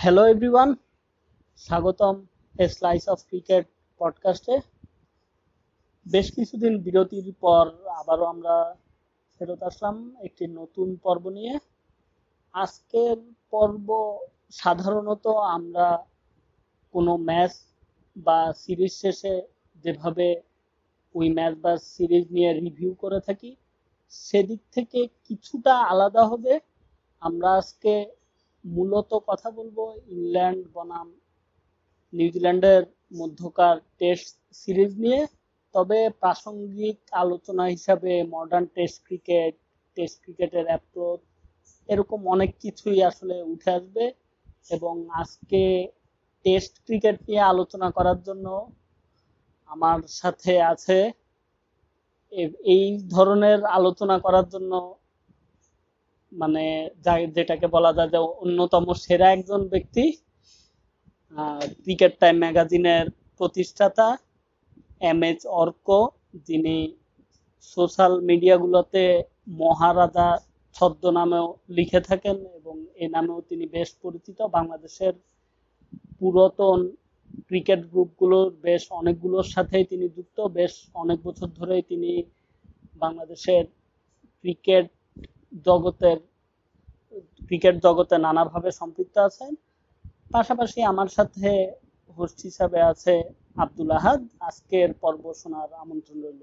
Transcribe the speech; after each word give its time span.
Hello 0.00 0.22
everyone 0.26 0.70
স্বাগতম 1.58 2.16
a 2.58 2.68
slice 2.68 3.08
of 3.08 3.18
cricket 3.28 3.64
পডকাস্টে 3.98 4.56
বেশ 6.06 6.26
কিছুদিন 6.34 6.82
বিরতির 6.82 7.34
পর 7.40 7.64
আবারও 7.88 8.24
আমরা 8.24 8.74
ফেরত 9.34 9.62
আসলাম 9.62 9.96
একটি 10.20 10.46
নতুন 10.46 10.96
পর্ব 10.96 11.28
নিয়ে। 11.28 11.54
আজকের 12.52 13.16
পর্ব 13.50 13.88
সাধারণত 14.50 15.26
আমরা 15.26 16.06
কোনো 16.94 17.16
ম্যাচ 17.16 17.52
বা 18.16 18.52
সিরিজ 18.52 18.92
শেষে 18.92 19.42
যেভাবে 19.84 20.42
ওই 21.14 21.32
ম্যাচ 21.32 21.54
বা 21.58 21.72
সিরিজ 21.76 22.24
নিয়ে 22.30 22.50
রিভিউ 22.52 22.94
করে 22.94 23.20
থাকি, 23.20 23.56
সেদিক 24.08 24.60
থেকে 24.72 25.08
কিছুটা 25.24 25.74
আলাদা 25.76 26.22
হবে। 26.24 26.60
আমরা 27.20 27.48
আজকে 27.54 27.92
মূলত 28.64 29.10
কথা 29.28 29.48
বলব 29.58 29.78
ইংল্যান্ড 30.14 30.62
বনাম 30.74 31.08
নিউজিল্যান্ডের 32.12 32.82
মধ্যকার 33.12 33.76
টেস্ট 34.00 34.34
সিরিজ 34.54 34.92
নিয়ে। 35.04 35.20
তবে 35.74 35.98
প্রাসঙ্গিক 36.22 36.98
আলোচনা 37.22 37.64
হিসাবে 37.74 38.12
মডার্ন 38.34 38.66
টেস্ট 38.76 38.98
ক্রিকেট 39.06 39.54
টেস্ট 39.96 40.16
ক্রিকেটের 40.22 40.66
অ্যাপ্রোচ 40.66 41.20
এরকম 41.88 42.20
অনেক 42.26 42.50
কিছুই 42.62 42.98
আসলে 43.02 43.36
উঠে 43.52 43.70
আসবে 43.70 44.04
এবং 44.70 44.94
আজকে 45.22 45.62
টেস্ট 46.44 46.74
ক্রিকেট 46.86 47.16
নিয়ে 47.26 47.42
আলোচনা 47.52 47.88
করার 47.96 48.18
জন্য 48.22 48.46
আমার 49.70 49.98
সাথে 50.20 50.52
আছে 50.72 50.98
এই 52.72 52.84
ধরনের 53.08 53.60
আলোচনা 53.78 54.16
করার 54.18 54.46
জন্য 54.48 54.72
মানে 56.32 56.64
যেটাকে 57.36 57.66
বলা 57.76 57.90
যায় 57.96 58.10
যে 58.14 58.18
অন্যতম 58.42 58.84
সেরা 59.04 59.28
একজন 59.36 59.60
ব্যক্তি 59.72 60.04
ক্রিকেট 61.84 62.12
টাইম 62.22 62.36
ম্যাগাজিনের 62.42 63.06
প্রতিষ্ঠাতা 63.40 64.06
এম 65.10 65.20
এইচ 65.28 65.40
অর্ক, 65.62 65.86
যিনি 66.48 66.76
সোশ্যাল 67.76 68.12
মিডিয়াগুলোতে 68.28 69.04
মহারাজা 69.62 70.28
ছদ্ম 70.76 71.04
নামেও 71.18 71.46
লিখে 71.76 72.00
থাকেন 72.08 72.36
এবং 72.58 72.74
এ 73.04 73.06
নামেও 73.14 73.38
তিনি 73.50 73.64
বেশ 73.76 73.88
পরিচিত। 74.02 74.38
বাংলাদেশের 74.56 75.14
পুরাতন 76.18 76.80
ক্রিকেট 77.48 77.80
গ্রুপগুলোর 77.92 78.48
বেশ 78.66 78.82
অনেকগুলোর 79.00 79.46
সাথেই 79.54 79.84
তিনি 79.90 80.06
যুক্ত। 80.16 80.38
বেশ 80.58 80.72
অনেক 81.02 81.18
বছর 81.26 81.48
ধরেই 81.58 81.82
তিনি 81.90 82.10
বাংলাদেশের 83.02 83.64
ক্রিকেট 84.44 84.86
জগতের 85.64 86.16
ক্রিকেট 87.46 87.82
জগতে 87.82 88.18
নানাভাবে 88.18 88.70
সম্পৃক্ত 88.70 89.18
আছেন। 89.18 89.54
পাশাপাশি 90.32 90.82
আমার 90.82 91.06
সাথে 91.06 91.72
হোস্ট 92.18 92.40
হিসাবে 92.42 92.82
আছে 92.82 93.22
আব্দুল 93.56 93.90
আহাদ। 93.90 94.26
আজকের 94.40 94.92
পর্ব 94.92 95.34
শোনার 95.34 95.74
আমন্ত্রণ 95.74 96.22
রইল। 96.22 96.42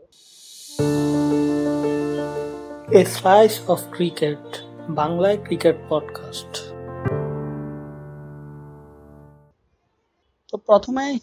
এ 2.95 3.05
স্লাইস 3.05 3.69
অফ 3.69 3.81
ক্রিকেট 3.91 4.63
বাংলায় 4.89 5.37
ক্রিকেট 5.43 5.75
পডকাস্ট। 5.89 6.63
তো 10.51 10.57
প্রথমেই 10.57 11.19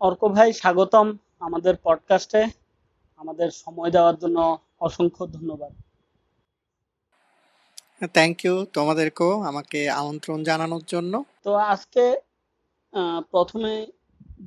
অর্ক 0.00 0.28
ভাই 0.28 0.52
স্বাগতম 0.52 1.16
আমাদের 1.40 1.74
পডকাস্টে। 1.82 2.44
আমাদের 3.16 3.50
সময় 3.50 3.90
দেওয়ার 3.90 4.16
জন্য 4.16 4.58
অসংখ্য 4.80 5.26
ধন্যবাদ। 5.26 5.72
থ্যাংক 8.16 8.36
ইউ 8.44 8.54
তোমাদেরকেও 8.76 9.32
আমাকে 9.50 9.80
আমন্ত্রণ 10.00 10.38
জানানোর 10.48 10.84
জন্য। 10.92 11.12
তো 11.46 11.50
আজকে 11.72 12.04
প্রথমে 13.34 13.72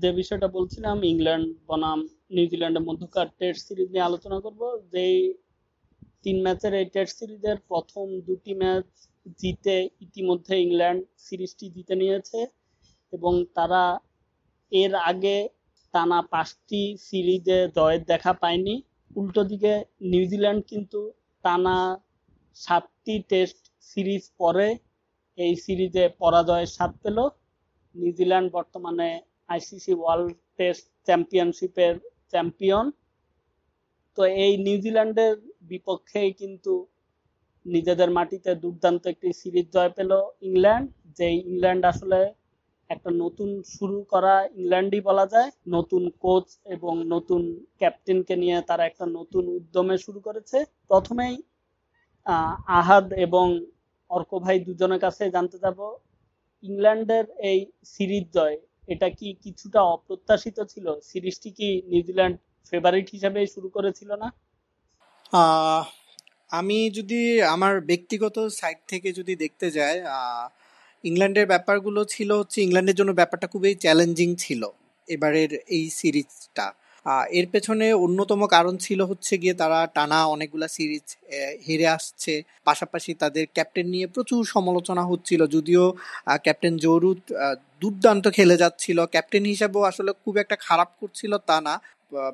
যে 0.01 0.09
বিষয়টা 0.19 0.47
বলছিলাম, 0.57 0.97
ইংল্যান্ড, 1.11 1.47
বনাম, 1.67 1.99
নিউজিল্যান্ডের 2.35 2.87
মধ্যকার 2.89 3.27
টেস্ট 3.39 3.61
সিরিজ 3.67 3.87
নিয়ে 3.93 4.07
আলোচনা 4.09 4.37
করব। 4.45 4.61
যেই 4.93 5.17
তিন 6.23 6.37
ম্যাচের 6.45 6.73
এই 6.81 6.87
টেস্ট 6.93 7.13
সিরিজের 7.19 7.57
প্রথম 7.69 8.05
দুটি 8.27 8.53
ম্যাচ 8.61 8.87
জিতে 9.39 9.77
ইতিমধ্যে 10.05 10.55
ইংল্যান্ড 10.65 11.01
সিরিজটি 11.25 11.65
জিতে 11.75 11.93
নিয়েছে 12.01 12.39
এবং 13.13 13.33
তারা 13.57 13.83
এর 14.71 14.93
আগে 15.11 15.37
টানা 15.93 16.19
পাঁচটি 16.33 16.81
সিরিজে 17.07 17.59
জয়ের 17.77 18.01
দেখা 18.11 18.33
পায়নি। 18.41 18.75
উল্টো 19.15 19.41
দিকে 19.51 19.73
নিউজিল্যান্ড 20.11 20.61
কিন্তু 20.71 20.99
টানা 21.43 21.77
সাতটি 22.63 23.15
টেস্ট 23.31 23.59
সিরিজ 23.89 24.23
পরে 24.41 24.67
এই 25.37 25.53
সিরিজে 25.65 26.05
পরাজয়ের 26.21 26.69
স্বাদ 26.75 26.91
পেল। 27.03 27.17
নিউজিল্যান্ড 27.95 28.49
বর্তমানে 28.57 29.09
আইসিসি 29.53 29.93
ওয়ার্ল্ড 29.97 30.31
টেস্ট 30.57 30.85
চ্যাম্পিয়নশিপের 31.07 31.93
চ্যাম্পিয়ন 32.31 32.85
তো 34.17 34.21
এই 34.43 34.53
নিউজিল্যান্ডের 34.67 35.33
বিপক্ষেই 35.71 36.29
কিন্তু 36.41 36.73
নিজেদের 37.65 38.09
মাটিতে 38.17 38.51
দুর্দান্ত 38.63 39.03
একটি 39.13 39.29
সিরিজ 39.41 39.67
জয় 39.75 39.91
পেল 39.97 40.11
ইংল্যান্ড। 40.47 40.87
যে 41.17 41.27
ইংল্যান্ড 41.43 41.83
আসলে 41.91 42.19
একটা 42.89 43.09
নতুন 43.23 43.49
শুরু 43.75 43.97
করা 44.13 44.33
ইংল্যান্ডই 44.59 45.01
বলা 45.09 45.25
যায়। 45.33 45.49
নতুন 45.75 46.03
কোচ 46.23 46.47
এবং 46.75 46.93
নতুন 47.13 47.41
ক্যাপ্টেনকে 47.81 48.35
নিয়ে 48.43 48.57
তারা 48.69 48.83
একটা 48.87 49.05
নতুন 49.17 49.43
উদ্যমে 49.57 49.95
শুরু 50.05 50.19
করেছে। 50.27 50.57
প্রথমেই 50.89 51.35
আহাদ 52.79 53.05
এবং 53.25 53.45
অর্ক 54.09 54.31
ভাই 54.45 54.57
দুজনের 54.67 55.01
কাছে 55.05 55.23
জানতে 55.35 55.57
যাব, 55.63 55.79
ইংল্যান্ডের 56.63 57.25
এই 57.49 57.59
সিরিজ 57.93 58.25
জয়, 58.37 58.57
এটা 58.93 59.07
কি 59.17 59.27
কিছুটা 59.43 59.79
অপ্রত্যাশিত 59.95 60.57
ছিল? 60.73 60.85
সিরিজটি 61.09 61.49
কি 61.57 61.69
নিউজিল্যান্ড 61.91 62.35
ফেভারিট 62.69 63.07
হিসেবে 63.15 63.39
শুরু 63.53 63.67
করেছিল 63.75 64.09
না? 64.23 64.27
আমি 66.59 66.77
যদি 66.97 67.19
আমার 67.55 67.73
ব্যক্তিগত 67.91 68.37
সাইড 68.59 68.79
থেকে 68.91 69.09
যদি 69.19 69.33
দেখতে 69.43 69.67
যাই 69.77 69.95
ইংল্যান্ডের 71.03 71.47
ব্যাপারগুলো 71.53 72.01
ছিল 72.13 72.29
হচ্ছে, 72.39 72.57
ইংল্যান্ডের 72.67 72.97
জন্য 72.99 73.11
ব্যাপারটা 73.19 73.47
খুবই 73.53 73.73
চ্যালেঞ্জিং 73.83 74.29
ছিল, 74.43 74.61
এবারের 75.07 75.51
এই 75.77 75.85
সিরিজটা। 75.99 76.65
এর 77.39 77.47
পেছনে 77.53 77.85
অন্যতম 78.05 78.41
কারণ 78.55 78.73
ছিল 78.85 78.99
হচ্ছে 79.11 79.33
গিয়ে 79.41 79.55
তারা 79.61 79.79
টানা 79.95 80.19
অনেকগুলা 80.35 80.67
সিরিজ 80.75 81.05
হেরে 81.65 81.87
আসছে। 81.97 82.33
পাশাপাশি 82.67 83.11
তাদের 83.23 83.45
ক্যাপ্টেন 83.55 83.87
নিয়ে 83.93 84.07
প্রচুর 84.15 84.41
সমালোচনা 84.55 85.03
হচ্ছিল। 85.11 85.41
যদিও 85.55 85.83
ক্যাপ্টেন 86.45 86.73
জরুদ 86.85 87.19
দুর্দান্ত 87.81 88.25
খেলে 88.37 88.55
যাচ্ছিল। 88.63 88.97
ক্যাপ্টেন 89.13 89.43
হিসাবেও 89.53 89.83
আসলে 89.91 90.11
খুব 90.23 90.33
একটা 90.43 90.55
খারাপ 90.67 90.89
করছিল 91.01 91.31
তা 91.49 91.57
না। 91.67 91.73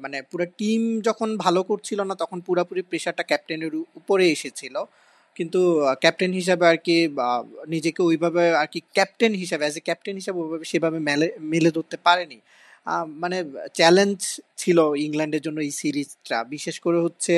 মানে 0.04 0.18
পুরো 0.32 0.46
টিম 0.60 0.82
যখন 1.08 1.30
ভালো 1.46 1.62
করছিল 1.70 2.00
না, 2.10 2.14
তখন 2.24 2.38
পুরোপুরি 2.48 2.82
প্রেশারটা 2.90 3.24
ক্যাপ্টেনের 3.30 3.74
উপরে 4.00 4.26
এসেছিল। 4.36 4.76
কিন্তু 5.36 5.60
ক্যাপ্টেন 6.04 6.32
হিসাবে 6.40 6.64
আর 6.72 6.78
কি 6.86 6.96
নিজেকে 7.74 8.02
ওইভাবে 8.10 8.44
আর 8.62 8.68
কি 8.74 8.80
ক্যাপ্টেন 8.98 9.34
হিসাবে 9.42 9.64
অ্যাজ 9.66 9.76
এ 9.80 9.82
ক্যাপ্টেন 9.88 10.16
হিসাবে 10.22 10.40
ওইভাবে 10.44 10.66
সেভাবে 10.72 11.00
মেলে 11.10 11.28
মেলে 11.54 11.70
ধরতে 11.78 11.98
পারেনি। 12.08 12.38
মানে 13.24 13.38
চ্যালেঞ্জ 13.80 14.20
ছিল 14.62 14.78
ইংল্যান্ডের 15.06 15.44
জন্য 15.46 15.60
এই 15.68 15.74
সিরিজটা। 15.82 16.38
বিশেষ 16.54 16.76
করে 16.86 17.00
হচ্ছে 17.06 17.34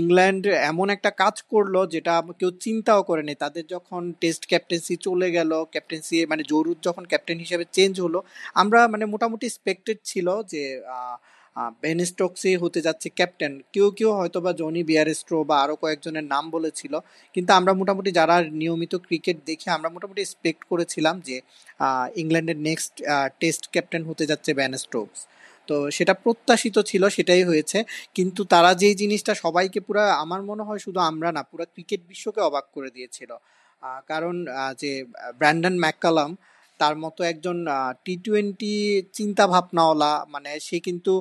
ইংল্যান্ড 0.00 0.42
এমন 0.70 0.86
একটা 0.96 1.10
কাজ 1.22 1.36
করল 1.52 1.74
যেটা 1.94 2.12
কেউ 2.40 2.50
চিন্তাও 2.64 3.00
করেনি। 3.10 3.34
তাদের 3.44 3.64
যখন 3.74 4.02
টেস্ট 4.22 4.42
ক্যাপ্টেন্সি 4.50 4.94
চলে 5.06 5.28
গেল 5.36 5.50
ক্যাপ্টেন্সি 5.72 6.16
মানে 6.32 6.42
জরুর 6.52 6.78
যখন 6.86 7.04
ক্যাপ্টেন 7.10 7.38
হিসেবে 7.44 7.64
চেঞ্জ 7.76 7.94
হলো, 8.06 8.18
আমরা 8.62 8.80
মানে 8.92 9.04
মোটামুটি 9.14 9.44
এক্সপেক্টেড 9.48 9.98
ছিল 10.10 10.28
যে 10.52 10.62
বেন 11.82 11.98
স্টোকসই 12.10 12.56
হতে 12.62 12.80
যাচ্ছে 12.86 13.08
ক্যাপ্টেন 13.18 13.52
কেউ 13.74 13.86
কেউ 13.98 14.10
হয়তো 14.18 14.38
বা 14.44 14.50
জনি 14.60 14.82
বিয়ারেস্ট্রো 14.90 15.38
বা 15.50 15.56
আরও 15.64 15.74
কয়েকজনের 15.82 16.26
নাম 16.34 16.44
বলেছিল, 16.56 16.94
কিন্তু 17.34 17.50
আমরা 17.58 17.72
মোটামুটি 17.80 18.10
যারা 18.18 18.36
নিয়মিত 18.62 18.92
ক্রিকেট 19.06 19.36
দেখে 19.48 19.68
আমরা 19.76 19.88
মোটামুটি 19.94 20.20
এক্সপেক্ট 20.24 20.62
করেছিলাম 20.70 21.14
যে 21.28 21.36
ইংল্যান্ডের 22.22 22.58
নেক্সট 22.68 22.92
টেস্ট 23.40 23.64
ক্যাপ্টেন 23.74 24.02
হতে 24.10 24.24
যাচ্ছে 24.30 24.50
ব্যান 24.58 24.72
স্টোকস 24.84 25.20
তো 25.68 25.76
সেটা 25.96 26.14
প্রত্যাশিত 26.24 26.76
ছিল, 26.90 27.02
সেটাই 27.16 27.42
হয়েছে। 27.50 27.78
কিন্তু 28.16 28.40
তারা 28.52 28.70
যেই 28.82 28.94
জিনিসটা 29.02 29.32
সবাইকে 29.44 29.80
পুরো, 29.86 30.02
আমার 30.24 30.40
মনে 30.50 30.62
হয় 30.68 30.80
শুধু 30.84 31.00
আমরা 31.10 31.28
না, 31.36 31.42
পুরো 31.50 31.64
ক্রিকেট 31.74 32.00
বিশ্বকে 32.10 32.40
অবাক 32.48 32.64
করে 32.76 32.90
দিয়েছিল। 32.96 33.30
কারণ 34.10 34.34
যে 34.82 34.92
ব্র্যান্ডন 35.40 35.74
ম্যাককালাম 35.84 36.30
তার 36.82 36.94
মতো 37.04 37.20
একজন 37.32 37.56
টি 38.04 38.14
টোয়েন্টি 38.24 38.74
চিন্তা 39.18 39.44
ভাবনাওয়ালা 39.52 40.12
মানে 40.34 40.50
সে 40.66 40.76
কিন্তু 40.86 41.12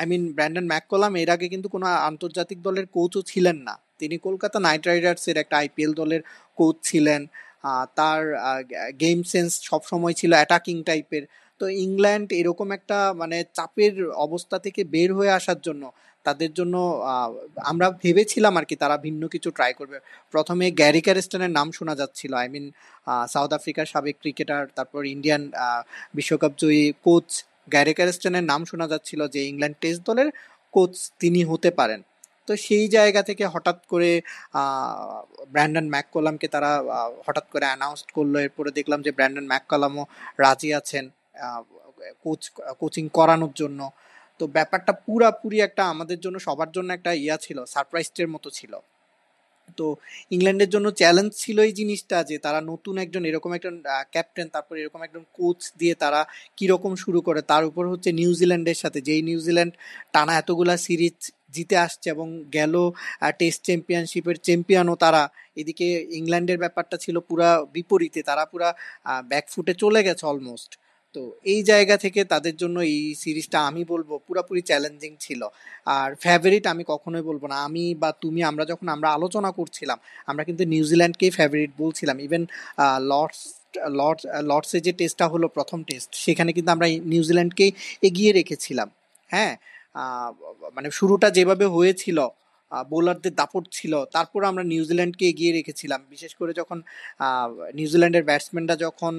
আই 0.00 0.04
মিন 0.12 0.22
ব্র্যান্ডন 0.36 0.66
ম্যাককলাম 0.72 1.12
এর 1.22 1.28
আগে 1.34 1.46
কিন্তু 1.54 1.68
কোনো 1.74 1.86
আন্তর্জাতিক 2.10 2.58
দলের 2.66 2.86
কোচও 2.96 3.20
ছিলেন 3.30 3.56
না। 3.68 3.74
তিনি 4.00 4.16
কলকাতা 4.26 4.58
নাইট 4.66 4.82
রাইডার্সের 4.90 5.36
একটা 5.42 5.56
আইপিএল 5.62 5.92
দলের 6.00 6.22
কোচ 6.58 6.76
ছিলেন। 6.88 7.20
তার 7.98 8.22
গেম 9.02 9.18
সেন্স 9.32 9.50
সবসময় 9.70 10.14
ছিল 10.20 10.32
অ্যাটাকিং 10.38 10.76
টাইপের 10.88 11.24
তো 11.60 11.64
ইংল্যান্ড 11.84 12.28
এরকম 12.40 12.68
একটা 12.78 12.98
মানে 13.20 13.36
চাপের 13.58 13.94
অবস্থা 14.26 14.56
থেকে 14.64 14.80
বের 14.94 15.10
হয়ে 15.18 15.32
আসার 15.38 15.58
জন্য 15.66 15.82
তাদের 16.26 16.50
জন্য 16.58 16.74
আমরা 17.70 17.86
ভেবেছিলাম 18.04 18.54
আর 18.60 18.64
কি 18.70 18.76
তারা 18.82 18.96
ভিন্ন 19.06 19.22
কিছু 19.34 19.48
ট্রাই 19.56 19.72
করবে। 19.80 19.98
প্রথমে 20.34 20.66
গ্যারি 20.80 21.00
ক্যারেস্টনের 21.06 21.52
নাম 21.58 21.68
শোনা 21.76 21.94
যাচ্ছিল। 22.00 22.32
আই 22.42 22.48
মিন 22.54 22.64
সাউথ 23.34 23.50
আফ্রিকার 23.58 23.86
সাবেক 23.92 24.16
ক্রিকেটার 24.22 24.62
তারপর 24.76 25.00
ইন্ডিয়ান 25.14 25.42
বিশ্বকাপ 26.18 26.52
জয়ী 26.62 26.84
কোচ 27.06 27.28
গ্যারি 27.74 27.92
ক্যারেস্টনের 27.98 28.44
নাম 28.52 28.60
শোনা 28.70 28.86
যাচ্ছিল 28.92 29.20
যে 29.34 29.40
ইংল্যান্ড 29.50 29.76
টেস্ট 29.82 30.02
দলের 30.08 30.28
কোচ 30.74 30.92
তিনি 31.22 31.40
হতে 31.50 31.70
পারেন। 31.80 32.00
তো 32.48 32.52
সেই 32.66 32.86
জায়গা 32.96 33.20
থেকে 33.28 33.44
হঠাৎ 33.54 33.78
করে 33.92 34.10
ব্র্যান্ডন 35.54 35.86
ম্যাককলামকে 35.94 36.46
তারা 36.54 36.70
হঠাৎ 37.26 37.46
করে 37.52 37.64
অ্যানাউন্স 37.70 38.00
করল। 38.16 38.34
এরপরে 38.46 38.70
দেখলাম 38.78 39.00
যে 39.06 39.10
ব্র্যান্ডন 39.16 39.46
ম্যাককলামও 39.52 40.02
রাজি 40.44 40.70
আছেন 40.80 41.04
কোচ 42.24 42.42
কোচিং 42.80 43.04
করানোর 43.18 43.52
জন্য। 43.62 43.80
তো 44.40 44.44
ব্যাপারটা 44.56 44.92
পুরাপুরি 45.06 45.58
একটা 45.66 45.82
আমাদের 45.92 46.18
জন্য, 46.24 46.36
সবার 46.46 46.70
জন্য 46.76 46.88
একটা 46.98 47.10
ইয়া 47.24 47.36
ছিল 47.44 47.58
সারপ্রাইজের 47.74 48.28
মতো 48.34 48.48
ছিল। 48.58 48.72
তো 49.78 49.86
ইংল্যান্ডের 50.34 50.70
জন্য 50.74 50.86
চ্যালেঞ্জ 51.00 51.30
ছিল 51.42 51.56
এই 51.68 51.72
জিনিসটা 51.80 52.16
যে 52.30 52.36
তারা 52.46 52.60
নতুন 52.70 52.94
একজন, 53.04 53.22
এরকম 53.30 53.50
একজন 53.58 53.74
ক্যাপ্টেন 54.14 54.46
তারপর 54.54 54.74
এরকম 54.82 55.00
একজন 55.06 55.22
কোচ 55.38 55.60
দিয়ে 55.80 55.94
তারা 56.02 56.20
কীরকম 56.58 56.92
শুরু 57.04 57.20
করে, 57.26 57.40
তার 57.52 57.62
উপর 57.70 57.84
হচ্ছে 57.92 58.10
নিউজিল্যান্ডের 58.20 58.78
সাথে। 58.82 58.98
যেই 59.08 59.22
নিউজিল্যান্ড 59.30 59.72
টানা 60.14 60.32
এতগুলা 60.42 60.74
সিরিজ 60.86 61.18
জিতে 61.54 61.76
আসছে 61.86 62.06
এবং 62.14 62.28
গেল 62.56 62.74
টেস্ট 63.40 63.60
চ্যাম্পিয়নশিপের 63.68 64.36
চ্যাম্পিয়নও 64.46 64.96
তারা, 65.04 65.22
এদিকে 65.60 65.86
ইংল্যান্ডের 66.20 66.58
ব্যাপারটা 66.64 66.96
ছিল 67.04 67.16
পুরা 67.28 67.48
বিপরীতে, 67.74 68.20
তারা 68.28 68.44
পুরা 68.52 68.68
ব্যাকফুটে 69.30 69.72
চলে 69.82 70.00
গেছে 70.06 70.24
অলমোস্ট 70.32 70.70
তো 71.16 71.22
এই 71.52 71.60
জায়গা 71.70 71.96
থেকে 72.04 72.20
তাদের 72.32 72.54
জন্য 72.62 72.76
এই 72.92 73.00
সিরিজটা 73.22 73.58
আমি 73.68 73.82
বলব 73.92 74.10
পুরোপুরি 74.26 74.62
চ্যালেঞ্জিং 74.70 75.12
ছিল। 75.24 75.40
আর 75.96 76.08
ফেভারিট 76.24 76.64
আমি 76.72 76.82
কখনোই 76.86 77.24
বলব 77.30 77.42
না। 77.52 77.56
আমি 77.66 77.84
বা 78.02 78.10
তুমি, 78.22 78.40
আমরা 78.50 78.64
যখন 78.72 78.86
আমরা 78.96 79.08
আলোচনা 79.18 79.50
করছিলাম, 79.58 79.98
আমরা 80.30 80.42
কিন্তু 80.48 80.62
নিউজিল্যান্ডকেই 80.74 81.32
ফেভারিট 81.38 81.72
বলছিলাম। 81.82 82.16
ইভেন 82.26 82.42
লর্ডস 83.12 83.40
লর্ডস 84.00 84.22
লর্ডসে 84.50 84.78
যে 84.86 84.92
টেস্টটা 85.00 85.26
হলো 85.32 85.46
প্রথম 85.56 85.78
টেস্ট 85.88 86.10
সেখানে 86.26 86.50
কিন্তু 86.56 86.70
আমরা 86.74 86.86
নিউজিল্যান্ডকেই 87.12 87.70
এগিয়ে 88.08 88.30
রেখেছিলাম। 88.38 88.88
হ্যাঁ? 89.32 89.52
মানে 90.76 90.88
শুরুটা 90.98 91.28
যেভাবে 91.30 91.66
হয়েছিল 91.76 92.18
বোলারদের 92.90 93.34
দাপট 93.40 93.64
ছিল, 93.76 93.92
তারপর 94.16 94.40
আমরা 94.50 94.64
নিউজিল্যান্ডকে 94.72 95.24
এগিয়ে 95.32 95.52
রেখেছিলাম। 95.58 96.00
বিশেষ 96.14 96.32
করে 96.40 96.52
যখন 96.60 96.78
নিউজিল্যান্ডের 97.78 98.24
ব্যাটসম্যানরা 98.28 98.76
যখন 98.84 99.14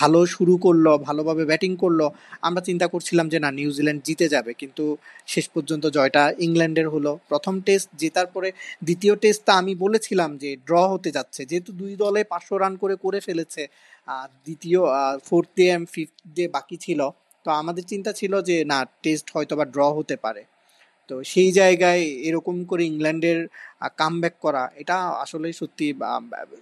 ভালো 0.00 0.18
শুরু 0.34 0.54
করল, 0.64 0.86
ভালোভাবে 1.08 1.44
ব্যাটিং 1.50 1.72
করল, 1.82 2.00
আমরা 2.46 2.60
চিন্তা 2.68 2.86
করছিলাম 2.92 3.26
যে 3.32 3.38
না 3.44 3.50
নিউজিল্যান্ড 3.60 4.00
জিতে 4.06 4.26
যাবে। 4.34 4.52
কিন্তু 4.60 4.84
শেষ 5.34 5.46
পর্যন্ত 5.54 5.84
জয়টা 5.96 6.22
ইংল্যান্ডের 6.46 6.88
হলো। 6.94 7.12
প্রথম 7.30 7.54
টেস্ট 7.66 7.88
জেতার 8.00 8.28
পরে 8.34 8.48
দ্বিতীয় 8.86 9.14
টেস্টটা 9.22 9.52
আমি 9.60 9.72
বলেছিলাম 9.84 10.30
যে 10.42 10.50
ড্র 10.68 10.74
হতে 10.92 11.10
যাচ্ছে। 11.16 11.40
যেহেতু 11.50 11.70
দুই 11.80 11.92
দলে 12.02 12.20
পাঁচশো 12.32 12.54
রান 12.62 12.74
করে 12.82 12.94
করে 13.04 13.18
ফেলেছে 13.26 13.62
দ্বিতীয় 14.46 14.80
fourth 15.28 15.48
day 15.58 15.66
and 15.70 15.86
fifth 15.94 16.16
day 16.36 16.44
বাকি 16.56 16.76
ছিল। 16.84 17.00
তো 17.44 17.48
আমাদের 17.60 17.84
চিন্তা 17.92 18.10
ছিল 18.20 18.32
যে, 18.48 18.56
না 18.72 18.78
টেস্ট 19.04 19.26
হয়তো 19.34 19.54
বা 19.58 19.64
ড্র 19.74 19.82
হতে 19.98 20.16
পারে। 20.24 20.42
তো 21.10 21.14
সেই 21.24 21.50
জায়গায় 21.52 22.02
এরকম 22.28 22.56
করে 22.64 22.82
ইংল্যান্ডের 22.84 23.38
কাম 23.98 24.14
করা 24.44 24.62
এটা 24.76 24.96
আসলে 25.24 25.48
সত্যি 25.60 25.86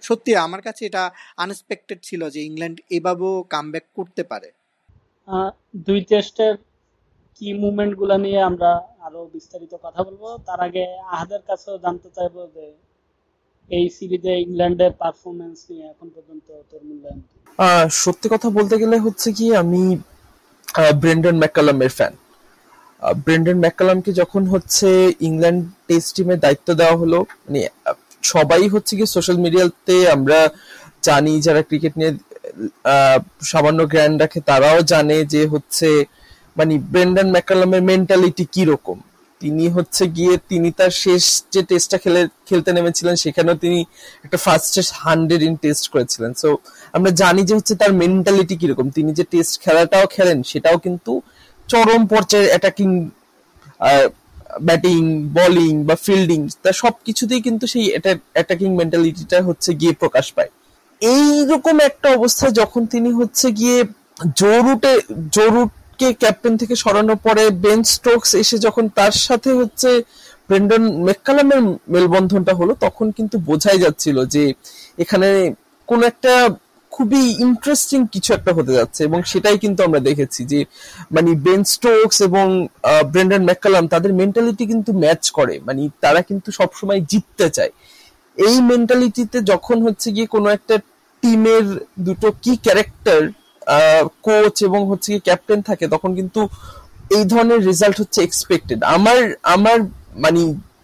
সত্যি 0.03 0.31
আমার 0.45 0.61
কাছে 0.67 0.81
এটা 0.85 1.03
আনএক্সপেক্টেড 1.37 1.99
ছিল 2.03 2.21
যে 2.29 2.39
ইংল্যান্ড 2.43 2.77
এভাবেও 2.97 3.35
কাম 3.49 3.65
করতে 3.97 4.23
পারে। 4.31 4.49
আহ, 5.27 5.49
দুই 5.85 5.99
টেস্টের 6.09 6.53
কি 7.41 7.47
মুভমেন্টগুলা 7.61 8.15
নিয়ে 8.17 8.39
আমরা 8.49 8.71
আরও 9.05 9.21
বিস্তারিত 9.35 9.73
কথা 9.85 10.01
বলব? 10.07 10.23
তার 10.47 10.59
আগে 10.67 10.83
আহাদের 11.13 11.41
কাছেও 11.49 11.75
জানতে 11.83 12.09
চাইব 12.15 12.35
যে 12.55 12.65
এই 13.69 13.85
সিরিজে 13.97 14.33
ইংল্যান্ডের 14.45 14.93
পারফরমেন্স 15.01 15.59
নিয়ে 15.69 15.85
এখন 15.93 16.07
পর্যন্ত 16.15 16.47
তোর 16.69 16.81
মূল্যায়ন 16.87 17.19
আহ, 17.59 17.85
সত্যি 18.03 18.27
কথা 18.33 18.47
বলতে 18.57 18.75
গেলে 18.81 18.97
হচ্ছে 19.05 19.29
কি 19.37 19.45
আমি 19.61 19.81
ব্রেন্ডন 21.01 21.35
ম্যাককালামের 21.39 21.91
ফ্যান 21.97 22.13
ব্রেন্ডন 23.25 23.57
ম্যাককালামকে 23.63 24.11
যখন 24.21 24.43
হচ্ছে 24.53 24.89
ইংল্যান্ড 25.27 25.61
টেস্ট 25.87 26.09
টিমের 26.15 26.39
দায়িত্ব 26.45 26.67
দেওয়া 26.79 26.95
হলো 27.01 27.19
মানে 27.45 27.61
সবাই 28.33 28.63
হচ্ছে 28.73 28.93
কি 28.97 29.05
সোশ্যাল 29.15 29.37
মিডিয়াতে 29.45 29.95
আমরা 30.15 30.39
জানি 31.07 31.33
যারা 31.45 31.61
ক্রিকেট 31.69 31.93
নিয়ে 31.99 32.11
সামান্য 33.51 33.79
জ্ঞান 33.93 34.13
রাখে, 34.23 34.39
তারাও 34.49 34.79
জানে 34.93 35.17
যে 35.33 35.41
হচ্ছে 35.53 35.87
মানে 36.57 36.73
ব্রেন্ডন 36.91 37.27
ম্যাককালামের 37.35 37.83
মেন্টালিটি 37.89 38.45
কি 38.55 38.63
রকম 38.71 38.97
তিনি 39.41 39.65
হচ্ছে 39.75 40.03
গিয়ে, 40.17 40.33
তিনি 40.51 40.69
তার 40.79 40.91
শেষ 41.03 41.23
যে 41.53 41.61
টেস্টটা 41.69 41.97
খেলে, 42.03 42.21
খেলতে 42.47 42.69
নেমেছিলেন, 42.77 43.15
সেখানেও 43.23 43.55
তিনি 43.63 43.79
একটা 44.25 44.37
ফার্স্টেস্ট 44.45 44.91
হান্ড্রেড 45.03 45.41
ইন 45.47 45.55
টেস্ট 45.63 45.85
করেছিলেন। 45.93 46.31
সো 46.41 46.49
আমরা 46.95 47.11
জানি 47.21 47.41
যে 47.49 47.53
হচ্ছে 47.57 47.73
তার 47.81 47.91
মেন্টালিটি 48.01 48.55
কীরকম। 48.61 48.87
তিনি 48.97 49.11
যে 49.19 49.23
টেস্ট 49.33 49.53
খেলাটাও 49.63 50.05
খেলেন, 50.15 50.37
সেটাও 50.51 50.77
কিন্তু 50.85 51.11
চরম 51.69 52.01
পর্যায়ের 52.11 52.49
অ্যাটাকিং 52.51 52.89
ব্যাটিং 54.67 55.01
বোলিং 55.37 55.73
বা 55.87 55.95
ফিল্ডিং 56.05 56.39
তা 56.63 56.69
সব 56.81 56.93
কিছুতেই 57.05 57.41
কিন্তু 57.41 57.65
সেই 57.73 57.85
অ্যাটাকিং 58.35 58.69
মেন্টালিটিটা 58.79 59.37
হচ্ছে 59.47 59.69
গিয়ে 59.79 59.93
প্রকাশ 60.01 60.25
পায়। 60.35 60.51
এইরকম 61.01 61.75
একটা 61.89 62.07
অবস্থা 62.17 62.47
যখন 62.59 62.81
তিনি 62.93 63.09
হচ্ছে 63.19 63.47
গিয়ে 63.59 63.77
জোরুটে 64.39 64.93
জোরুটকে 65.35 66.07
ক্যাপ্টেন 66.21 66.53
থেকে 66.61 66.73
সরানোর 66.83 67.19
পরে 67.25 67.43
বেন 67.63 67.79
স্টোকস 67.93 68.31
এসে 68.41 68.57
যখন 68.65 68.85
তার 68.97 69.13
সাথে 69.27 69.49
হচ্ছে 69.59 69.89
ব্রেন্ডন 70.47 70.83
মেককালামের 71.07 71.61
মেলবন্ধনটা 71.93 72.53
হলো, 72.59 72.73
তখন 72.85 73.07
কিন্তু 73.17 73.35
বোঝাই 73.49 73.77
যাচ্ছিল 73.83 74.17
যে 74.25 74.43
এখানে 75.03 75.29
কোন 75.89 75.99
একটা 76.11 76.33
খুবই 76.95 77.23
ইন্টারেস্টিং 77.45 77.99
কিছু 78.13 78.29
একটা 78.37 78.51
হতে 78.57 78.71
যাচ্ছে 78.79 79.01
এবং 79.07 79.19
সেটাই 79.31 79.57
কিন্তু 79.63 79.79
আমরা 79.87 80.01
দেখেছি 80.09 80.41
যে 80.51 80.59
মানে 81.15 81.29
বেন 81.45 81.61
স্টোকস 81.73 82.17
এবং 82.27 82.45
ব্রেন্ডন 83.11 83.43
ম্যাককালাম 83.49 83.85
তাদের 83.93 84.11
মেন্টালিটি 84.19 84.63
কিন্তু 84.71 84.91
ম্যাচ 85.03 85.23
করে। 85.37 85.55
মানে 85.67 85.81
তারা 86.03 86.21
কিন্তু 86.29 86.49
সবসময় 86.59 87.01
জিততে 87.11 87.47
চায়। 87.57 87.71
এই 88.37 88.55
মেন্টালিটিতে 88.69 89.37
যখন 89.51 89.77
হচ্ছে 89.85 90.07
গিয়ে 90.15 90.27
কোনো 90.35 90.47
একটা 90.57 90.75
টিমের 91.23 91.65
দুটো 92.07 92.27
কি 92.43 92.53
ক্যারেক্টার 92.65 93.21
কোচ 94.25 94.55
এবং 94.67 94.81
হচ্ছে 94.89 95.07
গিয়ে 95.11 95.25
ক্যাপ্টেন 95.27 95.59
থাকে, 95.69 95.85
তখন 95.93 96.11
কিন্তু 96.19 96.41
এই 97.17 97.23
ধরনের 97.31 97.59
রেজাল্ট 97.69 97.97
হচ্ছে 98.01 98.19
এক্সপেক্টেড 98.27 98.79
আমার 98.95 99.19
আমার 99.55 99.77
মানে 100.23 100.41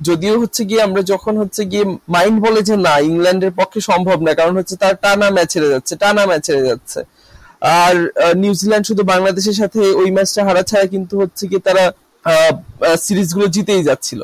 যদিও 0.08 0.36
হচ্ছে 0.42 0.62
গিয়ে 0.70 0.82
আমরা 0.88 1.02
যখন 1.14 1.34
হচ্ছে 1.42 1.62
গিয়ে 1.72 1.86
মাইন্ড 2.16 2.38
বলে 2.46 2.62
যে 2.70 2.76
না, 2.88 2.94
ইংল্যান্ডের 3.12 3.54
পক্ষে 3.60 3.80
সম্ভব 3.90 4.18
না, 4.26 4.32
কারণ 4.40 4.54
হচ্ছে 4.60 4.76
তার 4.84 4.96
টানা 5.04 5.28
ম্যাচ 5.36 5.52
হেরে 5.56 5.70
যাচ্ছে, 5.74 5.94
টানা 6.04 6.24
ম্যাচ 6.30 6.46
হেরে 6.50 6.64
যাচ্ছে। 6.70 7.00
আর 7.82 7.96
নিউজিল্যান্ড 8.44 8.86
শুধু 8.90 9.04
বাংলাদেশের 9.14 9.56
সাথে 9.62 9.82
ওই 10.02 10.10
ম্যাচটা 10.16 10.42
হারা 10.48 10.64
ছাড়া 10.70 10.86
কিন্তু 10.94 11.14
হচ্ছে 11.22 11.44
গিয়ে 11.50 11.64
তারা 11.68 11.84
সিরিজগুলো 13.06 13.46
জিতেই 13.56 13.84
যাচ্ছিল। 13.90 14.22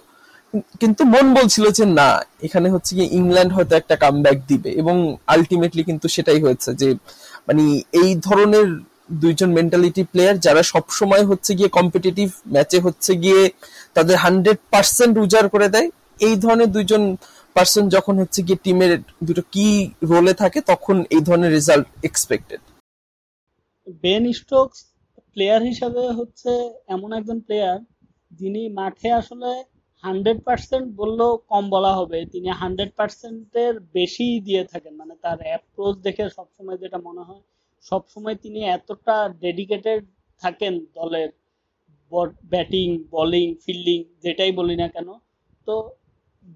কিন্তু 0.82 1.02
মন 1.14 1.26
বলছিল 1.38 1.66
যে 1.78 1.86
না, 2.00 2.10
এখানে 2.48 2.68
হচ্ছে 2.74 2.92
গিয়ে 2.98 3.10
ইংল্যান্ড 3.20 3.52
হয়তো 3.56 3.74
একটা 3.82 3.96
কামব্যাক 4.04 4.38
দিবে 4.50 4.70
এবং 4.82 4.96
আলটিমেটলি 5.34 5.82
কিন্তু 5.90 6.08
সেটাই 6.16 6.40
হয়েছে 6.46 6.70
যে 6.82 6.88
মানে 7.48 7.64
এই 8.02 8.10
ধরনের 8.28 8.68
দুইজন 9.24 9.50
মেন্টালিটি 9.58 10.04
প্লেয়ার 10.12 10.36
যারা 10.46 10.62
সব 10.74 10.86
সময় 11.00 11.24
হচ্ছে 11.30 11.52
গিয়ে 11.58 11.70
কম্পিটিটিভ 11.78 12.28
ম্যাচে 12.54 12.78
হচ্ছে 12.86 13.12
গিয়ে 13.24 13.42
তাদের 13.96 14.16
হান্ড্রেড 14.26 14.60
পার্সেন্ট 14.74 15.14
উজাড় 15.24 15.50
করে 15.54 15.68
দেয়। 15.76 15.88
এই 16.28 16.36
ধরনের 16.44 16.70
দুইজন 16.76 17.04
পার্সন 17.56 17.84
যখন 17.96 18.16
হচ্ছে 18.22 18.40
গিয়ে 18.48 18.60
টিমের 18.64 18.94
দুটো 19.28 19.44
কি 19.54 19.68
রোলে 20.12 20.34
থাকে, 20.42 20.60
তখন 20.72 20.96
এই 21.16 21.22
ধরনের 21.28 21.52
result 21.58 21.88
expected 22.10 22.62
Ben 24.04 24.24
Stokes 24.40 24.80
player 25.34 25.62
হিসাবে 25.72 26.02
হচ্ছে 26.20 26.52
এমন 26.96 27.10
একজন 27.20 27.38
প্লেয়ার 27.48 27.78
যিনি 28.40 28.62
মাঠে 28.80 29.10
আসলে 29.22 29.50
হান্ড্রেড 30.04 30.40
পার্সেন্ট 30.48 30.86
বললেও 31.02 31.32
কম 31.52 31.64
বলা 31.76 31.92
হবে। 32.00 32.20
তিনি 32.34 32.48
হান্ড্রেড 32.62 32.92
পার্সেন্টের 33.00 33.74
বেশি 33.98 34.28
দিয়ে 34.48 34.64
থাকেন। 34.72 34.94
মানে 35.02 35.14
তার 35.24 35.40
অ্যাপ্রোচ 35.48 35.96
দেখে 36.06 36.24
সবসময় 36.38 36.78
যেটা 36.84 37.00
মনে 37.08 37.24
হয়, 37.28 37.44
সবসময় 37.86 38.38
তিনি 38.44 38.60
এতটা 38.78 39.16
ডেডিকেটেড 39.44 40.02
থাকেন 40.42 40.74
দলের 40.98 41.30
ব্যাটিং 42.52 42.88
বোলিং 43.14 43.48
ফিল্ডিং 43.64 44.00
যেটাই 44.24 44.52
বলি 44.60 44.76
না 44.82 44.88
কেন, 44.96 45.10
তো 45.68 45.76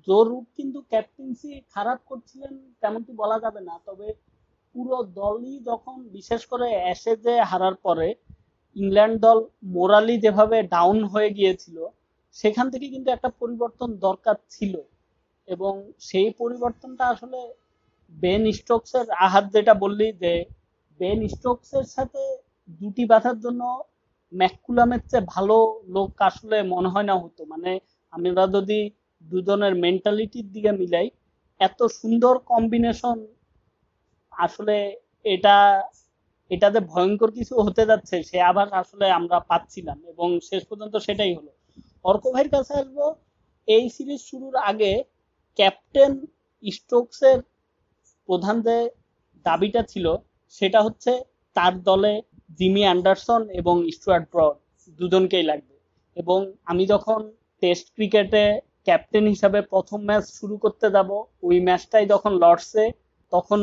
জরুর 0.07 0.45
কিন্তু 0.57 0.79
ক্যাপ্টেন্সি 0.91 1.51
খারাপ 1.73 1.99
করছিলেন 2.09 2.53
তেমনটি 2.81 3.11
বলা 3.21 3.37
যাবে 3.43 3.61
না, 3.69 3.75
তবে 3.87 4.07
পুরো 4.75 4.97
দলই 5.19 5.55
যখন 5.69 5.95
বিশেষ 6.15 6.41
করে 6.51 6.67
অ্যাশেজে 6.83 7.35
হারার 7.49 7.75
পরে 7.85 8.07
ইংল্যান্ড 8.75 9.15
দল 9.25 9.39
মোরালি 9.75 10.15
যেভাবে 10.25 10.57
ডাউন 10.75 10.97
হয়ে 11.13 11.29
গিয়েছিল, 11.37 11.77
সেখান 12.35 12.65
থেকে 12.73 12.87
কিন্তু 12.93 13.09
একটা 13.11 13.29
পরিবর্তন 13.41 13.89
দরকার 14.07 14.37
ছিল 14.55 14.73
এবং 15.47 15.73
সেই 16.07 16.29
পরিবর্তনটা 16.41 17.03
আসলে 17.13 17.39
বেন 18.11 18.43
স্টোকসের 18.59 19.07
আহাত 19.25 19.45
যেটা 19.55 19.73
বললি 19.83 20.07
যে 20.23 20.33
বেন 20.99 21.19
স্টোকসের 21.35 21.85
সাথে 21.95 22.21
দুটি 22.79 23.03
বাঁধার 23.11 23.37
জন্য 23.45 23.61
ম্যাকুলামের 24.33 25.01
চেয়ে 25.09 25.29
ভালো 25.33 25.57
লোক 25.95 26.11
আসলে 26.29 26.57
মনে 26.73 26.89
হয় 26.93 27.07
না 27.11 27.15
হতো। 27.23 27.41
মানে 27.45 27.71
আমরা 28.13 28.43
যদি 28.55 28.79
দুজনের 29.23 29.73
মেন্টালিটির 29.83 30.47
দিকে 30.53 30.71
মিলাই, 30.79 31.07
এত 31.61 31.79
সুন্দর 31.99 32.33
কম্বিনেশন 32.51 33.17
আসলে 34.33 34.75
এটা 35.25 35.55
এটা 36.51 36.67
যে 36.75 36.81
ভয়ঙ্কর 36.91 37.29
কিছু 37.37 37.53
হতে 37.65 37.83
যাচ্ছে, 37.89 38.15
সে 38.29 38.37
আবার 38.51 38.67
আসলে 38.81 39.05
আমরা 39.19 39.37
পাচ্ছিলাম 39.49 39.97
এবং 40.11 40.27
শেষ 40.49 40.61
পর্যন্ত 40.69 40.95
সেটাই 41.07 41.33
হলো। 41.39 41.51
অর্ক 42.05 42.23
ভাইয়ের 42.33 42.49
কাছে 42.55 42.73
আসব, 42.81 42.97
এই 43.67 43.85
সিরিজ 43.95 44.21
শুরুর 44.29 44.55
আগে 44.69 44.91
ক্যাপ্টেন 45.59 46.11
স্টোকসের 46.63 47.39
প্রধান 48.29 48.55
যে 48.67 48.77
দাবিটা 49.45 49.81
ছিল, 49.91 50.05
সেটা 50.53 50.79
হচ্ছে 50.85 51.11
তার 51.55 51.73
দলে 51.89 52.13
জিমি 52.49 52.81
অ্যান্ডারসন 52.81 53.41
এবং 53.51 53.75
স্টুয়ার্ট 53.91 54.25
ব্রড 54.33 54.55
দুজনকেই 54.99 55.45
লাগবে। 55.51 55.75
এবং 56.17 56.39
আমি 56.65 56.83
যখন 56.85 57.19
টেস্ট 57.61 57.87
ক্রিকেটে 57.95 58.43
ক্যাপ্টেন 58.85 59.25
হিসাবে 59.27 59.59
প্রথম 59.73 59.99
ম্যাচ 60.05 60.23
শুরু 60.39 60.55
করতে 60.57 60.87
যাব, 60.89 61.09
ওই 61.43 61.57
ম্যাচটাই 61.59 62.05
যখন 62.05 62.31
লর্ডসে, 62.43 62.85
তখন 63.31 63.59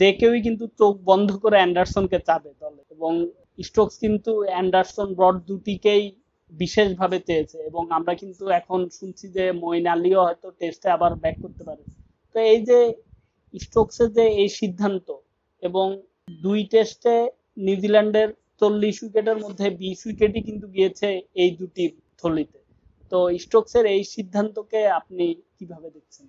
যে 0.00 0.10
কেউই 0.12 0.40
কিন্তু 0.42 0.64
চোখ 0.78 0.92
বন্ধ 1.04 1.28
করে 1.36 1.56
অ্যান্ডারসনকে 1.56 2.18
চাবে 2.18 2.50
দলে। 2.60 2.82
এবং 2.90 3.12
স্টোকস 3.58 3.94
কিন্তু 3.98 4.32
অ্যান্ডারসন 4.44 5.08
ব্রড 5.14 5.36
দুটিকেই 5.46 6.04
বিশেষভাবে 6.52 7.18
চেয়েছে। 7.20 7.58
এবং 7.70 7.82
আমরা 7.90 8.12
কিন্তু 8.14 8.44
এখন 8.60 8.80
শুনছি 8.98 9.26
যে 9.28 9.44
মইন 9.62 9.84
আলীও 9.86 10.20
হয়তো 10.26 10.48
টেস্টে 10.60 10.88
আবার 10.90 11.12
ব্যাক 11.14 11.36
করতে 11.42 11.62
পারে। 11.64 11.82
তো 12.34 12.38
এই 12.52 12.60
যে 12.68 12.78
স্টোকসের 13.54 14.08
যে 14.12 14.24
এই 14.42 14.48
সিদ্ধান্ত 14.60 15.08
এবং 15.62 15.86
দুই 16.42 16.60
টেস্টে 16.64 17.14
নিউজিল্যান্ডের 17.56 18.28
চল্লিশ 18.60 18.96
উইকেটের 19.04 19.38
মধ্যে 19.44 19.66
বিশ 19.82 20.00
উইকেটই 20.06 20.42
কিন্তু 20.48 20.66
গিয়েছে 20.74 21.08
এই 21.42 21.50
দুটি 21.58 21.84
থলিতে। 22.20 22.58
তো 23.12 23.18
স্টোকসের 23.38 23.84
এই 23.86 24.02
সিদ্ধান্তকে 24.14 24.80
আপনি 24.98 25.24
কীভাবে 25.56 25.88
দেখছেন? 25.96 26.26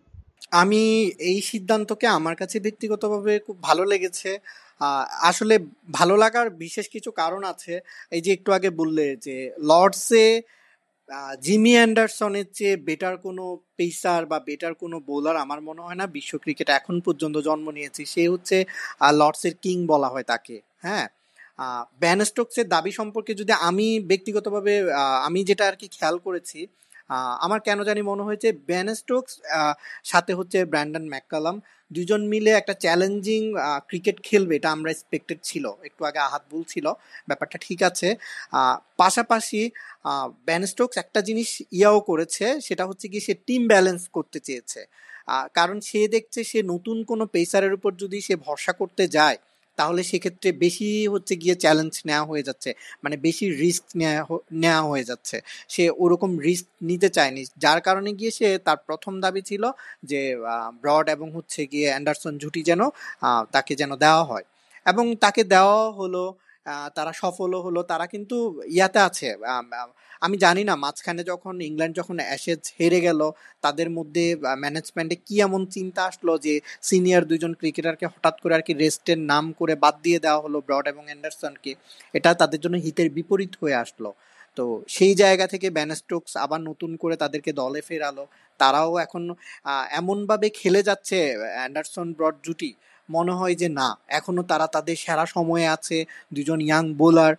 আমি 0.62 0.82
এই 1.30 1.40
সিদ্ধান্তকে 1.52 2.08
আমার 2.10 2.36
কাছে 2.42 2.58
ব্যক্তিগতভাবে 2.60 3.34
খুব 3.40 3.58
ভালো 3.62 3.84
লেগেছে। 3.92 4.32
আসলে 5.30 5.56
ভালো 5.90 6.16
লাগার 6.18 6.48
বিশেষ 6.64 6.86
কিছু 6.96 7.10
কারণ 7.22 7.42
আছে। 7.44 7.74
এই 8.12 8.22
যে 8.26 8.30
একটু 8.38 8.50
আগে 8.58 8.70
বললে 8.82 9.06
যে 9.26 9.36
লর্ডসে 9.70 10.26
জিমি 11.42 11.74
অ্যান্ডারসনের 11.78 12.48
চেয়ে 12.54 12.76
বেটার 12.88 13.16
কোনো 13.18 13.44
পেসার 13.78 14.22
বা 14.32 14.38
বেটার 14.48 14.74
কোনো 14.74 14.98
বোলার 15.10 15.36
আমার 15.36 15.60
মনে 15.62 15.82
হয় 15.86 15.98
না। 16.02 16.06
বিশ্ব 16.08 16.34
ক্রিকেট 16.38 16.68
এখন 16.70 16.96
পর্যন্ত 17.08 17.36
জন্ম 17.48 17.66
নিয়েছে। 17.78 18.02
সে 18.06 18.24
হচ্ছে 18.34 18.58
লর্ডসের 19.20 19.54
কিং 19.64 19.78
বলা 19.88 20.10
হয় 20.14 20.26
তাকে। 20.34 20.56
হ্যাঁ 20.84 21.06
ব্যান 22.02 22.20
স্টোকসের 22.30 22.68
দাবি 22.76 22.92
সম্পর্কে 23.00 23.32
যদি 23.42 23.54
আমি 23.70 23.88
ব্যক্তিগতভাবে 24.10 24.74
আমি 25.28 25.40
যেটা 25.50 25.64
আর 25.70 25.76
কি 25.82 25.88
খেয়াল 25.96 26.18
করেছি 26.26 26.60
আমার 27.46 27.60
কেন 27.68 27.80
জানি 27.90 28.02
মনে 28.12 28.24
হয়েছে 28.28 28.48
ব্যান 28.70 28.88
স্টোকস 29.00 29.34
সাথে 30.12 30.32
হচ্ছে 30.40 30.60
ব্র্যান্ডন 30.72 31.06
ম্যাককালাম 31.14 31.56
দুজন 31.92 32.22
মিলে 32.34 32.52
একটা 32.62 32.74
চ্যালেঞ্জিং 32.84 33.42
ক্রিকেট 33.90 34.18
খেলবে, 34.28 34.54
এটা 34.60 34.70
আমরা 34.76 34.90
এক্সপেক্টেড 34.94 35.40
ছিল, 35.50 35.66
একটু 35.88 36.02
আগে 36.10 36.20
আহাত 36.28 36.44
বলছিল 36.54 36.86
ব্যাপারটা 37.30 37.58
ঠিক 37.66 37.80
আছে 37.90 38.08
পাশাপাশি 39.02 39.62
ব্যান 40.48 40.64
স্টোকস 40.72 40.96
একটা 41.04 41.20
জিনিস 41.28 41.50
ইয়াও 41.78 41.98
করেছে, 42.10 42.46
সেটা 42.68 42.84
হচ্ছে 42.90 43.06
কি 43.12 43.20
সে 43.28 43.34
টিম 43.48 43.62
ব্যালেন্স 43.72 44.02
করতে 44.18 44.40
চেয়েছে 44.48 44.82
কারণ 45.58 45.78
সে 45.90 46.00
দেখছে 46.16 46.40
সে 46.52 46.60
নতুন 46.74 46.98
কোনো 47.12 47.24
পেসারের 47.36 47.74
উপর 47.78 47.92
যদি 48.04 48.18
সে 48.28 48.36
ভরসা 48.46 48.74
করতে 48.82 49.04
যায় 49.18 49.38
তাহলে 49.78 50.02
সেক্ষেত্রে 50.04 50.50
বেশি 50.64 50.86
হচ্ছে 51.14 51.34
গিয়ে 51.36 51.56
চ্যালেঞ্জ 51.56 51.94
নেওয়া 52.06 52.26
হয়ে 52.26 52.44
যাচ্ছে। 52.44 52.70
মানে 53.04 53.16
বেশি 53.18 53.46
রিস্ক 53.56 53.84
নেওয়া 54.64 54.84
হয়ে 54.84 55.04
যাচ্ছে। 55.04 55.38
সে 55.70 55.84
ওরকম 56.04 56.32
রিস্ক 56.40 56.66
নিতে 56.82 57.10
চায়নি। 57.10 57.42
যার 57.58 57.80
কারণে 57.82 58.10
গিয়ে 58.14 58.32
সে 58.32 58.48
তার 58.66 58.80
প্রথম 58.88 59.14
দাবি 59.22 59.42
ছিল 59.42 59.64
যে 60.04 60.22
ব্রড 60.82 61.06
এবং 61.10 61.28
হচ্ছে 61.38 61.62
গিয়ে 61.72 61.88
অ্যান্ডারসন 61.90 62.34
ঝুটি 62.38 62.62
যেন 62.64 62.82
তাকে 63.52 63.74
যেন 63.76 63.92
দেওয়া 63.98 64.24
হয়। 64.24 64.46
এবং 64.86 65.06
তাকে 65.16 65.42
দেওয়া 65.54 65.80
হলো 65.92 66.24
তারা 66.98 67.12
সফলও 67.22 67.60
হলো, 67.66 67.80
তারা 67.92 68.06
কিন্তু 68.14 68.36
ইয়াতে 68.76 69.00
আছে। 69.10 69.28
আমি 70.26 70.36
জানি 70.46 70.62
না, 70.70 70.74
মাঝখানে 70.86 71.22
যখন 71.32 71.54
ইংল্যান্ড 71.70 71.96
যখন 72.00 72.18
অ্যাশেজ 72.28 72.62
হেরে 72.80 73.00
গেল, 73.08 73.22
তাদের 73.66 73.90
মধ্যে 73.98 74.26
ম্যানেজমেন্টে 74.64 75.16
কি 75.28 75.36
এমন 75.48 75.62
চিন্তা 75.76 76.02
আসলো 76.10 76.34
যে 76.46 76.54
সিনিয়র 76.90 77.24
দুজন 77.32 77.52
ক্রিকেটারকে 77.60 78.06
হঠাৎ 78.14 78.36
করে 78.42 78.54
আর 78.58 78.64
কি 78.68 78.74
রেস্টের 78.84 79.20
নাম 79.32 79.46
করে 79.60 79.74
বাদ 79.84 79.96
দিয়ে 80.06 80.20
দেওয়া 80.26 80.40
হলো 80.46 80.58
ব্রড 80.68 80.86
এবং 80.94 81.04
অ্যান্ডারসনকে। 81.10 81.72
এটা 82.14 82.30
তাদের 82.42 82.60
জন্য 82.64 82.76
হিতের 82.86 83.10
বিপরীত 83.18 83.54
হয়ে 83.62 83.76
আসলো। 83.84 84.10
তো 84.58 84.64
সেই 84.96 85.14
জায়গা 85.22 85.46
থেকে 85.54 85.68
ব্যানস্টোকস 85.78 86.34
আবার 86.46 86.60
নতুন 86.70 86.92
করে 87.02 87.16
তাদেরকে 87.24 87.52
দলে 87.62 87.82
ফেরালো। 87.90 88.24
তারাও 88.60 88.92
এখন 89.06 89.24
এমনভাবে 90.00 90.48
খেলে 90.60 90.82
যাচ্ছে 90.90 91.18
অ্যান্ডারসন 91.58 92.08
ব্রড 92.18 92.36
জুটি। 92.46 92.72
মনে 93.10 93.34
হয় 93.40 93.56
যে 93.62 93.68
না, 93.80 93.88
এখনও 94.20 94.44
তারা 94.52 94.66
তাদের 94.76 94.96
সেরা 95.04 95.26
সময়ে 95.36 95.68
আছে, 95.76 95.98
দুজন 96.36 96.60
ইয়াং 96.68 96.84
বোলার 97.00 97.34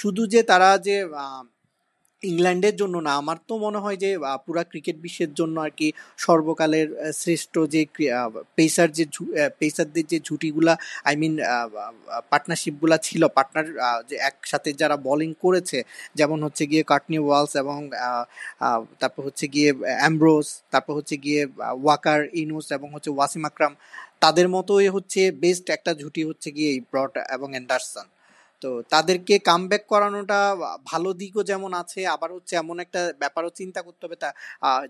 শুধু 0.00 0.22
যে 0.32 0.40
তারা 0.50 0.68
যে 0.86 0.96
ইংল্যান্ডের 2.22 2.74
জন্য 2.80 2.96
না, 3.06 3.12
আমার 3.20 3.38
তো 3.48 3.54
মনে 3.64 3.78
হয় 3.84 3.98
যে 4.04 4.10
পুরা 4.44 4.62
ক্রিকেট 4.70 4.96
বিশ্বের 5.04 5.32
জন্য 5.40 5.56
আর 5.66 5.72
কি 5.78 5.88
সর্বকালের 6.26 6.88
শ্রেষ্ঠ 7.20 7.54
যে 7.74 7.80
পেসার 8.56 8.88
যে 8.98 9.04
পেসারদের 9.60 10.06
যে 10.12 10.18
ঝুটিগুলা 10.28 10.74
আই 11.08 11.14
মিন 11.22 11.34
পার্টনারশিপগুলা 12.32 12.96
ছিল 13.06 13.22
পার্টনার 13.36 13.66
যে 14.10 14.16
একসাথে 14.30 14.70
যারা 14.80 14.96
বোলিং 15.06 15.30
করেছে, 15.44 15.78
যেমন 16.18 16.38
হচ্ছে 16.46 16.64
গিয়ে 16.70 16.82
কাটনি 16.92 17.18
ওয়ালস 17.24 17.52
এবং 17.62 17.78
তারপর 19.00 19.22
হচ্ছে 19.28 19.46
গিয়ে 19.54 19.70
অ্যাম্ব্রোস 20.02 20.48
তারপর 20.72 20.92
হচ্ছে 20.98 21.16
গিয়ে 21.24 21.42
ওয়াকার 21.84 22.20
ইনুস 22.42 22.66
এবং 22.76 22.88
হচ্ছে 22.94 23.10
ওয়াসিম 23.16 23.42
আকরাম 23.50 23.72
তাদের 24.22 24.46
মতোই 24.54 24.88
হচ্ছে 24.96 25.20
বেস্ট 25.42 25.64
একটা 25.76 25.92
ঝুটি 26.00 26.22
হচ্ছে 26.28 26.48
গিয়ে 26.56 26.72
ব্রড 26.90 27.14
এবং 27.36 27.48
অ্যান্ডারসন 27.54 28.06
তো 28.62 28.70
তাদেরকে 28.90 29.34
কাম 29.48 29.62
ব্যাক 29.70 29.82
করানোটা 29.92 30.40
ভালো 30.84 31.10
দিকও 31.20 31.42
যেমন 31.50 31.70
আছে, 31.82 32.00
আবার 32.14 32.30
হচ্ছে 32.36 32.54
এমন 32.56 32.76
একটা 32.84 33.00
ব্যাপারও 33.22 33.50
চিন্তা 33.60 33.80
করতে 33.86 34.02
হবে 34.06 34.16
তা 34.24 34.28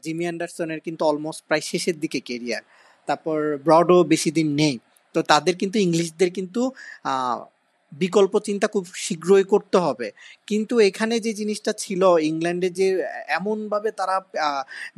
জিমি 0.04 0.24
অ্যান্ডারসনের 0.26 0.80
কিন্তু 0.86 1.02
অলমোস্ট 1.10 1.40
প্রায় 1.48 1.64
শেষের 1.70 1.96
দিকে 2.00 2.18
কেরিয়ার 2.28 2.62
তারপর 3.08 3.36
ব্রডও 3.66 3.98
বেশি 4.12 4.30
দিন 4.38 4.48
নেই। 4.60 4.74
তো 5.14 5.20
তাদের 5.32 5.54
কিন্তু 5.62 5.76
ইংলিশদের 5.86 6.30
কিন্তু 6.38 6.62
বিকল্প 7.92 8.34
চিন্তা 8.48 8.66
খুব 8.74 8.84
শীঘ্রই 9.04 9.44
করতে 9.44 9.78
হবে। 9.78 10.08
কিন্তু 10.46 10.74
এখানে 10.88 11.14
যে 11.26 11.32
জিনিসটা 11.40 11.72
ছিল, 11.82 12.02
ইংল্যান্ডে 12.30 12.68
যে 12.70 12.86
এমনভাবে 13.38 13.90
তারা 14.00 14.16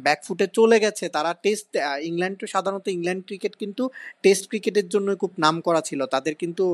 ব্যাকফুটে 0.06 0.46
চলে 0.58 0.76
গেছে, 0.84 1.04
তারা 1.08 1.30
টেস্ট 1.44 1.68
ইংল্যান্ড 2.11 2.38
সাধারণত 2.54 2.87
ইংল্যান্ড 2.96 3.22
ক্রিকেট 3.28 3.52
কিন্তু 3.62 3.82
টেস্ট 4.25 4.44
ক্রিকেটের 4.50 4.87
জন্য 4.88 5.08
খুব 5.22 5.32
নাম 5.44 5.56
করা 5.66 5.80
ছিল। 5.88 6.00
তাদের 6.06 6.34
কিন্তু 6.42 6.64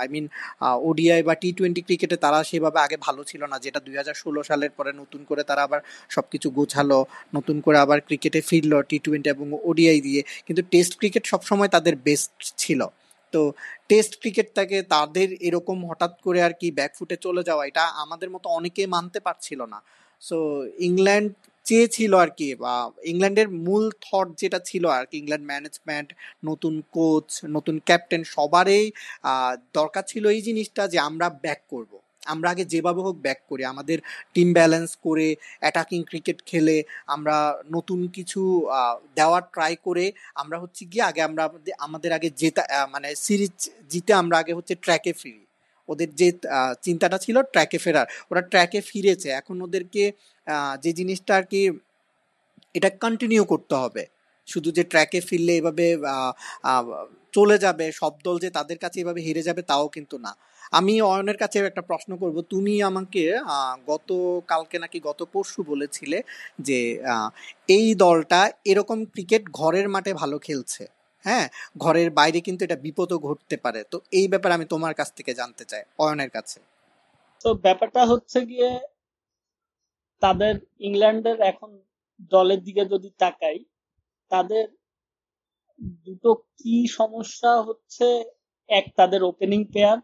আই 0.00 0.06
মিন 0.14 0.26
ওডিআই 0.88 1.20
বা 1.28 1.34
টি 1.42 1.48
টোয়েন্টি 1.58 1.82
ক্রিকেটে 1.88 2.16
তারা 2.16 2.38
সেভাবে 2.50 2.78
আগে 2.86 2.96
ভালো 3.06 3.22
ছিল 3.30 3.42
না। 3.52 3.56
যেটা 3.64 3.80
দুই 3.86 3.94
হাজার 4.00 4.14
ষোলো 4.14 4.40
সালের 4.48 4.70
পরে 4.78 4.90
নতুন 4.92 5.20
করে 5.28 5.42
তারা 5.50 5.62
আবার 5.66 5.80
সব 6.10 6.24
কিছু 6.32 6.48
গোছালো, 6.58 6.98
নতুন 7.36 7.56
করে 7.64 7.78
আবার 7.84 7.98
ক্রিকেটে 8.06 8.40
ফিরলো 8.48 8.78
টি 8.90 8.96
টোয়েন্টি 9.04 9.28
এবং 9.34 9.46
ওডিআই 9.70 9.98
দিয়ে। 10.00 10.22
কিন্তু 10.46 10.62
টেস্ট 10.72 10.92
ক্রিকেট 10.98 11.24
সবসময় 11.32 11.68
তাদের 11.68 11.96
বেস্ট 12.06 12.32
ছিল। 12.62 12.82
তো 13.34 13.40
টেস্ট 13.90 14.12
ক্রিকেটটাকে 14.20 14.78
তাদের 14.94 15.28
এরকম 15.48 15.78
হঠাৎ 15.90 16.12
করে 16.26 16.40
আর 16.46 16.54
কি 16.60 16.68
ব্যাকফুটে 16.78 17.16
চলে 17.26 17.42
যাওয়া, 17.48 17.62
এটা 17.70 17.84
আমাদের 18.04 18.28
মতো 18.34 18.46
অনেকে 18.58 18.82
মানতে 18.94 19.18
পারছিল 19.26 19.60
না। 19.72 19.78
সো 20.22 20.38
ইংল্যান্ড 20.88 21.30
চেয়েছিল 21.66 22.12
আর 22.24 22.30
কি, 22.38 22.48
বা 22.62 22.74
ইংল্যান্ডের 23.12 23.48
মূল 23.66 23.84
থট 24.04 24.28
যেটা 24.42 24.58
ছিল 24.70 24.84
আর 24.98 25.04
কি 25.10 25.16
ইংল্যান্ড 25.22 25.46
ম্যানেজমেন্ট 25.52 26.08
নতুন 26.48 26.74
কোচ 26.96 27.28
নতুন 27.56 27.76
ক্যাপ্টেন 27.88 28.22
সবারই 28.36 28.84
দরকার 29.78 30.04
ছিল 30.12 30.24
এই 30.36 30.40
জিনিসটা 30.48 30.82
যে 30.92 30.98
আমরা 31.08 31.26
ব্যাক 31.44 31.60
করব। 31.72 31.92
আমরা 32.32 32.48
আগে 32.54 32.64
যেভাবে 32.72 33.00
হোক 33.06 33.16
ব্যাক 33.26 33.40
করি, 33.50 33.62
আমাদের 33.72 33.98
টিম 34.34 34.48
ব্যালেন্স 34.58 34.90
করে 35.06 35.28
অ্যাটাকিং 35.62 36.00
ক্রিকেট 36.10 36.38
খেলে, 36.50 36.76
আমরা 37.14 37.36
নতুন 37.76 38.00
কিছু 38.16 38.40
দেওয়ার 39.18 39.42
ট্রাই 39.54 39.72
করে, 39.86 40.04
আমরা 40.42 40.56
হচ্ছে 40.62 40.82
গিয়ে 40.92 41.04
আগে 41.10 41.20
আমরা 41.28 41.42
আমাদের 41.86 42.10
আগে 42.18 42.28
জেতা 42.40 42.62
মানে 42.94 43.08
সিরিজ 43.24 43.56
জিতে 43.90 44.12
আমরা 44.22 44.36
আগে 44.42 44.52
হচ্ছে 44.58 44.74
ট্র্যাকে 44.84 45.12
ফিরি। 45.20 45.44
ওদের 45.88 46.10
যে 46.20 46.28
চিন্তাটা 46.86 47.18
ছিল 47.24 47.36
ট্র্যাকে 47.52 47.78
ফেরার। 47.84 48.06
ওরা 48.30 48.42
ট্র্যাকে 48.50 48.80
ফিরেছে। 48.90 49.28
এখন 49.40 49.56
ওদেরকে 49.66 50.02
যে 50.84 50.90
জিনিসটা 50.98 51.32
আর 51.38 51.44
কি, 51.52 51.60
এটা 52.74 52.88
কন্টিনিউ 53.04 53.42
করতে 53.52 53.74
হবে। 53.82 54.02
শুধু 54.48 54.68
যে 54.76 54.82
ট্র্যাকে 54.90 55.18
ফিরলে 55.28 55.52
এভাবে 55.60 55.86
চলে 57.32 57.56
যাবে, 57.64 57.86
সব 58.00 58.12
দল 58.26 58.36
যে 58.44 58.48
তাদের 58.58 58.78
কাছে 58.84 58.96
এভাবে 59.02 59.20
হেরে 59.26 59.42
যাবে 59.48 59.62
তাও 59.70 59.86
কিন্তু 59.96 60.16
না। 60.26 60.32
আমি 60.78 60.94
অয়নের 61.10 61.38
কাছে 61.42 61.56
একটা 61.70 61.82
প্রশ্ন 61.90 62.10
করব, 62.22 62.36
তুমি 62.52 62.74
আমাকে 62.90 63.22
গত 63.90 64.08
কালকে 64.50 64.76
নাকি 64.84 64.98
গত 65.08 65.20
পরশু 65.34 65.60
বলেছিলে 65.72 66.18
যে 66.68 66.78
এই 67.76 67.86
দলটা 68.04 68.40
এরকম 68.70 68.98
ক্রিকেট 69.14 69.42
ঘরের 69.60 69.86
মাঠে 69.94 70.12
ভালো 70.22 70.36
খেলছে। 70.46 70.82
হ্যাঁ 71.24 71.46
ঘরের 71.84 72.08
বাইরে 72.18 72.38
কিন্তু 72.46 72.62
এটা 72.66 72.78
বিপদও 72.86 73.18
ঘটতে 73.26 73.56
পারে। 73.64 73.80
তো 73.92 73.96
এই 74.18 74.26
ব্যাপারে 74.32 74.52
আমি 74.58 74.66
তোমার 74.74 74.92
কাছ 75.00 75.08
থেকে 75.18 75.32
জানতে 75.40 75.64
চাই, 75.70 75.82
অয়নের 76.04 76.30
কাছে। 76.36 76.58
তো 77.44 77.48
ব্যাপারটা 77.66 78.02
হচ্ছে 78.12 78.38
গিয়ে, 78.50 78.70
তাদের 80.22 80.54
ইংল্যান্ডের 80.88 81.38
এখন 81.50 81.70
দলের 82.34 82.60
দিকে 82.66 82.82
যদি 82.92 83.08
তাকাই, 83.22 83.58
তাদের 84.30 84.64
দুটো 86.06 86.30
কি 86.58 86.74
সমস্যা 86.98 87.52
হচ্ছে? 87.62 88.06
এক, 88.68 88.86
তাদের 88.98 89.20
ওপেনিং 89.24 89.60
পেয়ার 89.72 89.98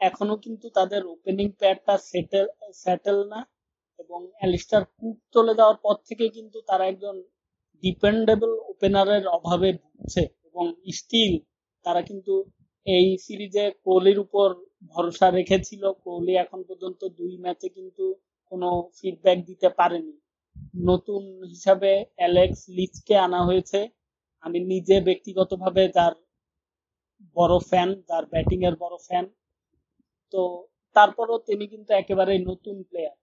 এখনও 0.00 0.36
কিন্তু 0.44 0.66
তাদের 0.78 1.02
ওপেনিং 1.14 1.46
পেয়ারটা 1.58 1.94
সেটেল 2.10 2.46
সেটেল 2.82 3.18
না। 3.32 3.40
এবং 3.98 4.20
অ্যালিস্টার 4.38 4.82
কুক 4.92 5.16
চলে 5.34 5.52
যাওয়ার 5.54 5.78
পর 5.84 5.96
থেকে 6.08 6.24
কিন্তু 6.36 6.58
তারা 6.68 6.84
একজন 6.86 7.16
ডিপেন্ডেবল 7.82 8.52
ওপেনারের 8.72 9.24
অভাবে 9.36 9.70
ভুগছে। 9.82 10.22
এবং 10.48 10.64
স্টিল 10.98 11.34
তারা 11.84 12.00
কিন্তু 12.02 12.34
এই 12.86 13.06
সিরিজে 13.24 13.64
কোহলির 13.84 14.18
উপর 14.18 14.48
ভরসা 14.92 15.26
রেখেছিল। 15.30 15.82
কোহলি 16.04 16.32
এখন 16.36 16.60
পর্যন্ত 16.68 17.00
দুই 17.18 17.34
ম্যাচে 17.44 17.68
কিন্তু 17.76 18.04
কোনো 18.52 18.68
ফিডব্যাক 18.98 19.38
দিতে 19.48 19.68
পারেনি। 19.78 20.14
নতুন 20.88 21.22
হিসাবে 21.52 21.90
অ্যালেক্স 22.18 22.60
লিচকে 22.76 23.14
আনা 23.26 23.40
হয়েছে। 23.44 23.80
আমি 24.44 24.58
নিজে 24.72 24.96
ব্যক্তিগতভাবে 25.00 25.82
যার 25.96 26.14
বড় 27.36 27.54
ফ্যান 27.68 27.88
যার 28.08 28.24
ব্যাটিং 28.32 28.60
এর 28.68 28.74
বড় 28.76 28.96
ফ্যান 29.06 29.24
তো 30.34 30.42
তারপরও 30.96 31.36
তিনি 31.48 31.64
কিন্তু 31.72 31.90
একেবারে 31.92 32.32
নতুন 32.50 32.76
প্লেয়ার 32.82 33.16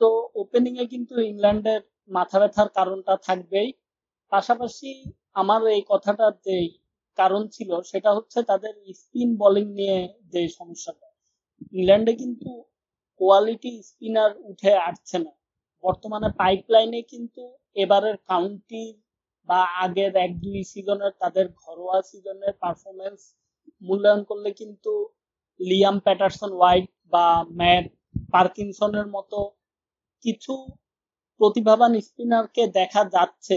তো 0.00 0.08
ওপেনিং 0.34 0.72
এ 0.78 0.84
কিন্তু 0.86 1.14
ইংল্যান্ডের 1.30 1.82
মাথা 2.10 2.36
ব্যথার 2.42 2.68
কারণটা 2.68 3.14
থাকবেই। 3.26 3.68
পাশাপাশি 4.32 4.90
আমার 5.32 5.60
এই 5.76 5.82
কথাটা 5.92 6.26
যে 6.46 6.56
কারণ 7.18 7.42
ছিল, 7.48 7.70
সেটা 7.82 8.10
হচ্ছে 8.16 8.38
তাদের 8.42 8.74
স্পিন 9.00 9.30
বোলিং 9.36 9.66
নিয়ে 9.78 9.98
যে 10.32 10.42
সমস্যাটা। 10.58 11.08
ইংল্যান্ডে 11.72 12.12
কিন্তু 12.22 12.50
কোয়ালিটি 13.20 13.72
স্পিনার 13.82 14.30
উঠে 14.50 14.72
আসছে 14.88 15.16
না। 15.18 15.32
বর্তমানে 15.84 16.28
পাইপলাইনে 16.40 17.00
কিন্তু 17.12 17.42
এবারের 17.76 18.16
কাউন্টি 18.30 18.82
বা 19.48 19.60
আগের 19.84 20.12
এক 20.24 20.32
দুই 20.42 20.60
সিজনের 20.72 21.12
তাদের 21.22 21.46
ঘরোয়া 21.62 21.98
সিজনের 22.10 22.54
পারফরমেন্স 22.62 23.20
মূল্যায়ন 23.82 24.22
করলে 24.30 24.50
কিন্তু 24.60 24.92
লিয়াম 25.60 25.96
প্যাটারসন 26.04 26.50
হোয়াইট 26.58 26.86
বা 27.12 27.26
ম্যাট 27.60 27.84
পার্কিনসনের 28.32 29.06
মতো 29.06 29.38
কিছু 30.22 30.54
প্রতিভাবান 31.40 31.92
স্পিনারকে 32.00 32.62
দেখা 32.78 33.02
যাচ্ছে। 33.16 33.56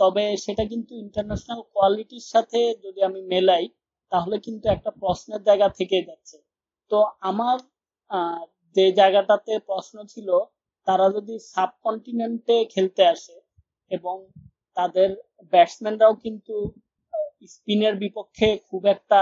তবে 0.00 0.24
সেটা 0.44 0.64
কিন্তু 0.64 0.92
ইন্টারন্যাশনাল 1.04 1.60
কোয়ালিটির 1.72 2.26
সাথে 2.32 2.60
যদি 2.84 3.00
আমি 3.08 3.20
মেলাই, 3.32 3.64
তাহলে 4.12 4.36
কিন্তু 4.46 4.66
একটা 4.68 4.90
প্রশ্নের 5.02 5.42
জায়গা 5.48 5.68
থেকে 5.78 5.98
যাচ্ছে। 6.08 6.36
তো 6.90 6.98
আমার 7.30 7.56
যে 8.76 8.86
জায়গাটাতে 9.00 9.52
প্রশ্ন 9.68 9.96
ছিল, 10.04 10.28
তারা 10.86 11.06
যদি 11.16 11.34
সাবকন্টিনেন্টে 11.54 12.56
খেলতে 12.74 13.02
আসে 13.14 13.36
এবং 13.90 14.16
তাদের 14.76 15.08
ব্যাটসম্যানরাও 15.52 16.14
কিন্তু 16.24 16.54
স্পিনের 17.48 17.94
বিপক্ষে 17.96 18.48
খুব 18.68 18.82
একটা 18.86 19.20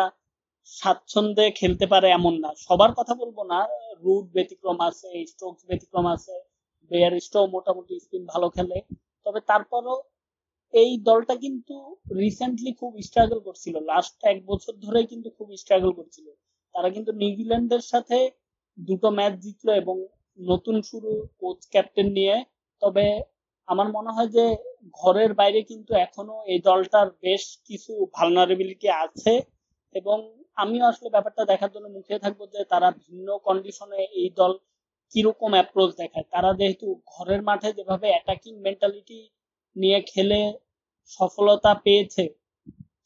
স্বাচ্ছন্দ্যে 0.73 1.47
খেলতে 1.51 1.87
পারে 1.93 2.09
এমন 2.11 2.35
না। 2.45 2.51
সবার 2.67 2.91
কথা 2.99 3.15
বলব 3.15 3.39
না, 3.53 3.59
রুট 4.03 4.27
ব্যতিক্রম 4.37 4.79
আছে 4.89 5.09
স্ট্রোকস 5.27 5.63
ব্যতিক্রম 5.69 6.07
আছে, 6.07 6.35
বেয়ার 6.91 7.15
স্টো 7.21 7.41
মোটামুটি 7.47 7.95
স্পিন 8.01 8.23
ভালো 8.27 8.49
খেলে। 8.51 8.79
তবে 9.27 9.41
তারপরও 9.51 9.95
এই 10.75 10.91
দলটা 11.09 11.35
কিন্তু 11.37 11.75
রিসেন্টলি 12.21 12.71
খুব 12.81 12.93
স্ট্রাগল 13.09 13.39
করছিল। 13.41 13.75
লাস্ট 13.91 14.15
এক 14.23 14.39
বছর 14.47 14.73
ধরে 14.83 15.01
কিন্তু 15.05 15.29
খুব 15.39 15.49
স্ট্রাগল 15.63 15.91
করছিল। 15.93 16.27
তারা 16.75 16.89
কিন্তু 16.91 17.11
নিউজিল্যান্ডের 17.13 17.85
সাথে 17.93 18.19
দুটো 18.79 19.09
ম্যাচ 19.11 19.35
জিতলো 19.45 19.73
এবং 19.73 19.97
নতুন 20.39 20.77
শুরু 20.83 21.11
কোচ 21.41 21.61
ক্যাপ্টেন 21.71 22.09
নিয়ে। 22.13 22.37
তবে 22.83 23.07
আমার 23.69 23.89
মনে 23.97 24.11
হয় 24.17 24.31
যে 24.37 24.45
ঘরের 25.01 25.31
বাইরে 25.41 25.61
কিন্তু 25.71 25.93
এখনও 26.07 26.37
এই 26.53 26.59
দলটার 26.69 27.09
বেশ 27.25 27.43
কিছু 27.69 27.93
ভালনারেবিলিটি 28.17 28.89
আছে 29.05 29.33
এবং 29.95 30.17
আমিও 30.57 30.85
আসলে 30.91 31.09
ব্যাপারটা 31.15 31.43
দেখার 31.53 31.71
জন্য 31.75 31.87
মুখে 31.97 32.17
থাকব 32.25 32.41
যে 32.55 32.61
তারা 32.73 32.89
ভিন্ন 33.05 33.29
কন্ডিশনে 33.47 34.01
এই 34.21 34.29
দল 34.39 34.53
কীরকম 35.13 35.51
অ্যাপ্রোচ 35.57 35.91
দেখায়। 36.03 36.27
তারা 36.35 36.51
যেহেতু 36.61 36.87
ঘরের 37.15 37.41
মাঠে 37.49 37.69
যেভাবে 37.79 38.07
অ্যাটাকিং 38.13 38.53
মেন্টালিটি 38.67 39.19
নিয়ে 39.77 39.99
খেলে 40.13 40.41
সফলতা 41.11 41.73
পেয়েছে, 41.85 42.25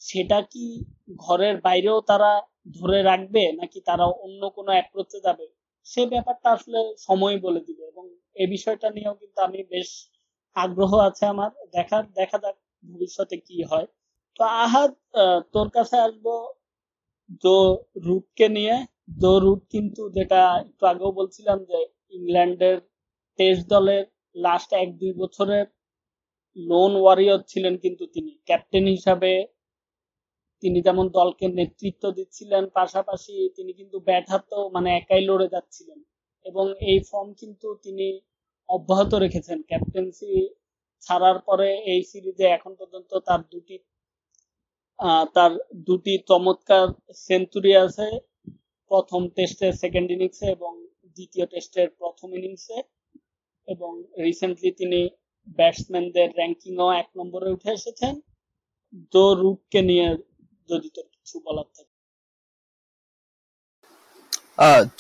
সেটা 0.09 0.39
কি 0.53 0.65
ঘরের 1.25 1.55
বাইরেও 1.67 1.99
তারা 2.11 2.31
ধরে 2.79 2.99
রাখবে 3.11 3.43
নাকি 3.61 3.79
তারা 3.89 4.05
অন্য 4.25 4.43
কোনো 4.57 4.71
অ্যাপ্রোচে 4.77 5.19
যাবে? 5.27 5.47
সে 5.87 6.03
ব্যাপারটা 6.13 6.49
আসলে 6.57 6.81
সময় 7.09 7.37
বলে 7.47 7.61
দিবে 7.69 7.83
এবং 7.93 8.05
এই 8.43 8.49
বিষয়টা 8.55 8.89
নিয়েও 8.97 9.15
কিন্তু 9.21 9.39
আমি 9.49 9.61
বেশ 9.73 9.89
আগ্রহ 10.57 10.93
আছে 11.09 11.25
আমার 11.33 11.51
দেখার 11.77 12.05
দেখা 12.19 12.39
যাক 12.45 12.57
ভবিষ্যতে 12.85 13.37
কি 13.47 13.59
হয়। 13.71 13.87
তো 14.37 14.43
আহাদ 14.65 14.91
তোর 15.55 15.69
কাছে 15.77 15.97
আসব 16.07 16.27
জো 17.43 17.57
রুটকে 18.07 18.47
নিয়ে। 18.57 18.77
জো 19.23 19.33
রুট 19.45 19.61
কিন্তু 19.75 20.03
যেটা 20.17 20.41
একটু 20.69 20.85
আগেও 20.93 21.11
বলছিলাম 21.21 21.59
যে 21.71 21.79
ইংল্যান্ডের 22.17 22.77
টেস্ট 23.39 23.65
দলের 23.75 24.05
লাস্ট 24.37 24.71
এক, 24.83 24.89
দুই 25.01 25.13
বছরের 25.23 25.67
লোন 26.57 26.93
ওয়ারিয়র 27.03 27.41
ছিলেন 27.53 27.75
কিন্তু 27.85 28.05
তিনি। 28.15 28.33
ক্যাপ্টেন 28.49 28.85
হিসাবে 28.97 29.33
তিনি 30.63 30.79
যেমন 30.87 31.07
দলকে 31.19 31.47
নেতৃত্ব 31.59 32.05
দিচ্ছিলেন, 32.19 32.63
পাশাপাশি 32.79 33.35
তিনি 33.57 33.73
কিন্তু 33.79 33.97
ব্যাট 34.09 34.27
হাতেও 34.33 34.63
মানে 34.75 34.89
একাই 35.01 35.23
লড়ে 35.31 35.49
যাচ্ছিলেন। 35.55 35.99
এবং 36.47 36.67
এই 36.91 36.99
ফর্ম 37.09 37.29
কিন্তু 37.41 37.69
তিনি 37.85 38.07
অব্যাহত 38.69 39.13
রেখেছেন। 39.25 39.59
ক্যাপ্টেন্সি 39.71 40.33
ছাড়ার 41.03 41.39
পরে 41.49 41.69
এই 41.93 42.01
সিরিজে 42.11 42.47
এখন 42.57 42.73
পর্যন্ত 42.81 43.11
তার 43.29 43.41
দুটি 43.53 43.77
তার 45.37 45.53
দুটি 45.89 46.15
চমৎকার 46.31 46.87
সেঞ্চুরি 47.27 47.73
আছে। 47.85 48.07
প্রথম 48.91 49.23
টেস্টের 49.37 49.73
সেকেন্ড 49.83 50.09
ইনিংসে 50.15 50.47
এবং 50.57 50.73
দ্বিতীয় 51.17 51.47
টেস্টের 51.53 51.89
প্রথম 52.01 52.29
ইনিংসে 52.39 52.79
এবং 53.69 53.93
রিসেন্টলি 54.27 54.71
তিনি 54.81 55.01
ব্যাটসম্যানদের 55.59 56.29
র্যাঙ্কিংও 56.39 56.89
এক 57.03 57.09
নম্বরে 57.19 57.49
উঠে 57.55 57.71
এসেছেন। 57.79 58.15
জো 59.13 59.25
রুটকে 59.41 59.81
নিয়ে 59.89 60.09
যদি 60.69 60.89
তোর 60.97 61.07
কিছু 61.15 61.37
বলার 61.47 61.69
থাকে। 61.77 61.94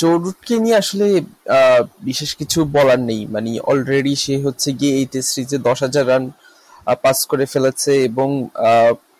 জো 0.00 0.10
রুটকে 0.22 0.54
নিয়ে 0.64 0.76
আসলে 0.82 1.06
বিশেষ 2.08 2.30
কিছু 2.40 2.58
বলার 2.76 3.00
নেই। 3.10 3.20
মানে 3.34 3.50
অলরেডি 3.70 4.14
সে 4.24 4.34
হচ্ছে 4.46 4.68
গিয়ে 4.80 4.94
এই 5.00 5.06
টেস্ট 5.12 5.30
সিরিজে 5.34 5.58
দশ 5.68 5.78
হাজার 5.86 6.04
রান 6.12 6.24
পাস 7.04 7.18
করে 7.30 7.46
ফেলেছে 7.52 7.92
এবং 8.08 8.28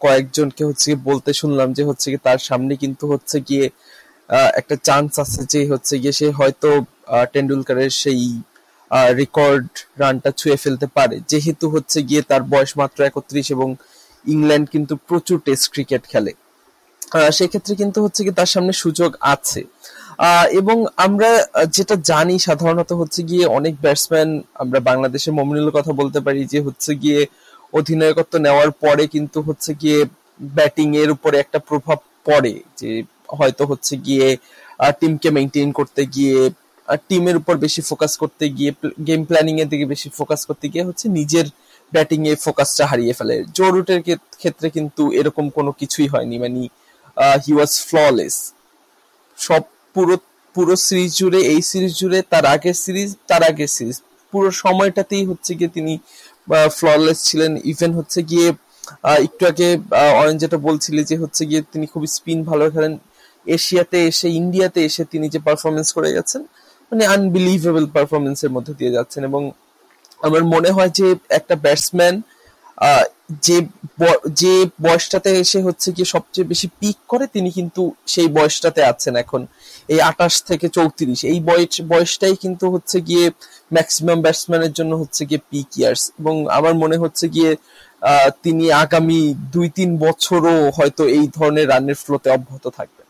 কয়েকজনকে 0.04 0.62
হচ্ছে 0.68 0.86
গিয়ে 0.90 1.00
বলতে 1.10 1.30
শুনলাম 1.40 1.68
যে 1.78 1.82
হচ্ছে 1.88 2.06
কি 2.12 2.18
তার 2.28 2.40
সামনে 2.48 2.72
কিন্তু 2.82 3.04
হচ্ছে 3.12 3.36
গিয়ে 3.48 3.66
একটা 4.60 4.76
চান্স 4.88 5.12
আছে 5.24 5.40
যে 5.52 5.60
হচ্ছে 5.72 5.94
গিয়ে 6.02 6.14
সে 6.20 6.26
হয়তো 6.38 6.68
টেন্ডুলকারের 7.34 7.92
সেই 8.02 8.22
রেকর্ড 9.20 9.68
রানটা 10.00 10.30
ছুঁয়ে 10.38 10.58
ফেলতে 10.62 10.86
পারে। 10.96 11.16
যেহেতু 11.30 11.66
হচ্ছে 11.74 11.98
গিয়ে 12.08 12.22
তার 12.30 12.42
বয়স 12.52 12.72
মাত্র 12.80 12.98
একত্রিশ 13.08 13.46
এবং 13.56 13.68
ইংল্যান্ড 14.24 14.66
কিন্তু 14.74 14.94
প্রচুর 15.08 15.38
টেস্ট 15.46 15.66
ক্রিকেট 15.74 16.02
খেলে। 16.12 16.32
সেক্ষেত্রে 17.38 17.72
কিন্তু 17.80 17.98
হচ্ছে 18.04 18.20
কি 18.26 18.32
তার 18.38 18.50
সামনে 18.54 18.72
সুযোগ 18.82 19.10
আছে। 19.34 19.60
এবং 20.50 20.77
আমরা 20.96 21.31
যেটা 21.66 21.94
জানি 22.03 22.38
সাধারণত 22.38 22.92
হচ্ছে 22.92 23.22
গিয়ে 23.22 23.44
অনেক 23.46 23.74
ব্যাটসম্যান 23.81 24.42
আমরা 24.55 24.81
বাংলাদেশের 24.81 25.33
মমিনুলের 25.33 25.70
কথা 25.70 25.92
বলতে 25.92 26.20
পারি 26.20 26.44
যে 26.44 26.61
হচ্ছে 26.61 26.94
গিয়ে 26.94 27.20
অধিনায়কত্ব 27.72 28.35
নেওয়ার 28.38 28.70
পরে 28.70 29.07
কিন্তু 29.07 29.38
হচ্ছে 29.42 29.74
গিয়ে 29.74 29.98
ব্যাটিং 30.40 30.96
এর 30.96 31.11
উপরে 31.11 31.38
একটা 31.38 31.59
প্রভাব 31.59 31.98
পড়ে 32.24 32.55
যে 32.77 32.90
হয়তো 33.29 33.66
হচ্ছে 33.66 33.96
গিয়ে 33.96 34.27
টিমকে 35.00 35.31
মেনটেন 35.31 35.72
করতে 35.72 36.03
গিয়ে 36.07 36.50
টিমের 37.09 37.37
উপর 37.37 37.55
বেশি 37.57 37.81
ফোকাস 37.83 38.12
করতে 38.16 38.44
গিয়ে 38.48 38.70
গেম 39.07 39.20
প্ল্যানিং 39.24 39.55
এর 39.61 39.68
দিকে 39.68 39.87
বেশি 39.87 40.09
ফোকাস 40.11 40.40
করতে 40.46 40.66
গিয়ে 40.68 40.85
হচ্ছে 40.85 41.09
নিজের 41.09 41.46
ব্যাটিং 41.92 42.20
এ 42.29 42.33
ফোকাসটা 42.37 42.87
হারিয়ে 42.87 43.12
ফেলে। 43.12 43.44
জো 43.55 43.70
রুটের 43.70 44.00
ক্ষেত্রে 44.38 44.70
কিন্তু 44.70 45.12
এরকম 45.12 45.50
কোনো 45.50 45.72
কিছুই 45.72 46.09
হয়নি 46.09 46.38
মানে 46.38 46.62
হি 47.44 47.53
ওয়াজ 47.55 47.72
ফ্ললেস 47.88 48.35
সব 49.38 49.62
পুরো 49.94 50.16
পুরো 50.54 50.74
সিরিজ 50.87 51.11
জুড়ে, 51.20 51.40
এই 51.52 51.61
সিরিজ 51.70 51.92
জুড়ে, 52.00 52.18
তার 52.33 52.44
আগের 52.54 52.76
সিরিজ 52.85 53.09
তার 53.30 53.42
আগের 53.50 53.70
সিরিজ 53.76 53.96
পুরো 54.33 54.48
সময়টাতেই 54.62 55.24
হচ্ছে 55.30 55.52
গিয়ে 55.59 55.70
তিনি 55.76 55.94
ফ্ললেস 56.78 57.18
ছিলেন। 57.28 57.52
ইভেন 57.72 57.90
হচ্ছে 57.98 58.20
গিয়ে 58.30 58.48
একটু 59.26 59.42
আগে 59.50 59.68
অরেঞ্জ 60.20 60.38
যেটা 60.44 60.59
বলছিলে 60.68 61.00
যে 61.11 61.16
হচ্ছে 61.22 61.42
গিয়ে 61.50 61.62
তিনি 61.72 61.87
খুব 61.92 62.02
স্পিন 62.16 62.38
ভালো 62.50 62.64
খেলেন। 62.74 62.94
এশিয়াতে 63.46 63.98
এসে, 64.11 64.26
ইন্ডিয়াতে 64.40 64.80
এসে 64.88 65.02
তিনি 65.12 65.26
যে 65.35 65.38
পারফরমেন্স 65.46 65.88
করে 65.96 66.11
গেছেন 66.16 66.42
মানে 66.92 67.02
আনবিলিভেবল 67.14 67.85
পারফরমেন্সের 67.94 68.50
মধ্যে 68.57 68.72
দিয়ে 68.78 68.92
যাচ্ছেন। 68.96 69.22
এবং 69.30 69.42
আমার 70.26 70.42
মনে 70.54 70.70
হয় 70.76 70.90
যে 70.98 71.07
একটা 71.38 71.54
ব্যাটসম্যান 71.64 72.14
যে 73.46 73.56
যে 74.40 74.54
বয়সটাতে 74.87 75.30
এসে 75.42 75.58
হচ্ছে 75.66 75.88
কি 75.96 76.04
সবচেয়ে 76.14 76.50
বেশি 76.52 76.68
পিক 76.80 76.98
করে, 77.12 77.24
তিনি 77.34 77.50
কিন্তু 77.58 77.82
সেই 78.12 78.28
বয়সটাতে 78.37 78.80
আছেন 78.92 79.14
এখন। 79.24 79.42
এই 79.94 80.00
আঠাশ 80.10 80.34
থেকে 80.48 80.66
চৌত্রিশ। 80.76 81.20
এই 81.32 81.38
বয়স, 81.48 81.74
বয়সটাই 81.92 82.34
কিন্তু 82.44 82.64
হচ্ছে 82.74 82.96
গিয়ে 83.08 83.26
ম্যাক্সিমাম 83.76 84.18
ব্যাটসম্যানের 84.24 84.72
জন্য 84.78 84.92
হচ্ছে 85.02 85.22
গিয়ে 85.28 85.40
পিক 85.50 85.70
ইয়ার্স 85.78 86.02
এবং 86.20 86.34
আমার 86.58 86.74
মনে 86.82 86.96
হচ্ছে 87.02 87.24
গিয়ে 87.34 87.50
তিনি 88.44 88.64
আগামী 88.84 89.20
দুই 89.54 89.68
তিন 89.78 89.90
বছরও 90.04 90.56
হয়তো 90.76 91.02
এই 91.18 91.26
ধরনের 91.37 91.66
রানের 91.72 91.98
ফ্লোতে 92.02 92.28
অব্যাহত 92.37 92.66
থাকবেন। 92.78 93.08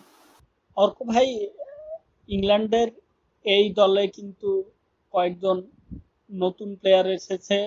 অর্ক 0.76 0.98
ভাই, 1.10 1.28
ইংল্যান্ডের 2.28 2.88
এই 3.44 3.66
দলে 3.78 4.04
কিন্তু 4.16 4.50
কয়েকজন 5.14 5.56
নতুন 6.30 6.68
প্লেয়ার 6.80 7.06
এসেছে। 7.18 7.58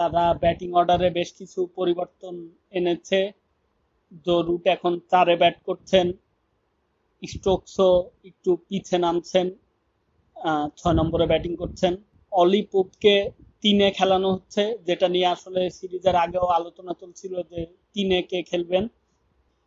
তারা 0.00 0.24
ব্যাটিং 0.42 0.70
অর্ডারে 0.78 1.08
বেশ 1.18 1.30
কিছু 1.38 1.60
পরিবর্তন 1.78 2.34
এনেছে। 2.78 3.20
জো 4.26 4.36
রুট 4.46 4.64
এখন 4.76 4.92
চারে 5.10 5.34
ব্যাট 5.42 5.56
করছেন। 5.68 6.06
স্টোকসও 7.22 7.90
একটু 8.30 8.50
পিছে 8.66 8.96
নামছেন। 9.04 9.46
ছয় 10.78 10.96
নম্বরে 11.00 11.26
ব্যাটিং 11.32 11.52
করছেন। 11.62 11.92
অলি 12.32 12.62
পোপকে 12.72 13.14
তিনে 13.62 13.86
খেলানো 13.98 14.28
হচ্ছে, 14.34 14.62
যেটা 14.88 15.06
নিয়ে 15.14 15.28
আসলে 15.34 15.60
সিরিজের 15.78 16.16
আগেও 16.24 16.46
আলোচনা 16.58 16.92
চলছিল 17.00 17.34
যে 17.50 17.60
তিনে 17.94 18.18
কে 18.30 18.38
খেলবেন। 18.50 18.84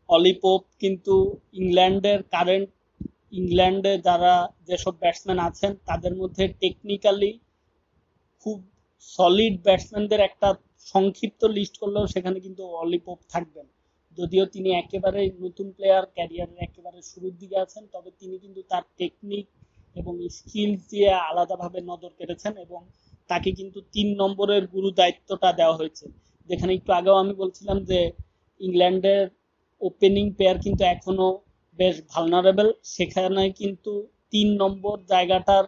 অলি 0.10 0.34
পোপ 0.41 0.62
কিন্তু 0.82 1.15
ইংল্যান্ডের 1.60 2.19
কারেন্ট 2.34 2.69
ইংল্যান্ডে 3.39 3.93
যারা 4.08 4.34
যেসব 4.67 4.93
ব্যাটসম্যান 5.02 5.39
আছেন, 5.50 5.72
তাদের 5.88 6.13
মধ্যে 6.22 6.43
টেকনিক্যালি 6.62 7.32
খুব 8.43 8.58
সলিড 9.08 9.56
ব্যাটসম্যানদের 9.66 10.22
একটা 10.30 10.48
সংক্ষিপ্ত 10.94 11.42
লিস্ট 11.58 11.76
করলেও 11.82 12.06
সেখানে 12.08 12.38
কিন্তু 12.39 12.63
অলি 12.82 13.00
পোপ 13.06 13.20
থাকবেন। 13.34 13.68
যদিও 14.18 14.46
তিনি 14.46 14.70
একেবারে 14.74 15.22
নতুন 15.44 15.68
প্লেয়ার 15.78 16.06
ক্যারিয়ারের 16.16 16.60
একেবারে 16.68 17.00
শুরুর 17.02 17.34
দিকে 17.42 17.58
আছেন, 17.60 17.84
তবে 17.94 18.10
তিনি 18.20 18.36
কিন্তু 18.38 18.62
তার 18.72 18.84
টেকনিক 19.00 19.46
এবং 19.96 20.13
স্কিলস 20.38 20.80
দিয়ে 20.92 21.10
আলাদাভাবে 21.30 21.80
নজর 21.82 22.12
কেড়েছেন 22.20 22.54
এবং 22.58 22.80
তাকে 23.30 23.50
কিন্তু 23.52 23.80
তিন 23.94 24.08
নম্বরের 24.22 24.63
গুরু 24.68 24.89
দায়িত্বটা 24.92 25.50
দেওয়া 25.54 25.76
হয়েছে। 25.76 26.06
যেখানে 26.50 26.72
একটু 26.74 26.92
আগেও 26.94 27.16
আমি 27.16 27.34
বলছিলাম 27.34 27.78
যে, 27.84 28.00
ইংল্যান্ডের 28.62 29.26
ওপেনিং 29.82 30.26
পেয়ার 30.38 30.58
কিন্তু 30.60 30.84
এখনও 30.96 31.30
বেশ 31.80 31.96
ভালনারেবল 32.13 32.68
সেখানে 32.96 33.44
কিন্তু 33.60 33.92
তিন 34.34 34.48
নম্বর 34.62 34.96
জায়গাটার 35.13 35.66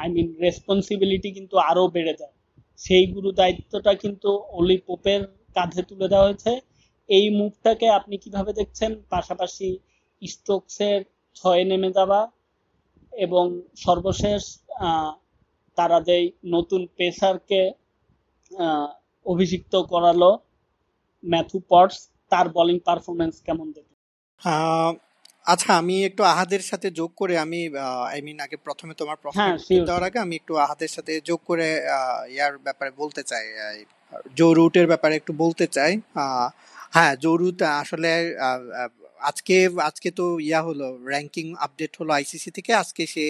আই 0.00 0.08
মিন 0.16 0.28
রেসপন্সিবিলিটি 0.44 1.28
কিন্তু 1.36 1.54
আরও 1.70 1.84
বেড়ে 1.96 2.14
যায়। 2.20 2.34
সেই 2.78 3.04
গুরু 3.14 3.30
দায়িত্বটা 3.40 3.92
কিন্তু 4.02 4.30
অলি 4.58 4.76
পোপের 4.86 5.20
কাঁধে 5.56 5.82
তুলে 5.88 6.06
দেওয়া 6.12 6.26
হয়েছে। 6.28 6.52
এই 7.08 7.26
মুভটাকে 7.40 7.86
আপনি 7.98 8.14
কীভাবে 8.22 8.52
দেখছেন? 8.60 8.90
পাশাপাশি 9.10 9.68
স্টোকসের 10.22 11.00
ছয়ে 11.36 11.64
নেমে 11.70 11.90
যাওয়া 11.96 12.20
এবং 13.12 13.44
সর্বশেষ 13.86 14.42
তারা 15.78 15.98
যেই 16.08 16.24
নতুন 16.54 16.80
পেসারকে 16.98 17.60
অভিষিক্ত 19.26 19.74
করালো, 19.92 20.30
ম্যাথু 21.22 21.58
পটস 21.70 21.98
তার 22.32 22.46
বোলিং 22.56 22.76
পারফরমেন্স 22.86 23.34
কেমন 23.46 23.66
দেখলেন? 23.76 23.98
আচ্ছা 25.48 25.70
আমি 25.80 25.96
একটু 26.08 26.22
আহাদের 26.24 26.62
সাথে 26.70 26.88
যোগ 26.90 27.10
করে 27.20 27.34
আমি 27.38 27.60
আই 28.12 28.20
মিন 28.26 28.38
আগে 28.46 28.56
প্রথমে 28.66 28.92
তোমার 29.00 29.18
প্রশ্ন 29.22 29.38
হ্যাঁ, 29.40 29.56
দেওয়ার 29.86 30.04
আগে 30.08 30.18
আমি 30.24 30.34
একটু 30.36 30.52
আহাদের 30.64 30.90
সাথে 30.96 31.12
যোগ 31.28 31.40
করে 31.48 31.68
ইয়ার 32.34 32.52
ব্যাপারে 32.66 32.90
বলতে 33.00 33.22
চাই 33.30 33.44
জো 34.38 34.48
রুটের 34.54 34.86
ব্যাপারে 34.86 35.14
একটু 35.16 35.32
বলতে 35.34 35.64
চাই 35.76 35.92
হ্যাঁ 36.92 37.12
জো 37.22 37.32
রুট 37.36 37.58
আসলে 37.82 38.10
আজকে 39.20 39.56
আজকে 39.80 40.08
তো 40.10 40.26
ইয়া 40.40 40.60
হলো 40.62 40.86
র্যাঙ্কিং 41.06 41.46
আপডেট 41.58 41.92
হলো 42.00 42.12
আইসিসি 42.12 42.50
থেকে 42.50 42.70
আজকে 42.74 43.02
সে 43.06 43.24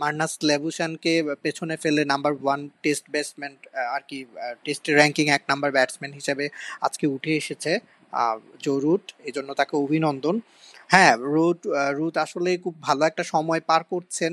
মার্নাস 0.00 0.32
লেবুসানকে 0.42 1.12
পেছনে 1.42 1.74
ফেলে 1.76 2.02
নাম্বার 2.04 2.32
ওয়ান 2.36 2.60
টেস্ট 2.84 3.04
ব্যাটসম্যান 3.10 3.52
আর 3.94 4.02
কি 4.08 4.18
টেস্ট 4.64 4.84
র্যাঙ্কিং 4.90 5.26
এক 5.28 5.42
নাম্বার 5.48 5.70
ব্যাটসম্যান 5.72 6.12
হিসেবে 6.12 6.44
আজকে 6.80 7.04
উঠে 7.06 7.32
এসেছে 7.36 7.72
জো 8.62 8.74
রুট 8.78 9.04
এই 9.24 9.32
জন্য 9.32 9.50
তাকে 9.54 9.74
অভিনন্দন। 9.76 10.36
হ্যাঁ 10.90 11.12
রুট 11.34 11.60
রুট 11.98 12.14
আসলে 12.24 12.50
খুব 12.64 12.74
ভালো 12.86 13.02
একটা 13.10 13.24
সময় 13.34 13.60
পার 13.70 13.82
করছেন। 13.92 14.32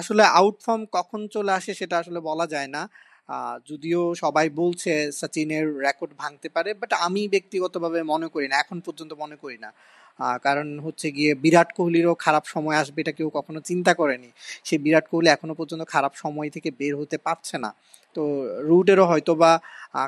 আসলে 0.00 0.22
আউট 0.38 0.56
ফর্ম 0.64 0.82
কখন 0.96 1.20
চলে 1.34 1.52
আসে 1.58 1.72
সেটা 1.80 1.96
আসলে 2.02 2.20
বলা 2.30 2.46
যায় 2.54 2.68
না। 2.76 2.82
যদিও 3.70 4.00
সবাই 4.22 4.46
বলছে, 4.60 4.92
সচিনের 5.20 5.66
রেকর্ড 5.86 6.12
ভাঙতে 6.22 6.48
পারে 6.56 6.70
বাট 6.80 6.92
আমি 7.06 7.22
ব্যক্তিগতভাবে 7.34 8.00
মনে 8.12 8.28
করি 8.34 8.46
না, 8.52 8.56
এখন 8.64 8.78
পর্যন্ত 8.86 9.12
মনে 9.22 9.36
করি 9.42 9.58
না। 9.64 9.70
কারণ 10.46 10.66
হচ্ছে 10.86 11.06
গিয়ে 11.16 11.32
বিরাট 11.44 11.68
কোহলিরও 11.76 12.14
খারাপ 12.24 12.44
সময় 12.54 12.76
আসবে 12.82 12.98
এটা 13.04 13.12
কেউ 13.18 13.28
কখনো 13.38 13.58
চিন্তা 13.60 13.92
করেনি। 14.00 14.30
সে 14.64 14.74
বিরাট 14.84 15.06
কোহলি 15.10 15.28
এখনও 15.30 15.54
পর্যন্ত 15.60 15.82
খারাপ 15.94 16.12
সময় 16.16 16.48
থেকে 16.56 16.68
বের 16.80 16.94
হতে 17.00 17.16
পারছে 17.26 17.56
না। 17.64 17.70
তো 18.16 18.22
রুটেরও 18.68 19.04
হয়তো 19.12 19.32
বা 19.42 19.52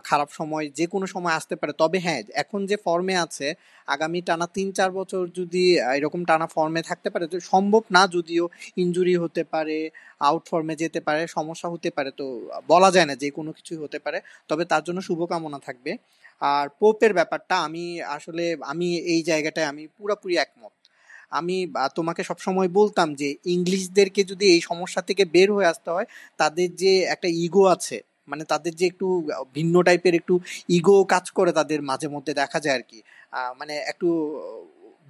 খারাপ 0.04 0.28
সময় 0.30 0.66
যে 0.78 0.84
কোনো 0.86 1.06
সময় 1.14 1.34
আসতে 1.38 1.54
পারে। 1.60 1.72
তবে 1.82 1.98
হ্যাঁ 1.98 2.20
এখন 2.42 2.60
যে 2.70 2.76
ফর্মে 2.86 3.14
আছে, 3.24 3.46
আগামী 3.88 4.20
টানা 4.28 4.46
তিন 4.56 4.68
চার 4.78 4.90
বছর 4.98 5.22
যদি 5.38 5.62
এরকম 5.96 6.20
টানা 6.24 6.46
ফর্মে 6.54 6.80
থাকতে 6.90 7.08
পারে, 7.14 7.24
তো 7.32 7.36
সম্ভব 7.52 7.82
না 7.96 8.02
যদিও 8.06 8.44
ইনজুরি 8.76 9.14
হতে 9.16 9.42
পারে 9.52 9.76
আউট 10.20 10.42
ফর্মে 10.50 10.74
যেতে 10.82 11.00
পারে, 11.06 11.22
সমস্যা 11.36 11.68
হতে 11.74 11.90
পারে। 11.96 12.10
তো 12.20 12.26
বলা 12.68 12.88
যায় 12.90 13.06
না 13.10 13.14
যে 13.22 13.28
কোনো 13.30 13.50
কিছুই 13.58 13.78
হতে 13.84 13.98
পারে। 14.04 14.18
তবে 14.50 14.64
তার 14.72 14.82
জন্য 14.86 14.98
শুভকামনা 15.08 15.58
থাকবে। 15.66 15.92
আর 16.42 16.66
পোপের 16.80 17.12
ব্যাপারটা 17.18 17.54
আমি 17.66 17.84
আসলে, 18.16 18.44
আমি 18.72 18.88
এই 19.14 19.20
জায়গাটায় 19.22 19.68
আমি 19.72 19.82
পুরোপুরি 19.96 20.34
একমত। 20.36 20.74
আমি 21.38 21.56
তোমাকে 21.94 22.22
সবসময় 22.30 22.68
বলতাম 22.78 23.08
যে 23.14 23.28
ইংলিশদেরকে 23.54 24.22
যদি 24.30 24.44
এই 24.54 24.60
সমস্যা 24.70 25.00
থেকে 25.08 25.24
বের 25.34 25.48
হয়ে 25.56 25.68
আসতে 25.72 25.88
হয়, 25.94 26.06
তাদের 26.38 26.68
যে 26.82 26.92
একটা 27.14 27.28
ইগো 27.44 27.64
আছে 27.76 27.98
মানে 28.28 28.44
তাদের 28.44 28.72
যে 28.80 28.84
একটু 28.86 29.06
ভিন্ন 29.54 29.74
টাইপের 29.82 30.14
একটু 30.20 30.34
ইগো 30.68 30.96
কাজ 31.04 31.24
করে 31.38 31.50
তাদের 31.52 31.80
মাঝে 31.82 32.08
মধ্যে 32.14 32.32
দেখা 32.34 32.58
যায় 32.64 32.74
আর 32.78 32.84
কি 32.90 32.98
মানে 33.60 33.74
একটু 33.92 34.08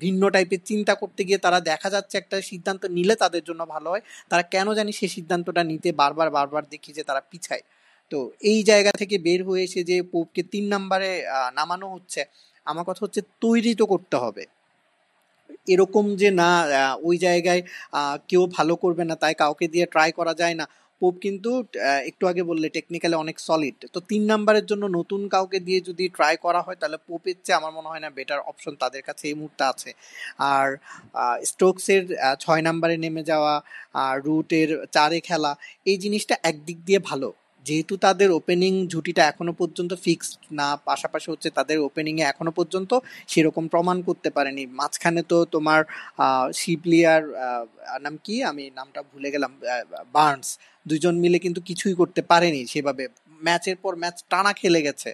ভিন্ন 0.01 0.23
টাইপের 0.35 0.63
চিন্তা 0.71 0.95
করতে 0.95 1.21
গিয়ে 1.29 1.39
তারা 1.39 1.59
দেখা 1.71 1.89
যাচ্ছে 1.95 2.15
একটা 2.19 2.37
সিদ্ধান্ত 2.51 2.83
নিলে 2.97 3.15
তাদের 3.15 3.43
জন্য 3.49 3.63
ভালো 3.75 3.89
হয়। 3.93 4.03
তারা 4.31 4.43
কেন 4.55 4.67
জানি 4.79 4.91
সেই 4.93 5.11
সিদ্ধান্তটা 5.17 5.63
নিতে 5.71 5.89
বারবার 5.93 6.29
বারবার 6.37 6.65
দেখি 6.75 6.91
যে 6.99 7.03
তারা 7.09 7.23
পিছায়। 7.31 7.63
তো 8.11 8.19
এই 8.51 8.59
জায়গা 8.71 8.93
থেকে 9.01 9.17
বের 9.27 9.41
হয়ে 9.49 9.63
এসে 9.67 9.81
যে 9.91 9.97
পোপকে 10.13 10.43
তিন 10.53 10.65
নাম্বারে 10.75 11.11
নামানো 11.59 11.87
হচ্ছে, 11.95 12.21
আমার 12.67 12.85
কথা 12.89 13.01
হচ্ছে 13.05 13.21
তৈরি 13.45 13.73
তো 13.81 13.85
করতে 13.93 14.17
হবে। 14.25 14.45
এরকম 15.73 16.05
যে 16.21 16.29
না 16.41 16.51
ওই 17.09 17.17
জায়গায় 17.27 17.63
কেউ 18.31 18.43
ভালো 18.57 18.75
করবে 18.83 19.03
না, 19.11 19.15
তাই 19.23 19.35
কাউকে 19.43 19.67
দিয়ে 19.75 19.87
ট্রাই 19.93 20.11
করা 20.19 20.35
যায় 20.43 20.57
না। 20.61 20.67
পোপ 21.01 21.15
কিন্তু 21.27 21.51
একটু 22.11 22.25
আগে 22.31 22.43
বললে 22.51 22.67
টেকনিক্যালি 22.77 23.17
অনেক 23.25 23.37
সলিড 23.49 23.79
তো 23.95 23.99
তিন 24.11 24.23
নাম্বারের 24.33 24.65
জন্য 24.71 24.85
নতুন 24.99 25.21
কাউকে 25.35 25.59
দিয়ে 25.67 25.81
যদি 25.89 26.05
ট্রাই 26.17 26.35
করা 26.45 26.61
হয়, 26.67 26.79
তাহলে 26.81 26.99
পোপের 27.09 27.37
চেয়ে 27.45 27.59
আমার 27.61 27.73
মনে 27.77 27.89
হয় 27.93 28.03
না 28.05 28.09
বেটার 28.19 28.41
অপশন 28.51 28.75
তাদের 28.83 29.03
কাছে 29.09 29.25
এই 29.31 29.37
মুহূর্তে 29.41 29.65
আছে। 29.73 29.91
আর 30.55 30.69
স্টোকসের 31.51 32.03
ছয় 32.43 32.63
নাম্বারে 32.69 32.95
নেমে 33.05 33.23
যাওয়া, 33.31 33.55
আর 34.05 34.15
রুটের 34.27 34.71
চারে 34.95 35.19
খেলা, 35.29 35.53
এই 35.91 35.97
জিনিসটা 36.05 36.35
একদিক 36.51 36.79
দিয়ে 36.89 37.01
ভালো। 37.11 37.29
যেহেতু 37.67 37.95
তাদের 38.07 38.29
ওপেনিং 38.41 38.73
ঝুটিটা 38.93 39.23
এখনও 39.31 39.53
পর্যন্ত 39.61 39.93
ফিক্সড 40.05 40.41
না, 40.59 40.69
পাশাপাশি 40.89 41.29
হচ্ছে 41.33 41.49
তাদের 41.59 41.79
ওপেনিংয়ে 41.89 42.25
এখনও 42.33 42.53
পর্যন্ত 42.59 42.91
সেরকম 43.33 43.65
প্রমাণ 43.75 43.97
করতে 44.09 44.29
পারেনি। 44.37 44.63
মাঝখানে 44.81 45.21
তো 45.33 45.39
তোমার 45.55 45.81
শিপলিয়ার 46.61 47.23
নাম 48.05 48.15
কি? 48.25 48.35
আমি 48.51 48.65
নামটা 48.79 49.01
ভুলে 49.11 49.29
গেলাম 49.35 49.53
বার্নস। 50.17 50.49
দুজন 50.87 51.15
মিলে 51.25 51.39
কিন্তু 51.45 51.61
কিছুই 51.69 51.95
করতে 52.01 52.21
পারেনি 52.31 52.61
সেভাবে। 52.73 53.05
ম্যাচের 53.47 53.77
পর 53.83 53.93
ম্যাচ 54.03 54.17
টানা 54.33 54.53
খেলে 54.61 54.81
গেছে। 54.87 55.11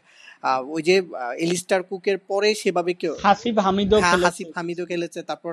ওই 0.75 0.83
যে 0.83 0.97
এলিস্টার 1.39 1.81
কুকের 1.83 2.19
পরে 2.29 2.49
সেভাবে 2.55 2.93
কেউ 2.95 3.15
হাসিব 3.27 3.57
হামিদও 3.59 3.99
হ্যাঁ 3.99 4.13
খেলেছে। 4.13 4.27
হাসিফ 4.27 4.49
হামিদও 4.57 4.85
খেলেছে। 4.87 5.21
তারপর 5.23 5.53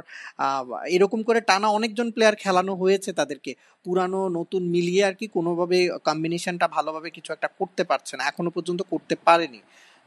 এরকম 0.96 1.20
করে 1.24 1.40
টানা 1.42 1.68
অনেকজন 1.68 2.08
প্লেয়ার 2.12 2.36
খেলানো 2.36 2.74
হয়েছে 2.76 3.10
তাদেরকে। 3.14 3.52
পুরানো 3.86 4.20
নতুন 4.30 4.62
মিলিয়ে 4.68 5.04
আর 5.06 5.16
কি 5.16 5.26
কোনোভাবে 5.28 5.78
কম্বিনেশনটা 6.06 6.68
ভালোভাবে 6.68 7.10
কিছু 7.10 7.30
একটা 7.34 7.50
করতে 7.60 7.84
পারছে 7.84 8.14
না। 8.18 8.24
এখনও 8.28 8.52
পর্যন্ত 8.56 8.82
করতে 8.92 9.16
পারেনি। 9.26 9.62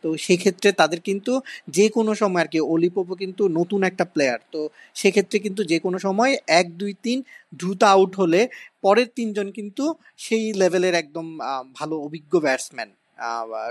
তো 0.04 0.08
সেক্ষেত্রে 0.16 0.68
তাদের 0.72 1.00
কিন্তু 1.00 1.32
যে 1.68 1.86
কোনো 1.88 2.12
সময় 2.14 2.42
আর 2.42 2.48
কি 2.48 2.58
অলিপোপো 2.66 3.14
কিন্তু 3.14 3.42
নতুন 3.58 3.80
একটা 3.82 4.04
প্লেয়ার 4.04 4.40
তো 4.52 4.60
সেক্ষেত্রে 4.94 5.36
কিন্তু 5.38 5.60
যে 5.64 5.78
কোনো 5.78 5.98
সময় 5.98 6.32
এক 6.60 6.66
দুই 6.76 6.92
তিন 7.02 7.18
দ্রুত 7.52 7.80
আউট 7.84 8.12
হলে 8.16 8.40
পরের 8.82 9.08
তিনজন 9.14 9.46
কিন্তু 9.50 9.84
সেই 10.16 10.44
লেভেলের 10.52 10.94
একদম 10.94 11.26
ভালো 11.74 11.94
অভিজ্ঞ 11.98 12.32
ব্যাটসম্যান 12.40 12.90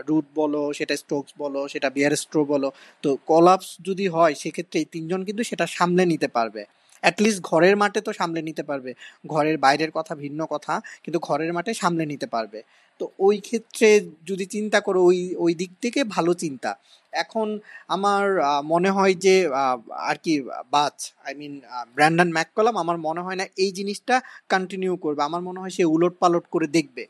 রুট 0.08 0.26
বলো, 0.40 0.62
সেটা 0.78 0.96
স্ট্রোকস 1.02 1.32
বলো, 1.44 1.62
সেটা 1.74 1.90
বিয়ারস্ট্রো 1.98 2.42
বলো। 2.54 2.70
তো 3.04 3.10
কলাপস 3.32 3.70
যদি 3.88 4.06
হয়, 4.16 4.34
সেক্ষেত্রে 4.42 4.78
এই 4.84 4.88
তিনজন 4.94 5.22
কিন্তু 5.28 5.44
সেটা 5.50 5.66
সামলে 5.78 6.04
নিতে 6.14 6.28
পারবে। 6.38 6.64
অ্যাটলিস্ট 7.04 7.42
ঘরের 7.50 7.76
মাঠে 7.82 8.00
তো 8.08 8.12
সামলে 8.20 8.42
নিতে 8.50 8.64
পারবে। 8.70 8.92
ঘরের 9.34 9.58
বাইরের 9.66 9.92
কথা 9.98 10.14
ভিন্ন 10.24 10.40
কথা, 10.54 10.74
কিন্তু 11.04 11.20
ঘরের 11.28 11.52
মাঠে 11.58 11.72
সামলে 11.82 12.04
নিতে 12.12 12.28
পারবে। 12.36 12.60
তো 13.00 13.06
ওই 13.28 13.38
ক্ষেত্রে 13.48 13.90
যদি 14.30 14.46
চিন্তা 14.56 14.80
করো, 14.86 15.00
ওই 15.10 15.20
ওই 15.44 15.52
দিক 15.62 15.72
থেকে 15.84 16.00
ভালো 16.16 16.32
চিন্তা। 16.44 16.72
এখন 17.14 17.48
আমার 17.96 18.24
মনে 18.74 18.90
হয় 18.98 19.14
যে 19.26 19.36
আর 20.10 20.18
কি 20.26 20.34
Baz 20.76 20.98
I 21.28 21.34
mean 21.42 21.54
Brandon 21.96 22.30
McCallum 22.38 22.76
আমার 22.84 22.98
মনে 23.08 23.22
হয় 23.26 23.38
না 23.42 23.46
এই 23.64 23.72
জিনিসটা 23.80 24.16
কন্টিনিউ 24.54 24.94
করবে। 25.04 25.22
আমার 25.30 25.42
মনে 25.48 25.60
হয় 25.62 25.74
সে 25.78 25.84
উলট 25.96 26.16
পালট 26.22 26.46
করে 26.54 26.68
দেখবে। 26.78 27.04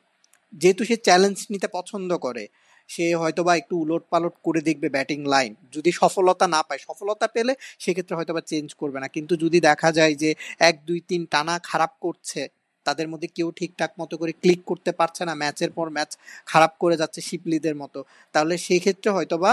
যেহেতু 0.56 0.82
সে 0.90 0.96
চ্যালেঞ্জ 1.08 1.38
নিতে 1.54 1.68
পছন্দ 1.78 2.10
করে, 2.26 2.44
সে 2.90 3.06
হয়তো 3.22 3.42
বা 3.48 3.54
একটু 3.62 3.74
উলট 3.84 4.04
পালট 4.12 4.36
করে 4.46 4.62
দেখবে 4.70 4.88
ব্যাটিং 4.96 5.20
লাইন 5.34 5.52
যদি 5.76 5.90
সফলতা 6.02 6.46
না 6.56 6.62
পায়, 6.68 6.82
সফলতা 6.88 7.26
পেলে 7.36 7.54
সেক্ষেত্রে 7.84 8.14
হয়তো 8.18 8.32
বা 8.38 8.42
চেঞ্জ 8.52 8.68
করবে 8.82 9.00
না। 9.04 9.08
কিন্তু 9.16 9.34
যদি 9.44 9.58
দেখা 9.70 9.90
যায় 10.00 10.14
যে 10.24 10.30
এক, 10.70 10.76
দুই, 10.88 11.00
তিন 11.10 11.22
টানা 11.34 11.56
খারাপ 11.70 11.92
করছে, 12.06 12.42
তাদের 12.86 13.08
মধ্যে 13.12 13.28
কেউ 13.38 13.48
ঠিকঠাক 13.60 13.92
মতো 14.02 14.14
করে 14.22 14.32
ক্লিক 14.42 14.62
করতে 14.70 14.92
পারছে 15.00 15.22
না 15.30 15.34
ম্যাচের 15.42 15.72
পর 15.78 15.88
ম্যাচ 15.96 16.12
খারাপ 16.52 16.72
করে 16.82 16.96
যাচ্ছে 17.02 17.20
শিপলিদের 17.28 17.76
মতো, 17.82 18.00
তাহলে 18.36 18.56
সেই 18.66 18.80
ক্ষেত্রে 18.84 19.10
হয়তো 19.18 19.36
বা 19.44 19.52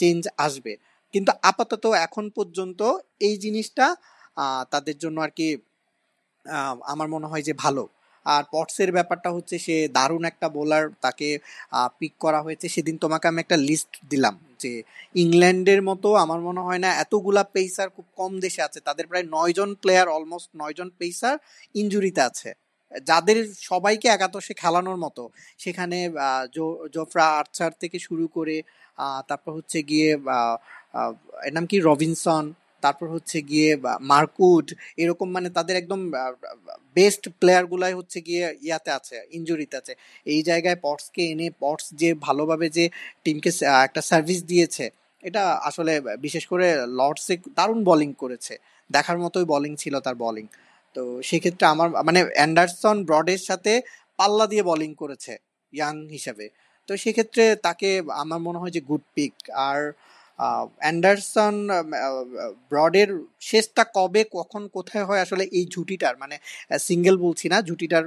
চেঞ্জ 0.00 0.22
আসবে। 0.46 0.72
কিন্তু 1.14 1.30
আপাতত 1.50 1.84
এখন 2.06 2.24
পর্যন্ত 2.36 2.80
এই 3.26 3.34
জিনিসটা 3.44 3.86
তাদের 4.72 4.96
জন্য 5.02 5.16
আর 5.26 5.32
কি 5.38 5.46
আমার 6.92 7.08
মনে 7.14 7.26
হয় 7.30 7.44
যে 7.48 7.54
ভালো। 7.64 7.84
আর 8.26 8.42
পটসের 8.52 8.90
ব্যাপারটা 8.96 9.28
হচ্ছে 9.36 9.56
সে 9.66 9.76
দারুণ 9.96 10.22
একটা 10.32 10.46
বোলার 10.56 10.84
তাকে 11.04 11.28
পিক 11.98 12.14
করা 12.24 12.40
হয়েছে। 12.46 12.66
সেদিন 12.74 12.96
তোমাকে 13.04 13.26
আমি 13.30 13.38
একটা 13.44 13.56
লিস্ট 13.68 13.92
দিলাম 14.12 14.34
যে 14.62 14.72
ইংল্যান্ডের 15.24 15.80
মতো 15.88 16.08
আমার 16.24 16.40
মনে 16.48 16.62
হয় 16.66 16.80
না 16.84 16.90
এতগুলা 17.04 17.42
পেসার 17.54 17.88
খুব 17.96 18.06
কম 18.20 18.32
দেশে 18.44 18.60
আছে। 18.68 18.78
তাদের 18.88 19.04
প্রায় 19.10 19.26
নয়জন 19.34 19.70
প্লেয়ার 19.82 20.08
অলমোস্ট 20.16 20.50
নয়জন 20.60 20.88
পেসার 21.00 21.36
ইঞ্জুরিতে 21.74 22.22
আছে। 22.30 22.50
যাদের 22.92 23.38
সবাইকে 23.70 24.06
একাদশে 24.16 24.52
খেলানোর 24.62 24.98
মতো, 25.04 25.22
সেখানে 25.62 25.98
জোফরা 26.94 27.26
আর্চার 27.40 27.70
থেকে 27.82 27.98
শুরু 28.06 28.24
করে 28.36 28.56
তারপর 29.28 29.50
হচ্ছে 29.58 29.78
গিয়ে 29.90 30.08
এর 31.46 31.52
নাম 31.56 31.64
কি? 31.70 31.76
রবিনসন 31.88 32.44
তারপর 32.84 33.06
হচ্ছে 33.14 33.38
গিয়ে 33.50 33.68
মার্কুড 34.12 34.66
এরকম 35.02 35.28
মানে 35.36 35.48
তাদের 35.56 35.74
একদম 35.82 36.00
বেস্ট 36.96 37.22
প্লেয়ারগুলাই 37.40 37.94
হচ্ছে 37.98 38.18
গিয়ে 38.28 38.44
ইয়াতে 38.66 38.90
আছে 38.98 39.16
ইঞ্জুরিতে 39.36 39.76
আছে। 39.80 39.92
এই 40.32 40.40
জায়গায় 40.48 40.78
পটসকে 40.84 41.22
এনে, 41.32 41.46
পটস 41.62 41.86
যে 42.00 42.08
ভালোভাবে 42.26 42.66
যে 42.76 42.84
টিমকে 43.24 43.50
একটা 43.86 44.00
সার্ভিস 44.10 44.40
দিয়েছে, 44.50 44.84
এটা 45.22 45.42
আসলে 45.68 45.92
বিশেষ 46.26 46.44
করে 46.52 46.66
লর্ডসে 46.98 47.34
দারুণ 47.58 47.80
বোলিং 47.88 48.10
করেছে। 48.22 48.54
দেখার 48.90 49.18
মতোই 49.24 49.46
বোলিং 49.52 49.72
ছিল 49.82 49.94
তার 50.06 50.16
বোলিং 50.24 50.46
তো 50.96 51.02
সেক্ষেত্রে 51.28 51.64
আমার 51.74 51.88
মানে 52.08 52.20
অ্যান্ডারসন 52.38 52.96
ব্রডের 53.08 53.42
সাথে 53.48 53.72
পাল্লা 54.18 54.44
দিয়ে 54.52 54.64
বোলিং 54.70 54.90
করেছে, 55.02 55.32
ইয়াং 55.72 55.94
হিসাবে। 56.14 56.46
তো 56.88 56.92
সেক্ষেত্রে 57.02 57.44
তাকে 57.66 57.88
আমার 58.22 58.40
মনে 58.46 58.58
হয় 58.62 58.72
যে 58.76 58.80
গুড 58.90 59.04
পিক 59.16 59.34
আর 59.68 59.80
অ্যান্ডারসন 60.82 61.54
ব্রডের 62.70 63.10
শেষটা 63.50 63.82
কবে, 63.96 64.22
কখন, 64.36 64.62
কোথায় 64.76 65.04
হয় 65.08 65.20
আসলে 65.26 65.44
এই 65.58 65.64
ঝুটিটার 65.74 66.14
মানে 66.22 66.36
সিঙ্গেল 66.88 67.16
বলছি 67.26 67.46
না, 67.52 67.58
ঝুটিটার 67.68 68.04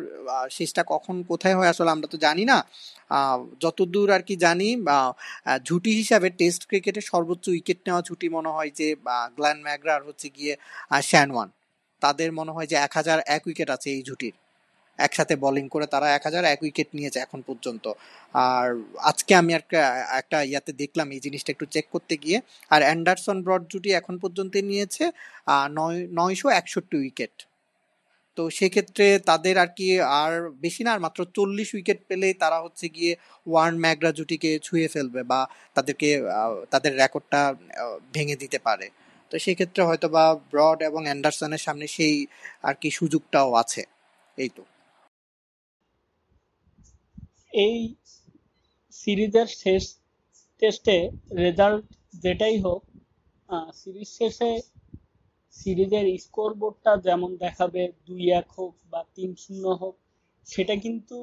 শেষটা 0.58 0.82
কখন, 0.94 1.16
কোথায় 1.32 1.56
হয় 1.58 1.70
আসলে 1.74 1.90
আমরা 1.96 2.08
তো 2.14 2.18
জানি 2.26 2.44
না। 2.52 2.58
যতদূর 3.64 4.10
আর 4.16 4.24
কি 4.28 4.36
জানি 4.46 4.68
ঝুটি 5.68 5.92
হিসাবে 6.00 6.28
টেস্ট 6.40 6.62
ক্রিকেটে 6.70 7.02
সর্বোচ্চ 7.12 7.46
উইকেট 7.56 7.80
নেওয়া 7.88 8.02
ঝুটি 8.08 8.28
মনে 8.38 8.50
হয় 8.56 8.72
যে 8.80 8.88
গ্ল্যান 9.38 9.60
ম্যাগ্রার 9.68 10.02
হচ্ছে 10.08 10.28
গিয়ে 10.38 10.54
শ্যানওয়ান। 11.10 11.50
তাদের 12.02 12.30
মনে 12.40 12.52
হয় 12.56 12.68
যে, 12.72 12.76
এক 12.86 12.92
হাজার 13.00 13.18
এক 13.36 13.44
উইকেট 13.50 13.70
আছে 13.76 13.88
এই 13.98 14.04
ঝুটির। 14.10 14.36
একসাথে 15.00 15.34
বোলিং 15.44 15.66
করে 15.74 15.86
তারা 15.94 16.08
এক 16.18 16.24
হাজার 16.28 16.44
এক 16.54 16.60
উইকেট 16.66 16.90
নিয়েছে 16.98 17.20
এখন 17.26 17.40
পর্যন্ত। 17.50 17.86
আর 18.48 18.68
আজকে 19.10 19.32
আমি 19.42 19.52
একটা 19.60 19.80
একটা 20.20 20.38
ইয়াতে 20.52 20.72
দেখলাম 20.82 21.08
এই 21.16 21.22
জিনিসটা 21.26 21.50
একটু 21.56 21.66
চেক 21.74 21.86
করতে 21.94 22.14
গিয়ে। 22.24 22.38
আর 22.74 22.82
অ্যান্ডারসন 22.88 23.38
ব্রড 23.46 23.64
জুটি 23.72 23.90
এখন 24.00 24.16
পর্যন্ত 24.24 24.54
নিয়েছে 24.72 25.04
নয়, 25.78 26.00
নয়শো 26.20 26.48
একষট্টি 26.60 26.96
উইকেট 27.04 27.36
তো 28.38 28.44
সেক্ষেত্রে 28.58 29.06
তাদের 29.30 29.56
আর 29.64 29.70
কি 29.78 29.88
আর 30.22 30.32
বেশি 30.66 30.82
না, 30.86 30.90
আর 30.96 31.02
মাত্র 31.06 31.20
চল্লিশ 31.38 31.70
উইকেট 31.78 32.00
পেলেই 32.10 32.34
তারা 32.44 32.58
হচ্ছে 32.66 32.86
গিয়ে 32.96 33.14
ওয়ার্ন 33.48 33.76
ম্যাগরা 33.84 34.12
জুটিকে 34.18 34.52
ছুঁয়ে 34.66 34.88
ফেলবে 34.94 35.22
বা 35.32 35.40
তাদেরকে 35.76 36.10
তাদের 36.74 36.92
রেকর্ডটা 37.02 37.42
ভেঙে 38.16 38.36
দিতে 38.44 38.60
পারে। 38.68 38.88
তো 39.32 39.36
সেক্ষেত্রে 39.46 39.82
হয়তো 39.90 40.08
বা 40.16 40.26
ব্রড 40.52 40.80
এবং 40.90 41.02
অ্যান্ডারসনের 41.08 41.62
সামনে 41.66 41.86
সেই 41.96 42.16
আর 42.68 42.76
কি 42.82 42.90
সুযোগটাও 43.00 43.50
আছে। 43.62 43.82
এই 44.38 44.50
তো। 44.58 44.64
এই 47.56 47.78
সিরিজের 48.94 49.50
শেষ 49.62 49.84
টেস্টে 50.62 50.98
রেজাল্ট 51.44 51.86
যেটাই 52.24 52.58
হোক 52.66 52.82
সিরিজ 53.80 54.10
শেষে 54.20 54.52
সিরিজের 55.54 56.06
স্কোর 56.26 56.52
বোর্ডটা 56.54 56.94
যেমন 57.08 57.32
দেখাবে 57.44 57.82
দুই 58.08 58.24
এক 58.40 58.48
হোক 58.58 58.74
বা 58.92 59.02
তিন 59.16 59.30
শূন্য 59.44 59.66
হোক, 59.82 59.96
সেটা 60.48 60.76
কিন্তু 60.76 61.18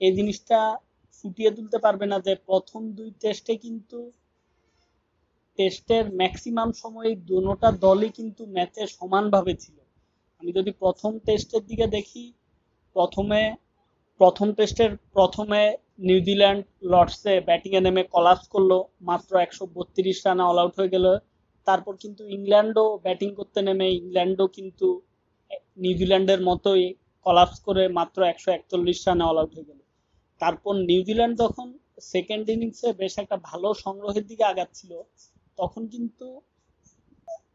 এই 0.00 0.12
জিনিসটা 0.18 0.58
ফুটিয়ে 1.16 1.50
তুলতে 1.56 1.78
পারবে 1.84 2.06
না 2.12 2.16
যে 2.26 2.32
প্রথম 2.48 2.82
দুই 2.98 3.10
টেস্টে 3.22 3.54
কিন্তু 3.64 3.98
টেস্টের 5.58 6.04
ম্যাক্সিমাম 6.20 6.70
সময় 6.82 7.10
দুটা 7.28 7.68
দলই 7.84 8.10
কিন্তু 8.18 8.42
ম্যাচে 8.56 8.82
সমানভাবে 8.98 9.52
ছিল। 9.54 9.76
আমি 10.40 10.50
যদি 10.58 10.70
প্রথম 10.82 11.12
টেস্টের 11.26 11.62
দিকে 11.70 11.86
দেখি, 11.96 12.24
প্রথমে 12.96 13.40
প্রথম 14.22 14.48
টেস্টের 14.58 14.92
প্রথমে 15.16 15.60
নিউজিল্যান্ড 16.08 16.62
লর্ডসে 16.92 17.34
ব্যাটিংয়ে 17.48 17.84
নেমে 17.86 18.02
কলাপস 18.14 18.44
করল, 18.54 18.72
মাত্র 19.08 19.32
একশো 19.44 19.64
বত্রিশ 19.76 20.18
রানে 20.26 20.42
অল 20.50 20.58
আউট 20.62 20.74
হয়ে 20.78 20.92
গেল। 20.94 21.06
তারপর 21.66 21.92
কিন্তু 22.02 22.22
ইংল্যান্ডও 22.36 22.86
ব্যাটিং 23.06 23.28
করতে 23.38 23.60
নেমে, 23.66 23.86
ইংল্যান্ডও 24.00 24.46
কিন্তু 24.56 24.86
নিউজিল্যান্ডের 25.84 26.40
মতোই 26.48 26.84
কলাপস 27.26 27.58
করে 27.66 27.82
মাত্র 27.98 28.18
একশো 28.32 28.48
একচল্লিশ 28.58 28.98
রানে 29.06 29.24
অল 29.30 29.38
আউট 29.40 29.52
হয়ে 29.56 29.68
গেল। 29.70 29.80
তারপর 30.40 30.72
নিউজিল্যান্ড 30.90 31.34
যখন 31.42 31.68
সেকেন্ড 32.12 32.44
ইনিংসে 32.54 32.88
বেশ 33.00 33.14
একটা 33.22 33.36
ভালো 33.48 33.68
সংগ্রহের 33.84 34.24
দিকে 34.30 34.44
আগাচ্ছিল, 34.52 34.92
তখন 35.58 35.82
কিন্তু 35.94 36.26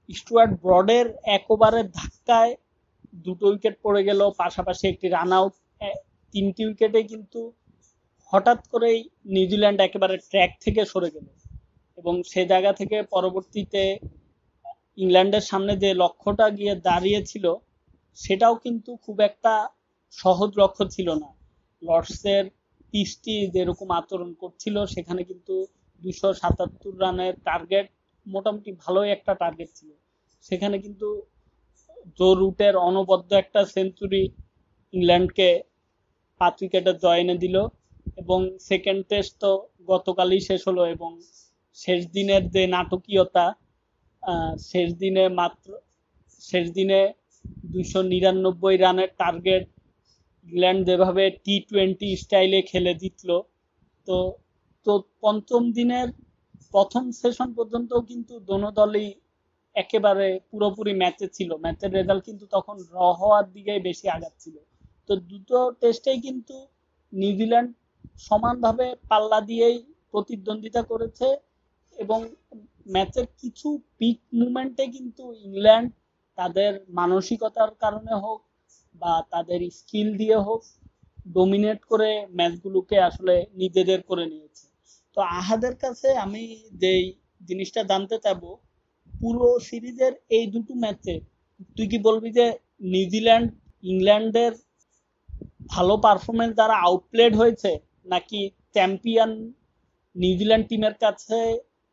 স্টুয়ার্ট 0.10 0.52
ব্রডের 0.64 1.08
এক 1.38 1.46
ওভারের 1.54 1.88
ধাক্কায় 2.00 2.54
দুটো 3.26 3.46
উইকেট 3.52 3.76
পড়ে 3.86 4.02
গেল, 4.10 4.22
পাশাপাশি 4.42 4.84
একটি 4.94 5.08
রান 5.18 5.32
আউট 5.40 5.54
তিনটি 6.34 6.62
উইকেটে 6.66 7.02
কিন্তু 7.04 7.40
হঠাৎ 8.34 8.60
করেই 8.68 9.00
নিউজিল্যান্ড 9.26 9.80
একেবারে 9.82 10.16
ট্র্যাক 10.30 10.52
থেকে 10.63 10.82
সরে 10.86 11.10
গেল। 11.16 11.28
এবং 11.98 12.13
সে 12.24 12.42
জায়গা 12.46 12.72
থেকে 12.74 12.98
পরবর্তীতে 13.13 13.84
ইংল্যান্ডের 14.98 15.42
সামনে 15.42 15.74
যে 15.78 15.90
লক্ষ্যটা 15.94 16.46
গিয়ে 16.50 16.74
দাঁড়িয়েছিল, 16.88 17.46
সেটাও 18.18 18.56
কিন্তু 18.56 18.92
খুব 18.96 19.18
একটা 19.20 19.54
সহজ 20.13 20.50
লক্ষ্য 20.58 20.84
ছিল 20.96 21.08
না। 21.13 21.30
লর্ডসের 21.82 22.46
পিচটি 22.94 23.36
যেরকম 23.52 23.90
আচরণ 23.92 24.30
করছিল, 24.34 24.76
সেখানে 24.86 25.22
কিন্তু 25.24 25.56
দুশো 26.02 26.30
সাতাত্তর 26.34 26.94
রানের 27.00 27.34
টার্গেট 27.44 27.88
মোটামুটি 28.26 28.70
ভালোই 28.84 29.10
একটা 29.10 29.32
টার্গেট 29.34 29.70
ছিল। 29.76 29.90
সেখানে 30.44 30.76
কিন্তু 30.80 31.08
জো 32.20 32.30
রুটের 32.34 32.76
অনবদ্য 32.88 33.32
একটা 33.36 33.62
সেঞ্চুরি 33.66 34.24
ইংল্যান্ডকে 34.94 35.50
পাঁচ 36.41 36.56
উইকেটে 36.62 36.91
জয় 37.04 37.21
এনে 37.23 37.36
দিল 37.43 37.56
এবং 38.21 38.39
সেকেন্ড 38.69 39.02
টেস্ট 39.10 39.34
তো 39.43 39.52
গতকালই 39.91 40.41
শেষ 40.47 40.62
হলো 40.69 40.84
এবং 40.95 41.12
শেষ 41.78 42.02
দিনের 42.15 42.43
যে 42.56 42.63
নাটকীয়তা 42.76 43.45
শেষ 44.69 44.88
দিনে 45.02 45.23
মাত্র, 45.39 45.67
শেষ 46.41 46.65
দিনে 46.78 47.00
দুইশো 47.71 48.00
নিরানব্বই 48.12 48.76
রানের 48.78 49.12
টার্গেট 49.21 49.65
ইংল্যান্ড 50.47 50.82
যেভাবে 50.89 51.23
টি 51.45 51.56
টোয়েন্টি 51.69 52.10
স্টাইলে 52.23 52.60
খেলে 52.71 52.91
জিতল, 53.02 53.30
তো 54.08 54.17
তো 54.86 54.91
পঞ্চম 55.23 55.63
দিনের 55.78 56.08
প্রথম 56.73 57.04
সেশন 57.21 57.50
পর্যন্ত 57.58 57.91
কিন্তু 58.10 58.34
দোনো 58.50 58.69
দলই 58.80 59.08
একেবারে 59.76 60.28
পুরোপুরি 60.50 60.93
ম্যাচে 61.02 61.28
ছিল। 61.38 61.50
ম্যাচের 61.63 61.91
রেজাল্ট 61.97 62.23
কিন্তু 62.30 62.45
তখন 62.56 62.76
র 62.93 62.97
হওয়ার 63.19 63.45
দিকে 63.56 63.73
বেশি 63.88 64.06
আগাচ্ছিল 64.15 64.56
তো 65.10 65.13
দুটো 65.30 65.58
টেস্টেই 65.82 66.20
কিন্তু 66.26 66.56
নিউজিল্যান্ড 67.13 67.70
সমানভাবে 68.28 68.86
পাল্লা 69.10 69.39
দিয়েই 69.50 69.78
প্রতিদ্বন্দ্বিতা 70.12 70.82
করেছে 70.91 71.28
এবং 71.96 72.20
ম্যাচের 72.93 73.28
কিছু 73.41 73.67
পিক 74.00 74.17
মুভমেন্টে 74.39 74.86
কিন্তু 74.96 75.24
ইংল্যান্ড 75.46 75.89
তাদের 76.38 76.72
মানসিকতার 77.00 77.72
কারণে 77.84 78.13
হোক 78.24 78.39
বা 78.96 79.13
তাদের 79.34 79.60
স্কিল 79.80 80.10
দিয়ে 80.17 80.38
হোক 80.48 80.62
ডোমিনেট 81.36 81.80
করে 81.91 82.10
ম্যাচগুলোকে 82.38 82.98
আসলে 83.10 83.36
নিজেদের 83.62 84.00
করে 84.10 84.26
নিয়েছে। 84.32 84.65
তো 85.17 85.20
আহাদের 85.39 85.74
কাছে 85.84 86.10
আমি 86.26 86.43
যেই 86.82 87.04
জিনিসটা 87.41 87.82
জানতে 87.84 88.17
চাবো, 88.26 88.50
পুরো 89.13 89.48
সিরিজের 89.60 90.13
এই 90.30 90.46
দুটো 90.54 90.74
ম্যাচে 90.84 91.15
তুই 91.76 91.86
কি 91.91 91.98
বলবি 92.08 92.30
যে 92.32 92.46
নিউজিল্যান্ড 92.93 93.48
ইংল্যান্ডের 93.84 94.54
ভালো 95.74 95.94
পারফরমেন্স 96.06 96.52
দ্বারা 96.60 96.76
আউটপ্লেড 96.88 97.34
হয়েছে, 97.42 97.72
নাকি 98.14 98.40
চ্যাম্পিয়ন 98.76 99.32
নিউজিল্যান্ড 100.16 100.66
টিমের 100.70 100.96
কাছে 101.04 101.38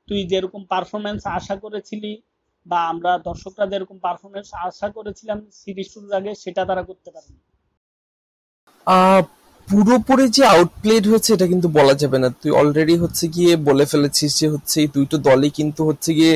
তুই 0.08 0.20
যেরকম 0.32 0.62
পারফরমেন্স 0.72 1.20
আশা 1.38 1.54
করেছিলি, 1.64 2.12
বা 2.66 2.78
আমরা 2.92 3.12
দর্শকরা 3.28 3.66
যেরকম 3.72 3.96
পারফরমেন্স 4.06 4.48
আশা 4.66 4.88
করেছিলাম 4.96 5.38
সিরিজ 5.60 5.88
শুরুর 5.92 6.12
আগে, 6.18 6.30
সেটা 6.42 6.62
তারা 6.68 6.82
করতে 6.88 7.08
পারেনি? 7.14 7.38
পুরোপুরি 9.68 10.26
যে 10.36 10.42
আউটপ্লেড 10.54 11.04
হয়েছে, 11.10 11.30
এটা 11.36 11.46
কিন্তু 11.52 11.68
বলা 11.78 11.94
যাবে 12.02 12.18
না। 12.22 12.28
তুই 12.40 12.50
অলরেডি 12.60 12.94
হচ্ছে 13.02 13.24
গিয়ে 13.34 13.52
বলে 13.68 13.84
ফেলেছিস 13.92 14.30
যে 14.40 14.46
হচ্ছে 14.54 14.78
দুইটো 14.96 15.16
দলই 15.28 15.50
কিন্তু 15.58 15.80
হচ্ছে 15.88 16.10
গিয়ে 16.18 16.34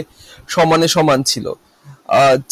সমানে 0.54 0.88
সমান 0.96 1.20
ছিল। 1.30 1.46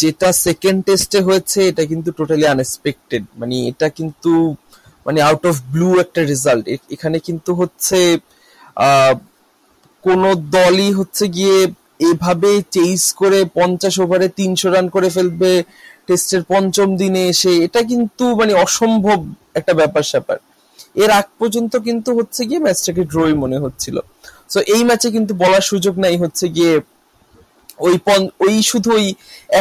যেটা 0.00 0.28
সেকেন্ড 0.46 0.78
টেস্টে 0.86 1.18
হয়েছে, 1.28 1.60
এটা 1.70 1.82
কিন্তু 1.90 2.08
টোটালি 2.18 2.46
আনএক্সপেক্টেড 2.54 3.22
মানে 3.40 3.56
এটা 3.70 3.86
কিন্তু 3.98 4.32
মানে 5.06 5.18
আউট 5.28 5.44
অফ 5.50 5.56
ব্লু 5.72 5.88
একটা 6.04 6.20
রেজাল্ট 6.32 6.64
এখানে 6.94 7.18
কিন্তু 7.26 7.50
হচ্ছে 7.60 7.98
কোন 10.04 10.22
দলই 10.56 10.90
হচ্ছে 10.98 11.24
গিয়ে 11.36 11.58
এভাবে 12.10 12.50
চেইস 12.76 13.02
করে 13.20 13.38
পঞ্চাশ 13.58 13.94
ওভারে 14.04 14.28
তিনশো 14.38 14.68
রান 14.74 14.86
করে 14.94 15.08
ফেলবে 15.16 15.52
টেস্টের 16.08 16.42
পঞ্চম 16.52 16.88
দিনে 17.00 17.22
এসে, 17.32 17.52
এটা 17.66 17.80
কিন্তু 17.90 18.24
মানে 18.40 18.52
অসম্ভব 18.64 19.18
একটা 19.58 19.72
ব্যাপার 19.80 20.04
স্যাপার। 20.12 20.38
এর 21.02 21.10
আগ 21.18 21.26
পর্যন্ত 21.40 21.72
কিন্তু 21.86 22.10
হচ্ছে 22.18 22.40
গিয়ে 22.48 22.60
ম্যাচটাকে 22.66 23.02
ড্রই 23.12 23.34
মনে 23.42 23.58
হচ্ছিল। 23.64 23.96
সো 24.52 24.58
এই 24.74 24.82
ম্যাচে 24.88 25.08
কিন্তু 25.16 25.32
বলার 25.42 25.64
সুযোগ 25.70 25.94
নাই 26.04 26.16
হচ্ছে 26.22 26.44
গিয়ে 26.56 26.72
ওই 27.78 27.94
পন, 28.06 28.20
ওই 28.44 28.54
শুধু 28.70 28.88
ওই 28.98 29.06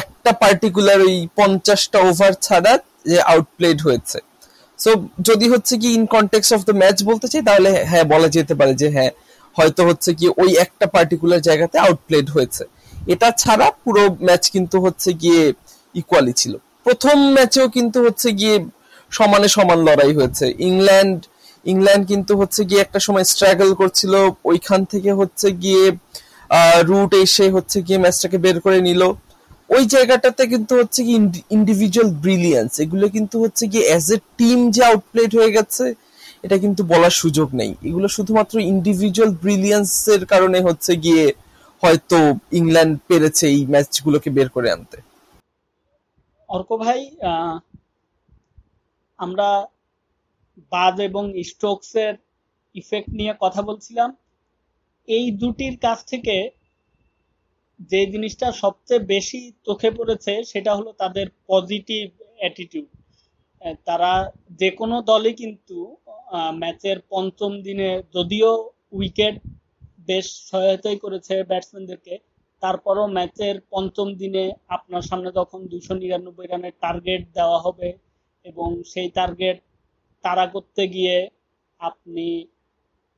একটা 0.01 0.31
পার্টিকুলার 0.43 0.99
ওই 1.07 1.17
পঞ্চাশটা 1.39 1.99
ওভার 2.09 2.33
ছাড়া 2.45 2.73
যে 3.09 3.17
আউটপ্লেড 3.33 3.77
হয়েছে। 3.87 4.17
সো 4.79 4.91
যদি 5.29 5.45
হচ্ছে 5.53 5.73
কি 5.81 5.87
in 5.97 6.03
context 6.15 6.49
of 6.55 6.61
the 6.69 6.75
match 6.81 6.97
বলতে 7.09 7.27
চাই, 7.31 7.41
তাহলে 7.49 7.69
হ্যাঁ 7.91 8.05
বলা 8.13 8.27
যেতে 8.35 8.53
পারে 8.59 8.73
যে 8.81 8.87
হ্যাঁ 8.95 9.11
হয়তো 9.55 9.81
হচ্ছে 9.89 10.09
কি 10.19 10.25
ওই 10.41 10.49
একটা 10.65 10.85
পার্টিকুলার 10.95 11.41
জায়গাতে 11.47 11.75
আউটপ্লেড 11.85 12.27
হয়েছে। 12.35 12.63
এটা 13.13 13.27
ছাড়া 13.41 13.67
পুরো 13.83 14.03
ম্যাচ 14.27 14.43
কিন্তু 14.55 14.77
হচ্ছে 14.85 15.09
গিয়ে 15.21 15.43
ইকুয়ালি 15.95 16.33
ছিল। 16.41 16.53
প্রথম 16.85 17.17
ম্যাচেও 17.35 17.67
কিন্তু 17.75 17.97
হচ্ছে 18.05 18.29
গিয়ে 18.39 18.55
সমানে 19.11 19.47
সমান 19.55 19.79
লড়াই 19.87 20.11
হয়েছে। 20.17 20.45
ইংল্যান্ড 20.69 21.19
ইংল্যান্ড 21.65 22.03
কিন্তু 22.11 22.33
হচ্ছে 22.39 22.61
গিয়ে 22.69 22.81
একটা 22.85 22.99
সময় 23.05 23.25
স্ট্রাগল 23.31 23.69
করছিল, 23.81 24.13
ওইখান 24.49 24.81
থেকে 24.91 25.11
হচ্ছে 25.19 25.47
গিয়ে 25.63 25.83
রুট 26.89 27.11
এসে 27.23 27.45
হচ্ছে 27.55 27.77
গিয়ে 27.85 27.99
ম্যাচটাকে 28.03 28.37
বের 28.45 28.57
করে 28.65 28.79
নিল। 28.87 29.01
ওই 29.75 29.83
জায়গাটাতে 29.93 30.43
কিন্তু 30.53 30.73
হচ্ছে 30.79 30.99
কি 31.07 31.13
ইন্ডিভিজুয়াল 31.57 32.09
ব্রিলিয়ান্স 32.23 32.71
এগুলো 32.83 33.05
কিন্তু 33.15 33.35
হচ্ছে 33.43 33.63
কি 33.71 33.79
অ্যাজ 33.89 34.07
এ 34.15 34.17
টিম 34.39 34.59
যে 34.75 34.81
আউটপ্লেট 34.89 35.31
হয়ে 35.39 35.51
গেছে, 35.57 35.85
এটা 36.45 36.57
কিন্তু 36.63 36.81
বলার 36.91 37.13
সুযোগ 37.21 37.47
নেই। 37.59 37.71
এগুলো 37.89 38.07
শুধুমাত্র 38.17 38.55
ইন্ডিভিজুয়াল 38.73 39.31
ব্রিলিয়ান্সের 39.43 40.21
কারণে 40.31 40.59
হচ্ছে 40.67 40.91
গিয়ে 41.05 41.25
হয়তো 41.83 42.17
ইংল্যান্ড 42.59 42.93
পেরেছে 43.09 43.45
এই 43.55 43.61
ম্যাচগুলোকে 43.73 44.29
বের 44.37 44.49
করে 44.55 44.67
আনতে। 44.75 44.97
অর্ক 46.49 46.69
ভাই 46.83 46.99
আমরা 49.19 49.47
বাজ 50.73 50.95
এবং 51.09 51.23
স্ট্রোকসের 51.49 52.13
ইফেক্ট 52.75 53.09
নিয়ে 53.19 53.33
কথা 53.43 53.61
বলছিলাম। 53.69 54.09
এই 55.07 55.25
দুটির 55.41 55.75
কাছ 55.77 55.99
থেকে 56.11 56.35
যে 57.91 58.01
জিনিসটা 58.13 58.47
সবচেয়ে 58.63 59.07
বেশি 59.13 59.39
চোখে 59.65 59.89
পড়েছে, 59.97 60.33
সেটা 60.51 60.71
হলো 60.77 60.91
তাদের 61.01 61.27
পজিটিভ 61.49 62.05
অ্যাটিটিউড 62.39 62.87
তারা 63.87 64.11
যে 64.59 64.69
কোনো 64.79 64.95
দলই 65.01 65.33
কিন্তু 65.41 65.77
ম্যাচের 66.61 66.97
পঞ্চম 67.11 67.51
দিনে 67.65 67.89
যদিও 68.15 68.49
উইকেট 68.91 69.35
বেশ 70.07 70.25
সহায়তাই 70.47 70.97
করেছে 71.03 71.33
ব্যাটসম্যানদেরকে 71.43 72.13
তারপরও 72.63 73.05
ম্যাচের 73.17 73.55
পঞ্চম 73.71 74.07
দিনে 74.21 74.43
আপনার 74.67 75.03
সামনে 75.09 75.29
যখন 75.39 75.59
দুশো 75.71 75.93
নিরানব্বই 75.95 76.47
রানের 76.47 76.75
টার্গেট 76.81 77.21
দেওয়া 77.37 77.59
হবে 77.65 77.89
এবং 78.45 78.69
সেই 78.91 79.09
টার্গেট 79.17 79.57
তারা 80.23 80.45
করতে 80.53 80.83
গিয়ে 80.87 81.17
আপনি 81.79 82.27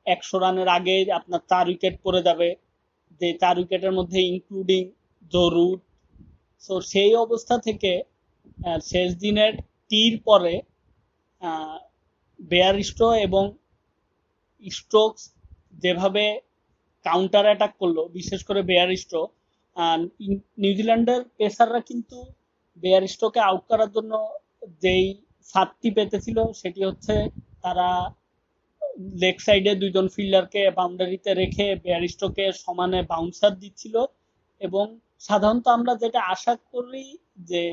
একশো 0.08 0.38
রানের 0.44 0.70
আগে 0.78 0.96
আপনার 1.20 1.42
চার 1.52 1.66
উইকেট 1.72 1.96
পড়ে 2.06 2.22
যাবে। 2.28 2.50
যে 3.22 3.28
চার 3.42 3.56
উইকেটের 3.62 3.94
মধ্যে 4.00 4.20
ইনক্লুডিং 4.32 4.84
জরুর 5.32 5.78
সো 6.64 6.74
সেই 6.92 7.14
অবস্থা 7.26 7.56
থেকে 7.68 7.92
শেষ 8.92 9.10
দিনের 9.24 9.54
টির 9.90 10.14
পরে 10.28 10.54
বেয়ারিস্টো 12.52 13.08
এবং 13.28 13.44
স্ট্রোকস 14.64 15.24
যেভাবে 15.84 16.24
কাউন্টার 17.06 17.46
অ্যাটাক 17.48 17.74
করল, 17.82 17.98
বিশেষ 18.18 18.40
করে 18.48 18.62
বেয়ারিস্টো 18.72 19.22
নিউজিল্যান্ডের 20.62 21.22
পেসাররা 21.38 21.82
কিন্তু 21.90 22.18
বেয়ারিস্টোকে 22.84 23.40
আউট 23.50 23.64
করার 23.72 23.90
জন্য 23.96 24.14
যেই 24.84 25.06
সাতটি 25.50 25.90
পেতেছিল, 25.98 26.38
সেটি 26.62 26.82
হচ্ছে 26.90 27.16
তারা 27.64 27.88
লেগ 29.22 29.38
সাইডে 29.40 29.72
দুইজন 29.82 30.06
ফিল্ডারকে 30.16 30.62
বাউন্ডারিতে 30.78 31.32
রেখে 31.34 31.66
ব্যারিস্টোকে 31.86 32.46
সমানে 32.64 33.00
বাউন্সার 33.12 33.54
দিচ্ছিল 33.60 33.96
এবং 34.62 34.86
সাধারণত 35.28 35.66
আমরা 35.68 35.94
যেটা 36.04 36.20
আশা 36.34 36.54
করি 36.72 37.06
যে 37.50 37.64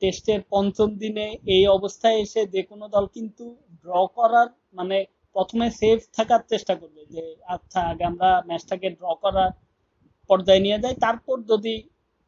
টেস্টের 0.00 0.40
পঞ্চম 0.52 0.88
দিনে 1.02 1.26
এই 1.54 1.64
অবস্থায় 1.68 2.18
এসে 2.24 2.40
যে 2.54 2.62
কোনো 2.70 2.84
দল 2.94 3.04
কিন্তু 3.16 3.44
ড্র 3.84 3.92
করার 4.16 4.48
মানে 4.78 4.96
প্রথমে 5.36 5.66
সেফ 5.80 5.98
থাকার 6.16 6.42
চেষ্টা 6.52 6.74
করবে 6.80 7.02
যে 7.14 7.22
আচ্ছা 7.54 7.80
আগে 7.90 8.04
আমরা 8.12 8.28
ম্যাচটাকে 8.48 8.88
ড্র 8.98 9.06
করার 9.22 9.50
পর্যায়ে 10.30 10.64
নিয়ে 10.66 10.78
যাই, 10.84 10.94
তারপর 11.04 11.36
যদি 11.52 11.74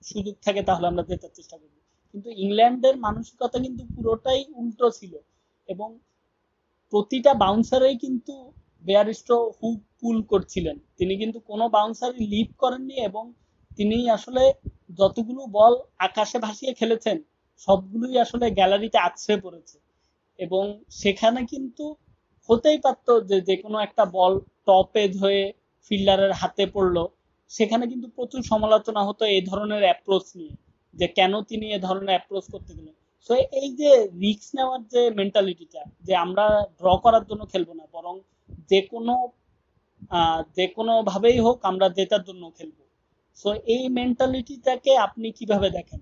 সুযোগ 0.05 0.37
থাকে 0.47 0.61
তাহলে 0.69 0.87
আমরা 0.87 1.05
জেতার 1.11 1.33
চেষ্টা 1.39 1.57
করব। 1.61 1.75
কিন্তু 2.15 2.29
ইংল্যান্ডের 2.43 2.97
মানসিকতা 3.07 3.59
কিন্তু 3.65 3.83
পুরোটাই 3.95 4.41
উল্টো 4.61 4.87
ছিল 4.99 5.15
এবং 5.69 5.89
প্রতিটা 6.93 7.33
বাউন্সারেই 7.43 7.97
কিন্তু 8.05 8.35
বেয়ারিস্টো 8.85 9.37
হুক 9.59 9.79
পুল 10.01 10.17
করছিলেন। 10.23 10.77
তিনি 10.99 11.15
কিন্তু 11.17 11.39
কোনো 11.51 11.65
বাউন্সারই 11.77 12.23
লিভ 12.33 12.49
করেননি 12.59 12.97
এবং 13.09 13.25
তিনি 13.79 13.97
আসলে 14.17 14.43
যতগুলো 14.99 15.43
বল 15.59 15.75
আকাশে 15.99 16.39
ভাসিয়ে 16.39 16.73
খেলেছেন, 16.75 17.17
সবগুলোই 17.61 18.17
আসলে 18.25 18.47
গ্যালারিতে 18.59 18.99
আছড়ে 18.99 19.37
পড়েছে। 19.45 19.77
এবং 20.39 20.65
সেখানে 21.01 21.41
কিন্তু 21.53 21.85
হতেই 22.49 22.79
পারত 22.85 23.09
যে 23.29 23.37
যে 23.49 23.55
কোনো 23.57 23.77
একটা 23.87 24.05
বল 24.17 24.33
টপ 24.67 24.91
এজ 25.05 25.13
হয়ে 25.23 25.43
ফিল্ডারের 25.87 26.33
হাতে 26.41 26.65
পড়ল। 26.75 26.97
সেখানে 27.51 27.85
কিন্তু 27.87 28.07
প্রচুর 28.17 28.43
সমালোচনা 28.43 29.03
হতো 29.09 29.23
এই 29.35 29.43
ধরনের 29.51 29.83
অ্যাপ্রোচ 29.89 30.27
নিয়ে, 30.39 30.55
যে 30.95 31.07
কেন 31.19 31.33
তিনি 31.51 31.67
এ 31.77 31.79
ধরনের 31.87 32.13
অ্যাপ্রোচ 32.15 32.45
করতে 32.53 32.73
গেলেন। 32.79 32.97
তো 33.27 33.33
এই 33.61 33.69
যে 33.81 33.91
রিক্স 34.23 34.49
নেওয়ার 34.57 34.81
যে 34.95 35.03
মেন্টালিটিটা 35.19 35.83
যে 36.07 36.13
আমরা 36.25 36.45
ড্র 36.81 36.89
করার 37.05 37.25
জন্য 37.31 37.43
খেলব 37.53 37.71
না, 37.81 37.85
বরং 37.97 38.15
যে 38.71 38.81
কোনো 38.93 39.15
যে 40.57 40.67
কোনো 40.77 40.93
ভাবেই 41.11 41.39
হোক 41.47 41.59
আমরা 41.71 41.87
জেতার 41.99 42.23
জন্য 42.29 42.45
খেলব। 42.59 42.79
সো 43.39 43.49
এই 43.75 43.83
মেন্টালিটিটাকে 43.99 44.93
আপনি 45.07 45.27
কীভাবে 45.39 45.69
দেখেন? 45.77 46.01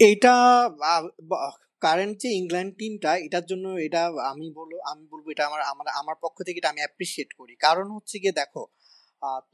এটা 0.00 0.34
কারেন্ট 1.82 2.14
যে 2.22 2.28
ইংল্যান্ড 2.40 2.72
টিমটা 2.78 3.10
এটার 3.26 3.44
জন্য 3.50 3.66
এটা 3.86 4.02
আমি 4.32 4.46
বলব 4.58 4.72
আমি 4.92 5.04
বলব 5.12 5.26
এটা 5.34 5.44
আমার 5.50 5.60
আমার 5.72 5.86
আমার 6.00 6.16
পক্ষ 6.24 6.36
থেকে 6.46 6.58
এটা 6.60 6.70
আমি 6.74 6.82
অ্যাপ্রিসিয়েট 6.84 7.30
করি। 7.40 7.54
কারণ 7.66 7.86
হচ্ছে 7.96 8.16
গিয়ে 8.22 8.38
দেখো 8.40 8.62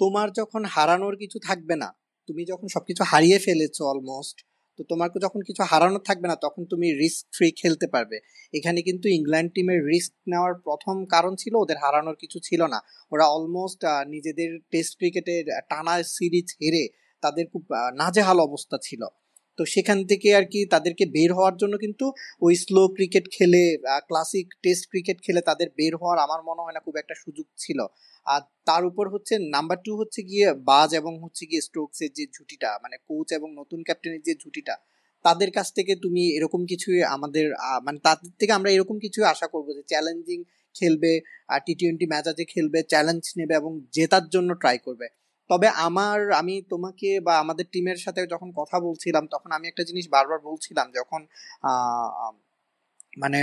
তোমার 0.00 0.28
যখন 0.40 0.62
হারানোর 0.74 1.14
কিছু 1.22 1.38
থাকবে 1.48 1.74
না 1.82 1.88
তুমি 2.28 2.42
যখন 2.44 2.66
সবকিছু 2.66 3.02
হারিয়ে 3.06 3.38
ফেলেছো 3.38 3.82
অলমোস্ট 3.84 4.38
তো 4.78 4.82
তোমার 4.88 5.08
যখন 5.22 5.40
কিছু 5.40 5.62
হারানোর 5.62 6.02
থাকবে 6.08 6.26
না, 6.28 6.36
তখন 6.36 6.62
তুমি 6.64 6.86
রিস্ক 6.92 7.22
ফ্রি 7.36 7.48
খেলতে 7.60 7.86
পারবে। 7.86 8.16
এখানে 8.54 8.82
কিন্তু 8.82 9.06
ইংল্যান্ড 9.08 9.50
টিমের 9.54 9.80
রিস্ক 9.86 10.12
নেওয়ার 10.28 10.54
প্রথম 10.66 10.96
কারণ 11.04 11.32
ছিল 11.36 11.54
ওদের 11.54 11.78
হারানোর 11.82 12.16
কিছু 12.16 12.38
ছিল 12.42 12.60
না। 12.66 12.78
ওরা 13.12 13.24
অলমোস্ট 13.36 13.80
নিজেদের 14.08 14.50
টেস্ট 14.70 14.92
ক্রিকেটের 14.98 15.44
টানা 15.70 15.94
সিরিজ 16.16 16.48
হেরে 16.60 16.84
তাদের 17.22 17.44
খুব 17.52 17.62
নাজেহাল 17.94 18.38
অবস্থা 18.40 18.76
ছিল। 18.82 19.02
তো 19.58 19.62
সেখান 19.74 19.98
থেকে 20.10 20.28
আর 20.38 20.44
কি 20.52 20.60
তাদেরকে 20.74 21.04
বের 21.16 21.30
হওয়ার 21.36 21.56
জন্য 21.62 21.74
কিন্তু 21.84 22.06
ওই 22.46 22.54
স্লো 22.64 22.82
ক্রিকেট 22.96 23.24
খেলে 23.36 23.62
ক্লাসিক 24.08 24.46
টেস্ট 24.64 24.84
ক্রিকেট 24.92 25.18
খেলে 25.26 25.40
তাদের 25.48 25.68
বের 25.78 25.92
হওয়ার 26.00 26.18
আমার 26.26 26.40
মনে 26.48 26.60
হয় 26.64 26.74
না 26.76 26.80
খুব 26.86 26.94
একটা 27.02 27.14
সুযোগ 27.22 27.46
ছিল। 27.62 27.78
আর 28.26 28.40
তার 28.68 28.82
উপর 28.90 29.04
হচ্ছে 29.14 29.34
নাম্বার 29.54 29.78
টু 29.86 29.92
হচ্ছে 30.00 30.20
গিয়ে 30.30 30.46
বাজ 30.70 30.90
এবং 31.00 31.12
হচ্ছে 31.24 31.42
গিয়ে 31.50 31.62
স্ট্রোকসের 31.68 32.10
যে 32.18 32.24
ঝুটিটা 32.34 32.70
মানে 32.84 32.96
কোচ 33.08 33.28
এবং 33.38 33.48
নতুন 33.60 33.80
ক্যাপ্টেনের 33.86 34.22
যে 34.28 34.34
ঝুটিটা, 34.42 34.74
তাদের 35.24 35.50
কাছ 35.56 35.68
থেকে 35.78 35.92
তুমি 36.04 36.22
এরকম 36.36 36.60
কিছু 36.70 36.88
আমাদের 37.16 37.44
মানে 37.86 37.98
তাদের 38.06 38.32
থেকে 38.40 38.52
আমরা 38.58 38.70
এরকম 38.76 38.96
কিছু 39.04 39.20
আশা 39.32 39.46
করব 39.54 39.68
যে 39.78 39.82
চ্যালেঞ্জিং 39.92 40.38
খেলবে, 40.74 41.12
আর 41.52 41.60
টি 41.66 41.72
টোয়েন্টি 41.80 42.06
ম্যাচ 42.12 42.24
আছে 42.32 42.44
খেলবে 42.52 42.78
চ্যালেঞ্জ 42.92 43.24
নেবে 43.38 43.54
এবং 43.60 43.72
জেতার 43.96 44.24
জন্য 44.34 44.50
ট্রাই 44.62 44.76
করবে। 44.86 45.06
তবে 45.50 45.68
আমার, 45.86 46.18
আমি 46.40 46.54
তোমাকে 46.72 47.08
বা 47.26 47.34
আমাদের 47.42 47.66
টিমের 47.72 47.98
সাথে 48.04 48.20
যখন 48.34 48.48
কথা 48.60 48.76
বলছিলাম, 48.86 49.24
তখন 49.34 49.50
আমি 49.56 49.66
একটা 49.68 49.82
জিনিস 49.88 50.06
বারবার 50.14 50.38
বলছিলাম, 50.48 50.86
যখন 50.98 51.20
মানে 53.22 53.40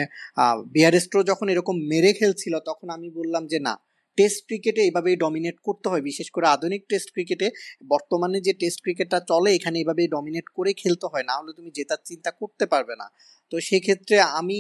বিয়ারেস্ট্রো 0.76 1.20
যখন 1.32 1.48
এরকম 1.54 1.76
মেরে 1.92 2.12
খেলছিল, 2.14 2.54
তখন 2.70 2.88
আমি 2.96 3.08
বললাম 3.20 3.44
যে, 3.48 3.60
না, 3.68 3.74
টেস্ট 4.18 4.40
ক্রিকেটে 4.48 4.82
এইভাবেই 4.88 5.16
ডমিনেট 5.24 5.58
করতে 5.68 5.88
হয়। 5.92 6.04
বিশেষ 6.10 6.28
করে 6.36 6.46
আধুনিক 6.56 6.82
টেস্ট 6.92 7.10
ক্রিকেটে, 7.16 7.48
বর্তমানে 7.94 8.38
যে 8.48 8.54
টেস্ট 8.62 8.80
ক্রিকেটটা 8.84 9.20
চলে, 9.32 9.50
এখানে 9.58 9.76
এইভাবেই 9.82 10.08
ডমিনেট 10.16 10.48
করে 10.58 10.72
খেলতে 10.82 11.06
হয়। 11.12 11.26
না 11.30 11.34
হলে 11.40 11.52
তুমি 11.60 11.70
জেতার 11.78 12.02
চিন্তা 12.10 12.32
করতে 12.42 12.66
পারবে 12.74 12.96
না। 13.02 13.08
তো 13.52 13.56
সেক্ষেত্রে 13.70 14.16
আমি 14.40 14.60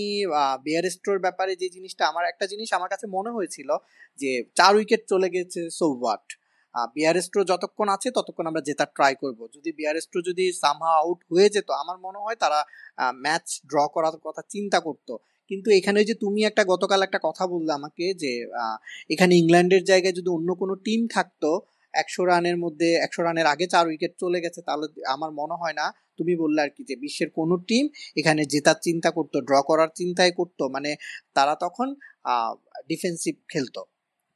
বিয়ারেস্ট্রোর 0.65 1.19
ব্যাপারে 1.25 1.53
যে 1.61 1.67
জিনিসটা, 1.75 2.03
আমার 2.11 2.23
একটা 2.31 2.45
জিনিস 2.51 2.69
আমার 2.77 2.89
কাছে 2.93 3.05
মনে 3.17 3.31
হয়েছিল 3.37 3.69
যে, 4.19 4.31
চার 4.59 4.73
উইকেট 4.79 5.01
চলে 5.11 5.27
গেছে 5.35 5.61
সো 5.79 5.85
হোয়াট 5.99 6.25
বিয়ারেস্ট্রো 6.95 7.41
যতক্ষণ 7.51 7.87
আছে, 7.95 8.07
ততক্ষণ 8.17 8.45
আমরা 8.51 8.61
জেতার 8.67 8.89
ট্রাই 8.97 9.13
করব। 9.23 9.39
যদি 9.55 9.69
বিয়ারেস্ট্রো 9.79 10.19
যদি 10.29 10.45
সামহা 10.61 10.93
আউট 11.01 11.19
হয়ে 11.31 11.47
যেত, 11.55 11.69
আমার 11.81 11.97
মনে 12.05 12.19
হয় 12.25 12.37
তারা 12.43 12.59
ম্যাচ 13.25 13.45
ড্র 13.71 13.77
করার 13.95 14.15
কথা 14.25 14.41
চিন্তা 14.53 14.79
করতো। 14.87 15.13
কিন্তু 15.51 15.67
এখানে 15.79 15.99
যে 16.09 16.13
তুমি 16.23 16.39
একটা 16.49 16.63
গতকাল 16.73 16.99
একটা 17.07 17.19
কথা 17.27 17.43
বললে 17.53 17.71
আমাকে 17.79 18.05
যে 18.23 18.31
এখানে 19.13 19.33
ইংল্যান্ডের 19.41 19.83
জায়গায় 19.91 20.15
যদি 20.19 20.29
অন্য 20.37 20.49
কোনো 20.61 20.73
টিম 20.85 21.01
থাকতো, 21.15 21.49
একশো 21.93 22.21
রানের 22.31 22.57
মধ্যে, 22.63 22.89
একশো 23.05 23.21
রানের 23.27 23.47
আগে 23.53 23.65
চার 23.73 23.85
উইকেট 23.89 24.13
চলে 24.23 24.39
গেছে, 24.45 24.59
তাহলে 24.67 24.85
আমার 25.15 25.31
মনে 25.39 25.55
হয় 25.61 25.75
না, 25.81 25.85
তুমি 26.19 26.33
বললে 26.43 26.59
আর 26.65 26.71
কি 26.75 26.81
যে 26.89 26.95
বিশ্বের 27.03 27.29
কোনো 27.39 27.55
টিম 27.69 27.85
এখানে 28.19 28.41
জেতার 28.53 28.77
চিন্তা 28.87 29.09
করতো 29.17 29.37
ড্র 29.47 29.55
করার 29.69 29.89
চিন্তাই 29.99 30.31
করতো। 30.39 30.63
মানে 30.75 30.91
তারা 31.37 31.53
তখন 31.63 31.87
ডিফেন্সিভ 32.91 33.35
খেলতো। 33.51 33.81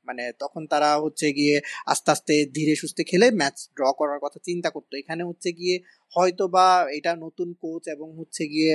মানে 0.07 0.23
তখন 0.43 0.61
তারা 0.73 0.89
হচ্ছে 1.03 1.27
গিয়ে 1.37 1.55
আস্তে 1.93 2.09
আস্তে 2.15 2.33
ধীরে 2.57 2.73
সুস্থে 2.81 3.03
খেলে 3.11 3.27
ম্যাচ 3.41 3.57
ড্র 3.77 3.83
করার 3.99 4.19
কথা 4.25 4.39
চিন্তা 4.47 4.69
করতো। 4.75 4.93
এখানে 5.01 5.21
হচ্ছে 5.29 5.49
গিয়ে 5.59 5.75
হয়তো 6.13 6.43
বা 6.55 6.65
এটা 6.97 7.11
নতুন 7.25 7.49
কোচ 7.63 7.83
এবং 7.95 8.07
হচ্ছে 8.19 8.43
গিয়ে 8.53 8.71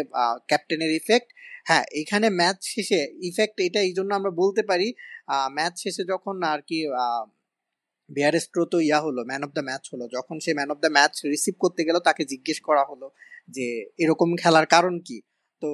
ক্যাপ্টেনের 0.50 0.92
ইফেক্ট 1.00 1.28
হ্যাঁ 1.68 1.84
এখানে 2.02 2.26
ম্যাচ 2.40 2.58
শেষে 2.74 3.00
ইফেক্ট 3.30 3.56
এটা 3.66 3.80
এই 3.88 3.92
জন্য 3.98 4.10
আমরা 4.18 4.32
বলতে 4.42 4.62
পারি 4.70 4.88
ম্যাচ 5.56 5.74
শেষে 5.84 6.02
যখন 6.12 6.36
আর 6.52 6.60
কি 6.68 6.78
বিয়ারেস্ট্রো 8.10 8.62
তো 8.72 8.78
ইয়া 8.88 8.98
হলো 9.06 9.20
ম্যান 9.30 9.42
অফ 9.46 9.50
দ্য 9.56 9.62
ম্যাচ 9.68 9.84
হলো, 9.92 10.04
যখন 10.16 10.36
সে 10.44 10.50
man 10.58 10.70
of 10.74 10.78
the 10.84 10.90
match 10.96 11.14
receive 11.32 11.54
করতে 11.64 11.82
গেল 11.88 11.96
তাকে 12.08 12.22
জিজ্ঞেস 12.32 12.58
করা 12.68 12.82
হলো 12.90 13.06
যে, 13.56 13.66
এরকম 14.02 14.28
খেলার 14.42 14.66
কারণ 14.74 14.94
কি? 15.06 15.18
তো 15.62 15.70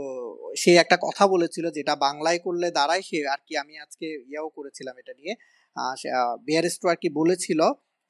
সে 0.63 0.71
একটা 0.75 0.97
কথা 1.07 1.25
বলেছিল 1.27 1.65
যেটা 1.71 1.95
বাংলায় 2.07 2.39
করলে 2.39 2.69
দাঁড়ায় 2.71 3.03
সে 3.09 3.19
আর 3.35 3.41
কি 3.47 3.55
আমি 3.63 3.75
আজকে 3.79 4.07
ইয়াও 4.31 4.49
করেছিলাম 4.49 4.95
এটা 5.03 5.13
নিয়ে। 5.21 5.35
বিয়ারেস্ট্রো 6.47 6.87
আর 6.91 6.99
কি 7.03 7.09
বলেছিল 7.21 7.61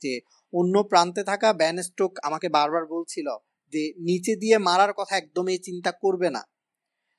যে, 0.02 0.12
অন্য 0.52 0.74
প্রান্তে 0.90 1.22
থাকা 1.30 1.48
ব্যান 1.60 1.76
স্টোক 1.88 2.12
আমাকে 2.28 2.48
বারবার 2.56 2.84
বলছিল 2.94 3.28
যে, 3.72 3.82
নিচে 4.08 4.32
দিয়ে 4.42 4.56
মারার 4.68 4.92
কথা 4.98 5.14
একদমই 5.22 5.58
চিন্তা 5.58 5.90
করবে 6.02 6.28
না। 6.36 6.42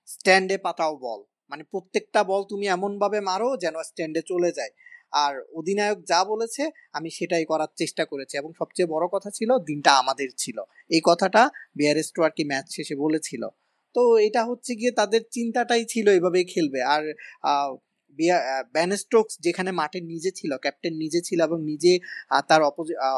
স্ট্যান্ডে 0.08 0.58
পাতাও 0.66 0.93
বল। 1.06 1.22
মানে 1.51 1.64
প্রত্যেকটা 1.72 2.22
বল 2.30 2.41
তুমি 2.51 2.66
এমনভাবে 2.76 3.20
মারো 3.30 3.47
যেন 3.64 3.76
স্ট্যান্ডে 3.89 4.22
চলে 4.32 4.51
যায়। 4.58 4.72
আর 5.24 5.34
অধিনায়ক 5.60 5.99
যা 6.12 6.20
বলেছে 6.32 6.64
আমি 6.97 7.10
সেটাই 7.18 7.45
করার 7.51 7.72
চেষ্টা 7.76 8.03
করেছি 8.12 8.34
এবং 8.41 8.51
সবচেয়ে 8.60 8.88
বড় 8.93 9.06
কথা 9.16 9.30
ছিল 9.38 9.49
দিনটা 9.70 9.91
আমাদের 10.01 10.30
ছিল। 10.38 10.58
এই 10.95 11.01
কথাটা 11.10 11.41
বিয়ারেস্টো 11.80 12.20
আর 12.28 12.34
কি 12.38 12.43
ম্যাচ 12.51 12.66
শেষে 12.76 12.95
বলেছিল। 13.06 13.43
তো 13.96 14.02
এটা 14.28 14.41
হচ্ছে 14.50 14.72
গিয়ে 14.80 14.91
তাদের 15.00 15.22
চিন্তাটাই 15.36 15.84
ছিল 15.93 16.08
এভাবে 16.20 16.39
খেলবে। 16.54 16.80
আর 16.93 17.04
ব্যানস্টোক্স 18.76 19.34
যেখানে 19.46 19.72
মাঠে 19.82 20.00
নিজে 20.12 20.32
ছিল 20.39 20.52
ক্যাপ্টেন 20.64 20.93
নিজে 21.04 21.20
ছিল 21.28 21.39
এবং 21.48 21.60
নিজে 21.72 21.93
তার 22.50 22.62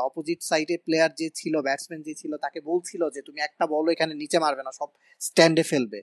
অপোজিট 0.09 0.39
সাইডে 0.49 0.75
প্লেয়ার 0.85 1.11
যে 1.19 1.27
ছিল 1.39 1.53
ব্যাটসম্যান 1.67 2.01
যে 2.07 2.13
ছিল, 2.21 2.31
তাকে 2.45 2.59
বলছিল 2.69 3.01
যে 3.15 3.21
তুমি 3.27 3.39
একটা 3.47 3.65
বলও 3.73 3.89
এখানে 3.95 4.13
নিচে 4.21 4.37
মারবে 4.45 4.63
না, 4.67 4.71
সব 4.79 4.89
স্ট্যান্ডে 5.21 5.63
ফেলবে। 5.71 5.99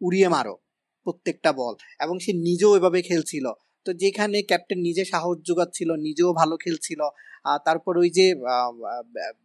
উড়িয়ে 0.00 0.28
মারো 0.36 0.54
প্রত্যেকটা 1.06 1.50
বল 1.60 1.74
এবং 2.04 2.16
সে 2.24 2.32
নিজেও 2.48 2.72
এভাবে 2.78 2.98
খেলছিল। 3.08 3.46
তো 3.86 3.90
যেখানে 4.02 4.38
ক্যাপ্টেন 4.50 4.78
নিজে 4.88 5.02
সাহস 5.12 5.36
যোগাচ্ছিল 5.48 5.90
নিজেও 6.06 6.30
ভালো 6.40 6.54
খেলছিল 6.64 7.00
তারপর 7.66 7.94
ওই 8.02 8.10
যে 8.18 8.26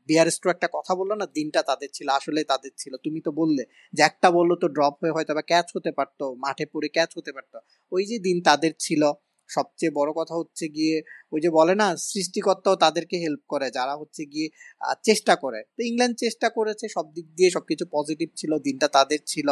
বিয়ারস্ট্রো 0.09 0.49
একটা 0.55 0.67
কথা 0.77 0.93
বলল 0.99 1.11
না, 1.21 1.25
দিনটা 1.37 1.61
তাদের 1.69 1.89
ছিল, 1.97 2.07
আসলে 2.19 2.39
তাদের 2.51 2.71
ছিল, 2.81 2.93
তুমি 3.05 3.19
তো 3.27 3.31
বললে 3.39 3.63
যে 3.93 4.01
একটা 4.09 4.27
বলল 4.37 4.51
তো 4.63 4.67
ড্রপ 4.75 4.95
হয়ে 5.01 5.13
হয়তো 5.15 5.31
বা 5.37 5.43
ক্যাচ 5.51 5.67
হতে 5.75 5.91
পারতো, 5.97 6.25
মাঠে 6.43 6.65
পড়ে 6.73 6.87
ক্যাচ 6.95 7.11
হতে 7.17 7.31
পারতো। 7.35 7.57
ওই 7.91 8.03
যে 8.09 8.17
দিন 8.27 8.37
তাদের 8.49 8.73
ছিল, 8.85 9.01
সবচেয়ে 9.49 9.91
বড় 9.99 10.09
কথা 10.19 10.33
হচ্ছে 10.41 10.65
গিয়ে, 10.77 10.95
ওই 11.33 11.39
যে 11.43 11.49
বলে 11.57 11.73
না, 11.81 11.87
সৃষ্টিকর্তাও 12.11 12.75
তাদেরকে 12.85 13.15
হেল্প 13.23 13.41
করে, 13.53 13.67
যারা 13.77 13.93
হচ্ছে 14.01 14.21
গিয়ে 14.33 14.47
চেষ্টা 15.07 15.33
করে। 15.43 15.59
তো 15.75 15.79
ইংল্যান্ড 15.89 16.15
চেষ্টা 16.23 16.47
করেছে, 16.57 16.85
সব 16.95 17.05
দিক 17.15 17.27
দিয়ে 17.37 17.49
সবকিছু 17.55 17.83
পজিটিভ 17.95 18.29
ছিল, 18.39 18.51
দিনটা 18.67 18.87
তাদের 18.97 19.19
ছিল। 19.31 19.47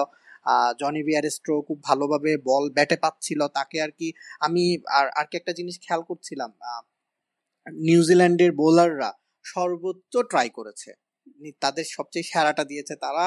জনি 0.82 1.02
বিয়ার 1.08 1.26
স্ট্রো 1.36 1.56
খুব 1.68 1.78
ভালোভাবে 1.90 2.32
বল 2.50 2.64
ব্যাটে 2.78 2.98
পাচ্ছিল, 3.04 3.40
তাকে 3.58 3.78
আর 3.86 3.92
কি 4.00 4.08
আমি 4.46 4.64
আর 4.98 5.06
আর 5.20 5.26
কি 5.30 5.36
একটা 5.42 5.54
জিনিস 5.60 5.76
খেয়াল 5.86 6.02
করছিলাম 6.10 6.52
নিউজিল্যান্ডের 7.88 8.52
বোলাররা 8.62 9.10
সর্বোচ্চ 9.46 10.14
ট্রাই 10.32 10.48
করেছে। 10.58 10.90
তাদের 11.64 11.86
সবচেয়ে 11.98 12.26
সেরাটা 12.32 12.64
দিয়েছে 12.72 12.94
তারা 13.04 13.26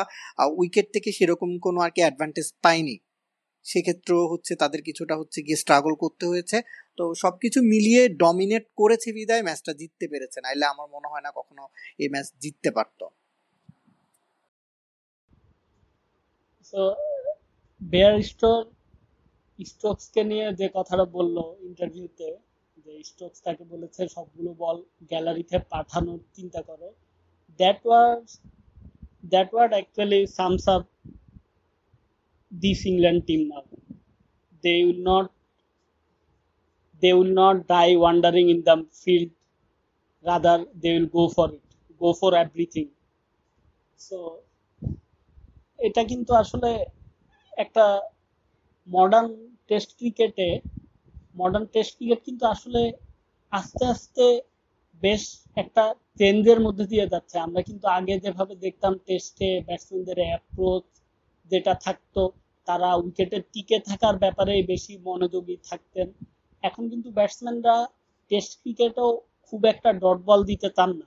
উইকেট 0.58 0.86
থেকে 0.94 1.10
সেরকম 1.18 1.50
কোনো 1.66 1.78
আর 1.86 1.90
কি 1.96 2.00
অ্যাডভান্টেজ 2.04 2.48
পায়নি। 2.64 2.96
সেক্ষেত্রেও 3.64 4.22
হচ্ছে 4.32 4.52
তাদের 4.62 4.80
কিছুটা 4.88 5.14
হচ্ছে 5.20 5.38
গিয়ে 5.46 5.58
স্ট্রাগল 5.62 5.94
করতে 6.02 6.24
হয়েছে। 6.30 6.58
তো 6.98 7.04
সবকিছু 7.22 7.58
মিলিয়ে 7.72 8.02
ডমিনেট 8.22 8.64
করেছে 8.80 9.08
বিদায় 9.18 9.42
ম্যাচটা 9.48 9.72
জিততে 9.80 10.06
পেরেছে। 10.12 10.38
নাইলে 10.44 10.64
আমার 10.72 10.88
মনে 10.94 11.08
হয় 11.12 11.24
না 11.26 11.30
কখনো 11.38 11.62
এই 12.02 12.08
ম্যাচ 12.14 12.26
জিততে 12.42 12.70
পারত। 12.76 13.00
তো 16.74 16.84
বেয়ার 17.80 18.16
স্টোর 18.30 18.60
স্টোকস 19.58 20.04
কে 20.14 20.22
নিয়ে 20.30 20.46
যে 20.60 20.66
কথাটা 20.76 21.04
বলল 21.16 21.36
ইন্টারভিউতে 21.68 22.28
যে 22.84 22.92
স্টোকস 23.10 23.38
তাকে 23.46 23.64
বলেছে, 23.72 24.02
সবগুলো 24.14 24.50
বল 24.62 24.76
গ্যালারিতে 25.10 25.56
পাঠানোর 25.72 26.20
চিন্তা 26.36 26.60
করো। 26.68 26.88
That 27.60 27.80
word 27.88 28.26
that 29.32 29.50
word 29.54 29.72
actually 29.76 30.20
sums 30.38 30.64
up 30.74 30.84
this 32.52 32.80
England 32.90 33.20
team 33.28 33.40
now 33.50 33.64
they 34.64 34.74
will 34.86 35.00
not 35.10 35.26
they 37.02 37.10
will 37.18 37.32
not 37.42 37.56
die 37.72 37.88
wondering 38.02 38.44
in 38.54 38.60
the 38.68 38.76
field 39.02 39.30
rather 40.24 40.60
they 40.82 40.88
will 40.94 41.08
go 41.16 41.24
for 41.34 41.48
it 41.58 41.68
go 42.00 42.08
for 42.20 42.30
everything 42.44 42.86
so 44.00 44.18
এটা 45.78 46.02
কিন্তু 46.10 46.32
আসলে 46.34 46.70
একটা 47.52 47.84
modern 48.88 49.28
test 49.68 49.90
ক্রিকেটে 49.98 50.48
modern 51.36 51.64
test 51.74 51.92
cricket 51.96 52.20
কিন্তু 52.24 52.44
আসলে 52.54 52.80
আস্তে 53.52 53.84
আস্তে 53.84 54.24
বেশ 55.02 55.22
একটা 55.56 55.84
চেঞ্জের 56.18 56.58
মধ্যে 56.60 56.84
দিয়ে 56.86 57.06
যাচ্ছে। 57.12 57.36
আমরা 57.38 57.60
কিন্তু 57.68 57.86
আগে 57.98 58.14
যেভাবে 58.24 58.54
দেখতাম 58.56 58.92
টেস্টে 59.06 59.48
ব্যাটসম্যানদের 59.66 60.18
অ্যাপ্রোচ 60.22 60.84
যেটা 61.50 61.72
থাকতো, 61.86 62.22
তারা 62.66 62.88
উইকেটে 62.96 63.38
টিকে 63.52 63.78
থাকার 63.88 64.14
ব্যাপারেই 64.18 64.62
বেশি 64.72 64.92
মনোযোগী 65.06 65.56
থাকতেন। 65.70 66.08
এখন 66.62 66.84
কিন্তু 66.92 67.08
ব্যাটসম্যানরা 67.10 67.76
টেস্ট 68.30 68.52
ক্রিকেটেও 68.60 69.10
খুব 69.48 69.60
একটা 69.64 69.90
ডট 70.02 70.18
বল 70.28 70.40
দিতে 70.50 70.68
চান 70.76 70.90
না। 71.00 71.06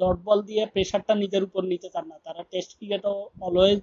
ডট 0.00 0.18
বল 0.24 0.38
দিয়ে 0.42 0.62
প্রেশারটা 0.66 1.14
নিজের 1.14 1.42
উপর 1.48 1.62
নিতে 1.72 1.88
চান 1.94 2.04
না। 2.10 2.16
তারা 2.24 2.42
টেস্ট 2.52 2.70
ক্রিকেটেও 2.78 3.16
অলওয়েজ 3.40 3.80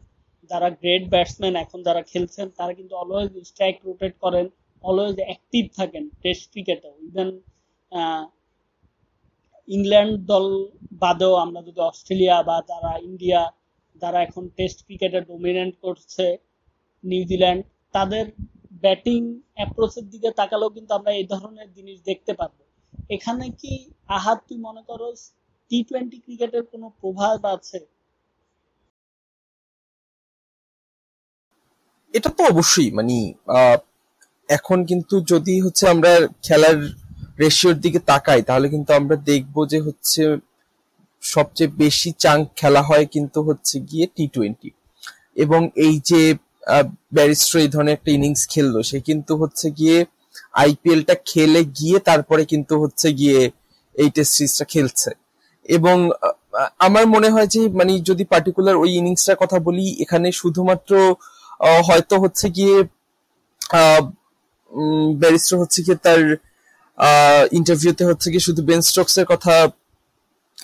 যারা 0.51 0.67
গ্রেট 0.81 1.03
ব্যাটসম্যান 1.13 1.55
এখন 1.63 1.79
যারা 1.87 2.01
খেলছেন, 2.11 2.47
তারা 2.59 2.73
কিন্তু 2.79 2.93
অলওয়েজ 3.01 3.31
স্ট্রাইক 3.49 3.77
রোটেট 3.87 4.13
করেন 4.23 4.45
অলওয়েজ 4.83 5.17
অ্যাক্টিভ 5.27 5.63
থাকেন 5.77 6.03
টেস্ট 6.23 6.43
ক্রিকেটেও 6.53 6.93
ইভেন 7.07 7.29
ইংল্যান্ড 9.67 10.13
দল 10.31 10.45
বাদেও 11.03 11.33
আমরা 11.45 11.59
যদি 11.67 11.79
অস্ট্রেলিয়া 11.89 12.37
বা 12.49 12.57
যারা 12.71 12.91
ইন্ডিয়া 13.09 13.41
যারা 14.01 14.19
এখন 14.27 14.43
টেস্ট 14.57 14.79
ক্রিকেটে 14.85 15.19
ডোমিনেন্ট 15.31 15.73
করছে 15.85 16.25
নিউজিল্যান্ড 17.03 17.61
তাদের 17.95 18.25
ব্যাটিং 18.83 19.21
অ্যাপ্রোচের 19.57 20.05
দিকে 20.13 20.29
তাকালেও 20.39 20.69
কিন্তু 20.75 20.91
আমরা 20.99 21.11
এই 21.19 21.25
ধরনের 21.33 21.69
জিনিস 21.77 21.97
দেখতে 22.09 22.31
পারব 22.39 22.57
এখানে 23.15 23.45
কি 23.61 23.73
আহাত, 24.17 24.39
তুই 24.47 24.59
মনে 24.67 24.81
করো 24.89 25.07
টি 25.71 25.77
টোয়েন্টি 25.89 26.17
ক্রিকেটের 26.25 26.63
কোনো 26.71 26.87
প্রভাব 27.01 27.39
আছে? 27.55 27.79
এটা 32.14 32.30
তো 32.38 32.41
অবশ্যই 32.51 32.89
মানে 32.91 33.18
এখন 34.49 34.80
কিন্তু 34.89 35.16
যদি 35.32 35.53
হচ্ছে 35.66 35.84
আমরা 35.93 36.11
খেলার 36.45 36.78
রেশিওর 37.39 37.76
দিকে 37.84 37.99
তাকাই 38.09 38.41
তাহলে 38.47 38.68
কিন্তু 38.74 38.91
আমরা 38.99 39.16
দেখব 39.30 39.55
যে 39.72 39.80
হচ্ছে 39.88 40.22
সবচেয়ে 41.24 41.72
বেশি 41.84 42.09
চাঙ্ক 42.24 42.43
খেলা 42.59 42.82
হয় 42.89 43.05
কিন্তু 43.16 43.39
হচ্ছে 43.47 43.76
গিয়ে 43.89 44.05
টি 44.16 44.26
টোয়েন্টি 44.36 44.70
এবং 45.36 45.61
এই 45.86 45.95
যে 46.09 46.22
ব্যারিস্টার 47.16 47.57
এই 47.61 47.70
ধরনের 47.74 47.95
একটা 47.97 48.09
ইনিংস 48.18 48.41
খেললো 48.53 48.80
সে 48.89 48.97
কিন্তু 49.09 49.34
হচ্ছে 49.41 49.68
গিয়ে 49.80 49.97
আইপিএলটা 50.61 51.16
খেলে 51.30 51.61
গিয়ে 51.78 51.97
তারপরে 52.09 52.43
কিন্তু 52.51 52.74
হচ্ছে 52.84 53.07
গিয়ে 53.20 53.39
এই 53.95 54.09
টেস্ট 54.16 54.34
সিরিজটা 54.36 54.66
খেলছে। 54.74 55.09
এবং 55.70 55.97
আমার 56.80 57.05
মনে 57.05 57.30
হয় 57.30 57.47
যে 57.47 57.61
মানে 57.80 57.93
যদি 58.09 58.24
পার্টিকুলার 58.32 58.76
ওই 58.76 58.91
ইনিংসটার 58.99 59.38
কথা 59.43 59.57
বলি 59.68 59.86
এখানে 60.03 60.28
শুধুমাত্র 60.41 60.91
আহ, 61.01 61.16
হয়তো 61.64 62.20
হচ্ছে 62.20 62.49
গিয়ে 62.49 62.84
ব্যারিস্টার 65.16 65.59
হচ্ছে 65.59 65.84
গিয়ে 65.84 65.97
তার 65.97 66.36
ইন্টারভিউতে 67.51 68.05
হচ্ছে 68.05 68.30
গিয়ে 68.30 68.39
শুধু 68.39 68.64
বেন 68.64 68.82
স্টোকস 68.82 69.18
এর 69.18 69.26
কথা 69.26 69.68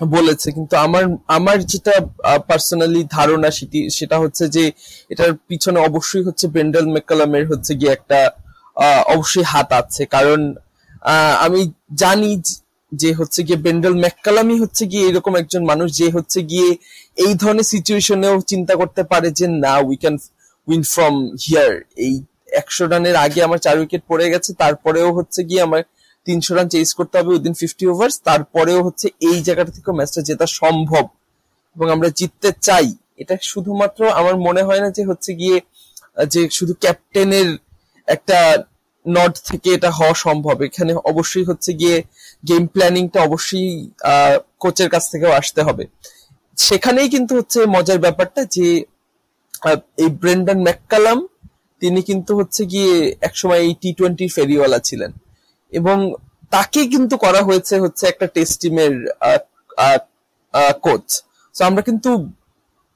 বলেছে। 0.04 0.52
কিন্তু 0.52 0.78
আমার 0.78 1.04
আমার 1.28 1.64
যেটা 1.64 1.91
পার্সোনালি 2.39 3.04
ধারণা 3.12 3.52
সেটি, 3.52 3.89
সেটা 3.89 4.20
হচ্ছে 4.20 4.47
যে 4.50 4.72
এটার 5.10 5.34
পিছনে 5.47 5.80
অবশ্যই 5.80 6.24
হচ্ছে 6.24 6.47
ব্রেন্ডেল 6.47 6.86
মেকালামের 6.86 7.47
হচ্ছে 7.47 7.76
গিয়ে 7.76 7.91
একটা 7.91 8.32
অবশ্যই 9.08 9.43
হাত 9.43 9.72
আছে। 9.72 10.06
কারণ 10.06 10.56
আমি 11.39 11.72
জানি 11.93 12.41
যে- 12.95 13.16
হচ্ছে 13.16 13.43
গিয়ে 13.43 13.58
ব্রেন্ডেল 13.58 13.93
ম্যাককালামই 13.93 14.60
হচ্ছে 14.60 14.86
গিয়ে 14.86 15.08
এরকম 15.10 15.36
একজন 15.36 15.66
মানুষ 15.66 15.97
যে 15.97 16.12
হচ্ছে 16.12 16.41
গিয়ে 16.41 16.78
এই 17.16 17.34
ধরনের 17.34 17.64
সিচুয়েশনেও 17.64 18.41
চিন্তা 18.41 18.76
করতে 18.76 19.04
পারে 19.04 19.32
যে, 19.32 19.47
না 19.47 19.78
we 19.78 19.95
can 19.95 20.18
win 20.70 20.84
from 20.93 21.15
here 21.43 21.72
এই 22.05 22.13
একশো 22.61 22.84
রানের 22.86 23.15
আগে 23.26 23.39
আমার 23.47 23.59
চার 23.65 23.76
উইকেট 23.82 24.03
পড়ে 24.11 24.26
গেছে, 24.34 24.51
তারপরেও 24.61 25.09
হচ্ছে 25.17 25.39
গিয়ে 25.49 25.61
আমার 25.67 25.82
তিনশো 26.28 26.51
রান 26.57 26.67
চেস 26.74 26.89
করতে 26.99 27.15
হবে 27.20 27.32
উইদিন 27.36 27.53
ফিফটি 27.61 27.86
ওভার্স 27.91 28.15
তারপরেও 28.28 28.80
হচ্ছে 28.88 29.07
এই 29.30 29.38
জায়গাটা 29.47 29.72
থেকে 29.78 29.91
ম্যাচটা 29.97 30.22
জেতা 30.30 30.45
সম্ভব। 30.61 31.05
এবং 31.76 31.88
আমরা 31.95 32.09
জিততে 32.20 32.49
চাই। 32.67 32.88
এটা 33.22 33.36
শুধুমাত্র 33.51 34.01
আমার 34.20 34.36
মনে 34.47 34.61
হয় 34.67 34.82
না 34.86 34.89
যে 34.97 35.03
হচ্ছে 35.09 35.32
গিয়ে 35.41 35.57
যে 36.34 36.41
শুধু 36.57 36.74
ক্যাপ্টেনের 36.84 37.49
একটা 38.07 38.39
নট 39.05 39.34
থেকে 39.49 39.70
এটা 39.78 39.89
হওয়া 39.97 40.15
সম্ভব। 40.26 40.55
এখানে 40.67 40.91
অবশ্যই 41.11 41.45
হচ্ছে 41.49 41.72
গিয়ে 41.80 41.97
গেম 42.43 42.63
প্ল্যানিংটা 42.74 43.20
অবশ্যই 43.28 43.70
কোচের 44.59 44.89
কাছ 44.93 45.03
থেকেও 45.11 45.32
আসতে 45.32 45.61
হবে। 45.67 45.84
সেখানেই 46.57 47.09
কিন্তু 47.09 47.32
হচ্ছে 47.39 47.59
মজার 47.76 47.99
ব্যাপারটা 48.05 48.41
যে 48.55 48.67
এই 50.01 50.10
ব্রেন্ডন 50.22 50.60
ম্যাককালাম, 50.68 51.20
তিনি 51.82 51.99
কিন্তু 52.10 52.32
হচ্ছে 52.39 52.62
গিয়ে 52.66 52.93
একসময় 53.28 53.62
এই 53.68 53.74
টি 53.82 53.89
টোয়েন্টি 53.97 54.26
ফেরিওয়ালা 54.36 54.80
ছিলেন। 54.88 55.12
এবং 55.74 55.97
তাকে 56.55 56.82
কিন্তু 56.93 57.16
করা 57.18 57.41
হয়েছে 57.47 57.76
হচ্ছে 57.84 58.03
একটা 58.12 58.26
টেস্ট 58.36 58.55
টিমের 58.62 58.93
কোচ 60.86 61.05
তো 61.55 61.62
আমরা 61.70 61.82
কিন্তু 61.89 62.10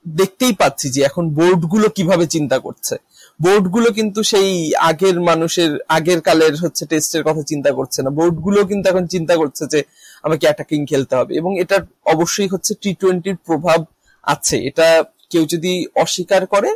দেখতেই 0.06 0.54
পাচ্ছি 0.62 0.88
যে 0.96 1.02
এখন 1.10 1.26
বোর্ডগুলো 1.38 1.88
কীভাবে 1.98 2.26
চিন্তা 2.36 2.58
করছে। 2.66 2.96
বোর্ডগুলো 3.42 3.90
কিন্তু 3.92 4.20
সেই 4.32 4.50
আগের 4.90 5.18
মানুষের, 5.30 5.72
আগের 5.98 6.20
কালের 6.22 6.54
হচ্ছে 6.64 6.84
টেস্টের 6.92 7.24
কথা 7.28 7.44
চিন্তা 7.52 7.72
করছে 7.78 8.00
না। 8.06 8.10
বোর্ডগুলো 8.20 8.60
কিন্তু 8.70 8.86
এখন 8.90 9.06
চিন্তা 9.08 9.34
করছে 9.42 9.64
যে 9.74 9.80
আমাকে 10.26 10.44
অ্যাটাকিং 10.48 10.80
খেলতে 10.86 11.14
হবে। 11.20 11.32
এবং 11.40 11.52
এটার 11.64 11.84
অবশ্যই 12.14 12.50
হচ্ছে 12.54 12.72
টি 12.82 12.92
টোয়েন্টির 13.02 13.38
প্রভাব 13.48 13.80
আছে। 14.24 14.56
এটা 14.70 14.88
কেউ 15.34 15.44
যদি 15.54 15.74
অস্বীকার 16.04 16.44
করে 16.54 16.72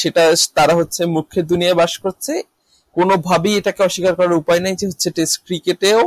সেটা 0.00 0.22
তারা 0.58 0.74
হচ্ছে 0.80 1.02
মুখ্যের 1.16 1.44
দুনিয়ায় 1.52 1.76
বাস 1.80 1.92
করছে। 2.04 2.34
কোনোভাবেই 2.96 3.54
এটাকে 3.60 3.80
অস্বীকার 3.88 4.14
করার 4.18 4.40
উপায় 4.42 4.60
নাই 4.64 4.74
যে 4.80 4.84
হচ্ছে 4.90 5.08
টেস্ট 5.16 5.36
ক্রিকেটেও 5.46 6.00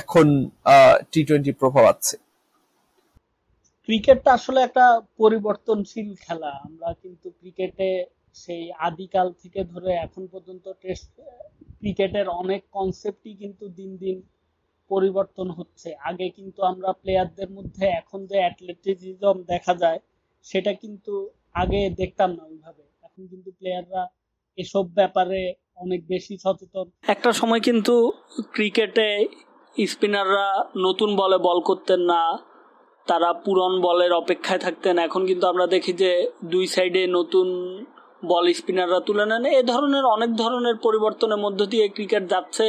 এখন 0.00 0.26
টি 1.12 1.20
টোয়েন্টির 1.28 1.56
প্রভাব 1.62 1.84
আছে। 1.94 2.14
ক্রিকেটটা 3.88 4.30
আসলে 4.38 4.58
একটা 4.68 4.84
পরিবর্তনশীল 5.20 6.08
খেলা। 6.24 6.50
আমরা 6.66 6.88
কিন্তু 7.02 7.26
ক্রিকেটে 7.38 7.88
সেই 8.42 8.64
আদিকাল 8.88 9.26
থেকে 9.42 9.60
ধরে 9.72 9.90
এখন 10.06 10.22
পর্যন্ত 10.32 10.66
টেস্ট 10.82 11.12
ক্রিকেটের 11.80 12.26
অনেক 12.42 12.60
কনসেপ্টই 12.76 13.34
কিন্তু 13.42 13.64
দিন 13.78 13.90
দিন 14.02 14.16
পরিবর্তন 14.90 15.48
হচ্ছে। 15.58 15.88
আগে 16.10 16.26
কিন্তু 16.36 16.60
আমরা 16.72 16.90
প্লেয়ারদের 17.02 17.48
মধ্যে 17.56 17.84
এখন 18.00 18.20
যে 18.30 18.36
অ্যাথলেটিসিজম 18.42 19.36
দেখা 19.52 19.74
যায় 19.82 20.00
সেটা 20.44 20.72
কিন্তু 20.72 21.12
আগে 21.52 21.80
দেখতাম 22.00 22.30
না 22.36 22.42
ওইভাবে। 22.50 22.82
এখন 23.02 23.22
কিন্তু 23.26 23.50
প্লেয়াররা 23.50 24.02
এসব 24.58 24.84
ব্যাপারে 24.94 25.40
অনেক 25.76 26.00
বেশি 26.08 26.34
সচেতন। 26.38 26.86
একটা 27.08 27.30
সময় 27.32 27.60
কিন্তু 27.60 27.94
ক্রিকেটে 28.52 29.08
স্পিনাররা 29.76 30.48
নতুন 30.76 31.10
বলে 31.16 31.38
বল 31.38 31.58
করতেন 31.60 32.00
না, 32.00 32.22
তারা 33.06 33.30
পুরন 33.44 33.72
বলের 33.80 34.12
অপেক্ষায় 34.12 34.58
থাকতেন। 34.58 34.94
এখন 34.98 35.22
কিন্তু 35.26 35.44
আমরা 35.46 35.66
দেখি 35.66 35.92
যে 35.92 36.12
দুই 36.44 36.66
সাইডে 36.66 37.02
নতুন 37.06 37.48
বল 38.26 38.44
স্পিনাররা 38.52 39.00
তুলে 39.00 39.24
নেন। 39.26 39.44
এ 39.58 39.62
ধরনের, 39.62 40.04
অনেক 40.06 40.30
ধরনের 40.36 40.76
পরিবর্তনের 40.76 41.38
মধ্য 41.38 41.60
দিয়ে 41.66 41.86
ক্রিকেট 41.88 42.24
যাচ্ছে 42.30 42.66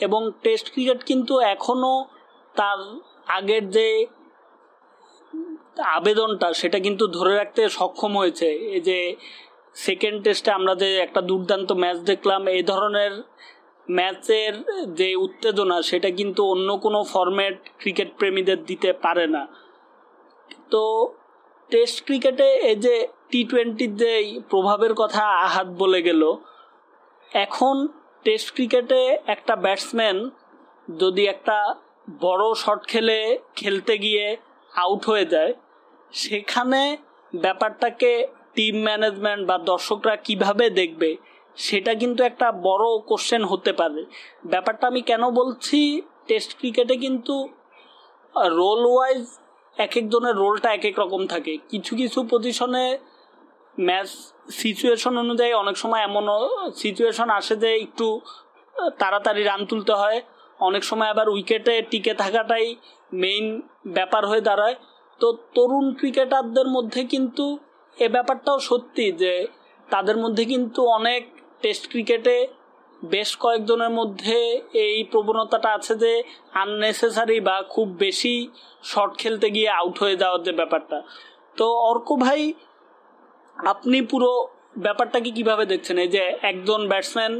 এবং 0.00 0.20
টেস্ট 0.42 0.66
ক্রিকেট 0.72 1.00
কিন্তু 1.04 1.34
এখনও 1.54 1.94
তার 2.54 2.78
আগের 3.38 3.64
যে 3.70 3.86
আবেদনটা, 5.96 6.48
সেটা 6.60 6.78
কিন্তু 6.86 7.04
ধরে 7.16 7.32
রাখতে 7.40 7.60
সক্ষম 7.78 8.12
হয়েছে। 8.20 8.48
এই 8.76 8.82
যে 8.88 8.98
সেকেন্ড 9.76 10.18
টেস্টে 10.24 10.50
আমরা 10.58 10.74
যে 10.82 10.88
একটা 11.06 11.20
দুর্দান্ত 11.30 11.68
ম্যাচ 11.82 11.98
দেখলাম, 12.10 12.42
এই 12.56 12.62
ধরনের 12.70 13.12
ম্যাচের 13.88 14.54
যে 14.98 15.08
উত্তেজনা, 15.26 15.76
সেটা 15.90 16.10
কিন্তু 16.18 16.40
অন্য 16.54 16.68
কোনো 16.84 16.98
ফরম্যাট 17.12 17.56
ক্রিকেট 17.80 18.10
প্রেমীদের 18.18 18.60
দিতে 18.70 18.90
পারে 19.04 19.26
না। 19.34 19.42
তো 20.72 20.84
টেস্ট 21.70 21.98
ক্রিকেটে 22.06 22.48
এই 22.70 22.78
যে 22.84 22.94
টি 23.30 23.40
টোয়েন্টির 23.50 23.92
যে 24.02 24.12
প্রভাবের 24.50 24.94
কথা 25.02 25.22
আহাত 25.46 25.68
বলে 25.82 26.00
গেল, 26.08 26.22
এখন 27.32 27.76
টেস্ট 28.24 28.48
ক্রিকেটে 28.54 29.00
একটা 29.34 29.54
ব্যাটসম্যান 29.64 30.16
যদি 31.02 31.22
একটা 31.34 31.58
বড় 32.20 32.44
শট 32.62 32.80
খেলে, 32.92 33.18
খেলতে 33.56 33.94
গিয়ে 34.04 34.24
আউট 34.72 35.02
হয়ে 35.10 35.26
যায় 35.34 35.52
সেখানে 36.12 36.96
ব্যাপারটাকে 37.34 38.28
টিম 38.54 38.82
ম্যানেজমেন্ট 38.82 39.46
বা 39.46 39.58
দর্শকরা 39.58 40.16
কীভাবে 40.16 40.70
দেখবে, 40.70 41.16
সেটা 41.56 41.94
কিন্তু 41.94 42.22
একটা 42.24 42.52
বড় 42.52 42.84
কোশ্চেন 43.06 43.44
হতে 43.44 43.72
পারে। 43.72 44.04
ব্যাপারটা 44.46 44.86
আমি 44.86 45.02
কেন 45.02 45.30
বলছি? 45.30 46.02
টেস্ট 46.26 46.58
ক্রিকেটে 46.58 46.96
কিন্তু 46.96 47.48
রোল 48.34 48.86
ওয়াইজ 48.86 49.24
এক 49.76 49.96
একজনের 49.96 50.34
রোলটা 50.34 50.72
এক 50.74 50.84
এক 50.84 50.98
রকম 50.98 51.26
থাকে। 51.26 51.58
কিছু 51.68 51.96
কিছু 51.96 52.22
পজিশনে 52.30 52.98
ম্যাচ 53.78 54.08
সিচুয়েশন 54.50 55.18
অনুযায়ী 55.18 55.52
অনেক 55.52 55.76
সময় 55.76 56.00
এমনও 56.00 56.70
সিচুয়েশন 56.76 57.30
আসে 57.30 57.56
যে 57.56 57.76
একটু 57.76 58.20
তাড়াতাড়ি 58.98 59.42
রান 59.42 59.64
তুলতে 59.66 59.92
হয়। 59.92 60.22
অনেক 60.60 60.84
সময় 60.84 61.08
আবার 61.08 61.28
উইকেটে 61.28 61.82
টিকে 61.82 62.14
থাকাটাই 62.14 62.76
মেইন 63.12 63.62
ব্যাপার 63.86 64.26
হয়ে 64.26 64.40
দাঁড়ায়। 64.40 64.76
তো 65.20 65.28
তরুণ 65.54 65.86
ক্রিকেটারদের 65.94 66.68
মধ্যে 66.76 67.00
কিন্তু 67.04 67.44
এ 67.96 68.06
ব্যাপারটাও 68.08 68.58
সত্যি 68.60 69.06
যে 69.22 69.34
তাদের 69.88 70.16
মধ্যে 70.16 70.44
কিন্তু 70.44 70.80
অনেক 70.98 71.22
টেস্ট 71.62 71.84
ক্রিকেটে 71.90 72.36
বেশ 73.02 73.30
কয়েকজনের 73.36 73.90
মধ্যে 73.90 74.38
এই 74.86 74.98
প্রবণতাটা 75.12 75.70
আছে 75.74 75.94
যে 76.04 76.12
আননেসেসারি 76.62 77.38
বা 77.40 77.56
খুব 77.74 77.86
বেশি 78.04 78.34
শট 78.82 79.10
খেলতে 79.18 79.46
গিয়ে 79.50 79.70
আউট 79.80 79.96
হয়ে 80.02 80.16
যাওয়ার 80.16 80.40
যে 80.42 80.52
ব্যাপারটা। 80.52 80.98
তো 81.56 81.66
অর্ক 81.90 82.08
ভাই, 82.24 82.40
আপনি 83.56 83.98
পুরো 84.02 84.30
ব্যাপারটাকে 84.78 85.30
কীভাবে 85.30 85.64
দেখছেন? 85.66 85.96
এই 85.98 86.10
যে 86.16 86.22
একজন 86.42 86.80
ব্যাটসম্যান 86.88 87.32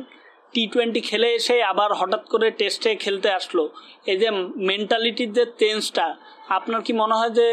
টি 0.54 0.62
টোয়েন্টি 0.72 1.00
খেলে 1.00 1.28
এসে 1.38 1.56
আবার 1.72 1.90
হঠাৎ 2.00 2.24
করে 2.32 2.48
টেস্টে 2.60 2.90
খেলতে 3.04 3.28
আসলো। 3.38 3.64
এই 4.10 4.16
যে 4.22 4.28
মেন্টালিটির 4.70 5.30
যে 5.38 5.44
চেঞ্জটা 5.60 6.06
আপনার 6.48 6.80
কি 6.86 6.92
মনে 7.02 7.14
হয় 7.20 7.32
যে 7.40 7.48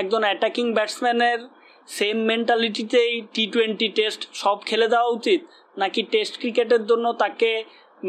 একজন 0.00 0.22
অ্যাটাকিং 0.26 0.66
ব্যাটসম্যানের 0.76 1.40
সেম 1.88 2.16
মেন্টালিটিতেই 2.30 3.12
টি 3.34 3.44
টোয়েন্টি 3.54 3.88
টেস্ট 3.98 4.20
সব 4.42 4.56
খেলে 4.68 4.86
দেওয়া 4.88 5.08
উচিত? 5.18 5.40
নাকি 5.78 6.00
টেস্ট 6.12 6.34
ক্রিকেটের 6.40 6.82
জন্য 6.90 7.06
তাকে 7.22 7.50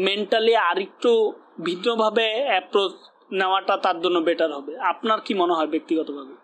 মেন্টালি 0.06 0.54
আরেকটু 0.70 1.12
ভিন্নভাবে 1.66 2.26
অ্যাপ্রোচ 2.50 2.92
নেওয়াটা 3.32 3.74
তার 3.84 3.96
জন্য 4.04 4.16
বেটার 4.28 4.50
হবে? 4.52 4.72
আপনার 4.92 5.18
কি 5.26 5.32
মনে 5.34 5.54
হয় 5.54 5.68
ব্যক্তিগতভাবে? 5.74 6.34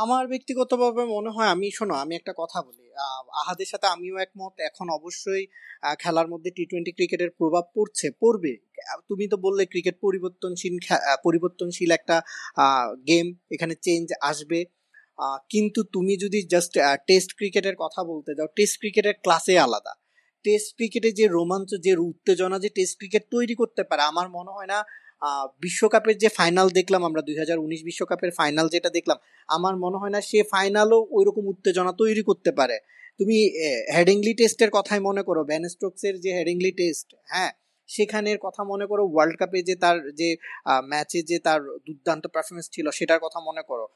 আমার 0.00 0.24
ব্যক্তিগতভাবে 0.28 1.02
মনে 1.04 1.30
হয়, 1.30 1.48
আমি, 1.54 1.68
শোনো, 1.74 1.94
আমি 1.94 2.12
একটা 2.16 2.32
কথা 2.36 2.58
বলি। 2.62 2.84
আহাদের 3.42 3.68
সাথে 3.70 3.86
আমিও 3.86 4.16
একমত। 4.16 4.54
এখন 4.68 4.86
অবশ্যই 4.98 5.44
খেলার 5.98 6.28
মধ্যে 6.28 6.50
টি 6.56 6.64
টোয়েন্টি 6.70 6.92
ক্রিকেটের 6.92 7.30
প্রভাব 7.30 7.64
পড়ছে, 7.74 8.06
পড়বে। 8.20 8.52
তুমি 9.08 9.24
তো 9.28 9.36
বললে 9.36 9.62
ক্রিকেট 9.66 9.96
পরিবর্তনশীল 10.00 10.74
পরিবর্তনশীল 11.24 11.90
একটা 11.98 12.16
গেম 13.06 13.26
এখানে 13.50 13.74
চেঞ্জ 13.82 14.06
আসবে। 14.22 14.60
কিন্তু 15.48 15.80
তুমি 15.92 16.14
যদি 16.24 16.38
জাস্ট 16.48 16.74
টেস্ট 17.06 17.30
ক্রিকেটের 17.36 17.76
কথা 17.78 18.00
বলতে 18.04 18.30
যাও 18.38 18.48
টেস্ট 18.56 18.76
ক্রিকেটের 18.78 19.16
ক্লাসে 19.24 19.54
আলাদা। 19.58 19.92
টেস্ট 20.44 20.70
ক্রিকেটে 20.76 21.10
যে 21.18 21.24
রোমাঞ্চ, 21.26 21.70
যে 21.84 21.92
উত্তেজনা, 22.10 22.56
যে 22.58 22.68
টেস্ট 22.68 22.94
ক্রিকেট 22.98 23.24
তৈরি 23.30 23.54
করতে 23.54 23.82
পারে, 23.84 24.02
আমার 24.02 24.26
মনে 24.36 24.50
হয় 24.56 24.66
না 24.66 24.78
বিশ্বকাপের 25.64 26.16
যে 26.22 26.28
ফাইনাল 26.38 26.68
দেখলাম 26.78 27.00
আমরা, 27.08 27.22
দুই 27.28 27.36
হাজার 27.42 27.58
উনিশ 27.66 27.80
বিশ্বকাপের 27.88 28.30
ফাইনাল 28.38 28.66
যেটা 28.74 28.90
দেখলাম, 28.96 29.18
আমার 29.48 29.74
মনে 29.84 29.96
হয় 30.00 30.12
না 30.16 30.20
সে 30.30 30.40
ফাইনালও 30.54 30.98
ওই 31.16 31.22
রকম 31.28 31.44
উত্তেজনা 31.52 31.92
তৈরি 32.00 32.22
করতে 32.28 32.50
পারে। 32.58 32.76
তুমি 33.18 33.36
হেডিংলি 33.96 34.32
টেস্টের 34.40 34.70
কথাই 34.76 35.00
মনে 35.08 35.22
করো 35.28 35.40
ব্যান 35.50 35.64
স্টোকসের 35.74 36.14
যে 36.24 36.30
হেডিংলি 36.38 36.70
টেস্ট 36.80 37.08
হ্যাঁ? 37.32 37.52
সেখানের 37.88 38.38
কথা 38.44 38.62
মনে 38.72 38.84
করো 38.90 39.02
ওয়ার্ল্ড 39.12 39.36
কাপে 39.40 39.58
যে 39.68 39.74
তার, 39.82 39.96
যে 40.20 40.28
ম্যাচে 40.90 41.20
যে 41.30 41.36
তার 41.46 41.60
দুর্দান্ত 41.86 42.24
পারফরমেন্স 42.34 42.66
ছিল, 42.74 42.86
সেটার 42.98 43.20
কথা 43.24 43.38
মনে 43.48 43.62
করো। 43.70 43.86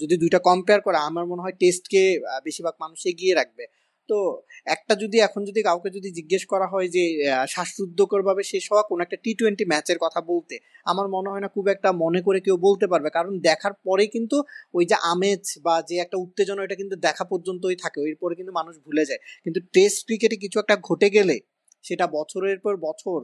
যদি 0.00 0.14
দুইটা 0.22 0.38
কম্পেয়ার 0.48 0.80
করে, 0.86 0.98
আমার 1.08 1.24
মনে 1.30 1.42
হয় 1.44 1.56
টেস্টকে 1.62 2.02
বেশিরভাগ 2.46 2.74
মানুষ 2.84 3.00
এগিয়ে 3.12 3.34
রাখবে। 3.40 3.64
তো 4.08 4.18
একটা 4.66 4.94
যদি 5.02 5.16
এখন 5.18 5.40
যদি 5.48 5.60
কাউকে 5.62 5.88
যদি 5.96 6.08
জিজ্ঞেস 6.18 6.42
করা 6.52 6.66
হয় 6.72 6.88
যে 6.96 7.04
শ্বাসরুদ্ধকরভাবে 7.48 8.42
শেষ 8.52 8.64
হওয়া 8.70 8.82
কোনো 8.90 9.00
একটা 9.02 9.18
টি 9.24 9.30
টোয়েন্টি 9.38 9.64
ম্যাচের 9.72 9.98
কথা 10.04 10.20
বলতে, 10.30 10.54
আমার 10.86 11.06
মনে 11.08 11.28
হয় 11.32 11.42
না 11.44 11.48
খুব 11.48 11.64
একটা 11.68 11.88
মনে 12.02 12.20
করে 12.26 12.38
কেউ 12.46 12.56
বলতে 12.66 12.86
পারবে। 12.92 13.08
কারণ 13.10 13.32
দেখার 13.48 13.74
পরে 13.86 14.04
কিন্তু 14.14 14.36
ওই 14.74 14.84
যে 14.90 14.96
আমেজ 15.12 15.42
বা 15.66 15.74
যে 15.88 15.94
একটা 16.04 16.16
উত্তেজনা 16.24 16.60
এটা 16.66 16.76
কিন্তু 16.80 16.96
দেখা 17.06 17.24
পর্যন্তই 17.32 17.76
থাকে। 17.84 17.98
ওই 18.06 18.14
পরে 18.22 18.34
কিন্তু 18.34 18.52
মানুষ 18.52 18.74
ভুলে 18.86 19.04
যায়। 19.10 19.20
কিন্তু 19.44 19.60
টেস্ট 19.74 20.00
ক্রিকেটে 20.06 20.36
কিছু 20.36 20.56
একটা 20.60 20.76
ঘটে 20.88 21.08
গেলে, 21.10 21.36
সেটা 21.84 22.04
বছরের 22.16 22.58
পর 22.64 22.74
বছর 22.86 23.18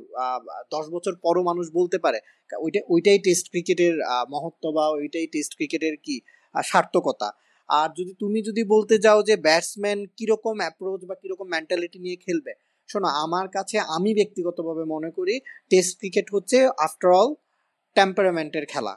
দশ 0.74 0.84
বছর 0.94 1.12
পরও 1.24 1.42
মানুষ 1.42 1.66
বলতে 1.78 1.98
পারে। 2.04 2.18
ওইটা, 2.64 2.80
ওইটাই 2.88 3.18
টেস্ট 3.26 3.46
ক্রিকেটের 3.50 3.94
মহত্ব 4.30 4.64
বা 4.76 4.84
ওইটাই 4.96 5.26
টেস্ট 5.34 5.52
ক্রিকেটের 5.56 5.94
কি 6.04 6.16
সার্থকতা। 6.54 7.28
আর 7.70 7.88
যদি 7.98 8.12
তুমি 8.18 8.38
যদি 8.42 8.62
বলতে 8.64 8.94
যাও 8.98 9.18
যে 9.22 9.34
ব্যাটসম্যান 9.36 9.98
কীরকম 10.16 10.56
অ্যাপ্রোচ 10.58 11.00
বা 11.04 11.14
কীরকম 11.14 11.46
মেন্টালিটি 11.48 11.98
নিয়ে 11.98 12.16
খেলবে, 12.16 12.52
শোনো, 12.88 13.08
আমার 13.24 13.46
কাছে 13.48 13.76
আমি 13.96 14.10
ব্যক্তিগতভাবে 14.14 14.84
মনে 14.84 15.10
করি 15.10 15.34
টেস্ট 15.70 15.98
ক্রিকেট 15.98 16.26
হচ্ছে 16.34 16.58
আফটার 16.78 17.10
অল 17.10 17.30
টেম্পারামেন্টের 17.96 18.64
খেলা। 18.66 18.94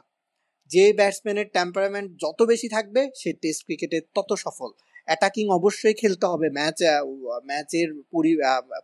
যে 0.70 0.92
ব্যাটসম্যানের 0.92 1.48
টেম্পারামেন্ট 1.52 2.08
যত 2.22 2.42
বেশি 2.42 2.68
থাকবে, 2.68 3.00
সে 3.14 3.30
টেস্ট 3.32 3.62
ক্রিকেটে 3.64 3.98
তত 4.14 4.30
সফল। 4.34 4.70
অ্যাটাকিং 5.08 5.44
অবশ্যই 5.58 5.96
খেলতে 6.02 6.26
হবে। 6.32 6.46
ম্যাচ 6.58 6.78
ম্যাচের 7.50 7.88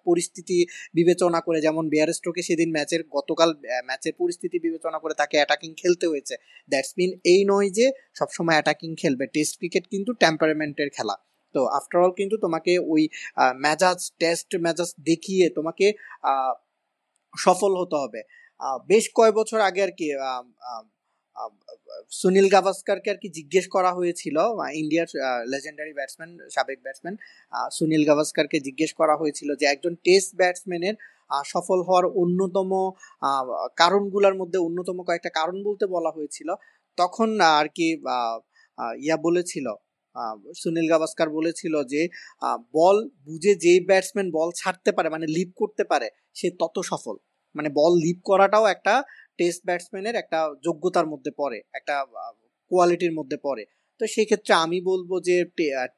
পরিস্থিতি 0.09 0.59
বিবেচনা 0.99 1.39
করে, 1.47 1.59
যেমন 1.67 1.85
বিয়ার 1.93 2.11
স্ট্রোকে 2.19 2.43
সেদিন 2.49 2.69
ম্যাচের 2.77 3.03
গতকাল 3.17 3.51
ম্যাচের 3.89 4.15
পরিস্থিতি 4.21 4.57
বিবেচনা 4.67 4.99
করে 5.03 5.15
তাকে 5.21 5.35
অ্যাটাকিং 5.41 5.71
খেলতে 5.83 6.05
হয়েছে। 6.13 6.35
দ্যাটস 6.73 6.93
মিন 6.99 7.11
এই 7.33 7.41
নয় 7.51 7.69
যে 7.79 7.87
সবসময় 8.19 8.57
অ্যাটাকিং 8.59 8.91
খেলবে। 9.03 9.25
টেস্ট 9.35 9.55
ক্রিকেট 9.61 9.85
কিন্তু 9.93 10.11
টেম্পারমেন্টের 10.25 10.89
খেলা। 10.97 11.17
তো 11.55 11.61
আফটার 11.79 11.99
অল 12.05 12.13
কিন্তু 12.21 12.37
তোমাকে 12.45 12.73
ওই 12.93 13.03
ম্যাজাজ 13.65 14.01
টেস্ট 14.23 14.51
ম্যাজাজ 14.65 14.91
দেখিয়ে 15.11 15.45
তোমাকে 15.57 15.87
সফল 17.35 17.73
হতে 17.81 17.97
হবে। 18.03 18.21
বেশ 18.91 19.05
কয় 19.19 19.33
বছর 19.39 19.59
আগে 19.69 19.81
আর 19.87 19.93
কি 19.99 20.07
সুনীল 22.21 22.49
গাভাস্কারকে 22.55 23.09
আর 23.15 23.19
কি 23.23 23.29
জিজ্ঞেস 23.39 23.67
করা 23.77 23.91
হয়েছিল 23.99 24.37
ইন্ডিয়ার 24.81 25.09
লেজেন্ডারি 25.53 25.93
ব্যাটসম্যান 25.99 26.31
সাবেক 26.55 26.79
ব্যাটসম্যান 26.85 27.15
সুনীল 27.77 28.03
গাভাস্কারকে 28.09 28.59
জিজ্ঞেস 28.67 28.91
করা 29.01 29.15
হয়েছিল 29.21 29.49
যে 29.61 29.65
একজন 29.75 29.93
টেস্ট 30.07 30.31
ব্যাটসম্যানের 30.41 30.95
সফল 31.45 31.79
হওয়ার 31.87 32.07
অন্যতম 32.23 32.71
কারণগুলোর 33.83 34.35
মধ্যে 34.41 34.59
অন্যতম 34.67 34.97
কয়েকটা 35.09 35.31
কারণ 35.39 35.57
বলতে 35.69 35.85
বলা 35.97 36.11
হয়েছিল। 36.17 36.49
তখন 36.99 37.29
আর 37.59 37.67
কি 37.77 37.87
ইয়া 39.07 39.17
বলেছিল 39.27 39.67
সুনীল 40.61 40.87
গাভাস্কার 40.93 41.29
বলেছিল 41.39 41.75
যে 41.93 42.03
বল 42.77 42.97
বুঝে 43.27 43.53
যে 43.65 43.73
ব্যাটসম্যান 43.89 44.29
বল 44.39 44.49
ছাড়তে 44.61 44.91
পারে 44.97 45.09
মানে 45.15 45.27
লিপ 45.37 45.51
করতে 45.61 45.83
পারে, 45.91 46.09
সে 46.39 46.47
তত 46.61 46.77
সফল। 46.91 47.17
মানে 47.55 47.69
বল 47.79 47.93
লিপ 48.05 48.19
করাটাও 48.31 48.65
একটা 48.75 48.95
টেস্ট 49.41 49.61
ব্যাটসম্যানের 49.69 50.15
একটা 50.23 50.39
যোগ্যতার 50.67 51.07
মধ্যে 51.13 51.31
পড়ে, 51.41 51.59
একটা 51.79 51.95
কোয়ালিটির 52.71 53.13
মধ্যে 53.19 53.37
পড়ে। 53.47 53.65
তো 54.01 54.05
সেই 54.15 54.27
ক্ষেত্রে 54.31 54.53
আমি 54.65 54.79
বলব 54.91 55.11
যে 55.29 55.37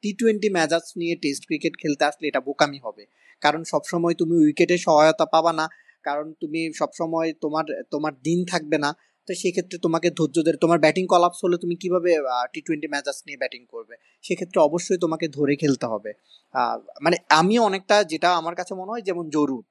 টি 0.01 0.09
টোয়েন্টি 0.19 0.49
ম্যাচেস 0.57 0.85
নিয়ে 0.99 1.15
টেস্ট 1.23 1.43
ক্রিকেট 1.49 1.73
খেলতে 1.81 2.03
আসলে 2.09 2.25
এটা 2.31 2.41
বোকামি 2.47 2.79
হবে। 2.85 3.03
কারণ 3.41 3.61
সবসময় 3.71 4.15
তুমি 4.21 4.35
উইকেটে 4.43 4.75
সহায়তা 4.85 5.25
পাবা 5.35 5.51
না, 5.59 5.65
কারণ 6.07 6.27
তুমি 6.41 6.61
সবসময় 6.79 7.29
তোমার 7.43 7.65
তোমার 7.93 8.13
দিন 8.27 8.39
থাকবে 8.51 8.77
না। 8.85 8.89
তো 9.27 9.31
সেক্ষেত্রে 9.41 9.77
তোমাকে 9.85 10.07
ধৈর্য 10.19 10.37
ধরে, 10.45 10.57
তোমার 10.63 10.79
ব্যাটিং 10.85 11.05
কলাপস 11.13 11.39
হলে 11.45 11.57
তুমি 11.63 11.75
কীভাবে 11.83 12.11
টি 12.53 12.59
টোয়েন্টি 12.65 12.87
ম্যাচেস 12.93 13.17
নিয়ে 13.27 13.39
ব্যাটিং 13.43 13.61
করবে? 13.73 13.95
সেক্ষেত্রে 14.25 14.59
অবশ্যই 14.67 14.99
তোমাকে 15.03 15.25
ধরে 15.37 15.53
খেলতে 15.61 15.85
হবে। 15.93 16.11
মানে 17.05 17.17
আমি 17.39 17.55
অনেকটা 17.67 17.95
যেটা 18.11 18.29
আমার 18.39 18.55
কাছে 18.59 18.73
মনে 18.79 18.91
হয় 18.93 19.03
যেমন 19.09 19.25
জরুর। 19.35 19.65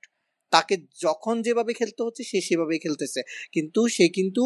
তাকে 0.52 0.74
যখন 1.02 1.34
যেভাবে 1.42 1.72
খেলতে 1.72 2.00
হচ্ছে, 2.02 2.22
সে 2.30 2.38
সেভাবেই 2.40 2.78
খেলতেছে। 2.78 3.20
কিন্তু 3.52 3.80
সে 3.88 4.04
কিন্তু 4.08 4.42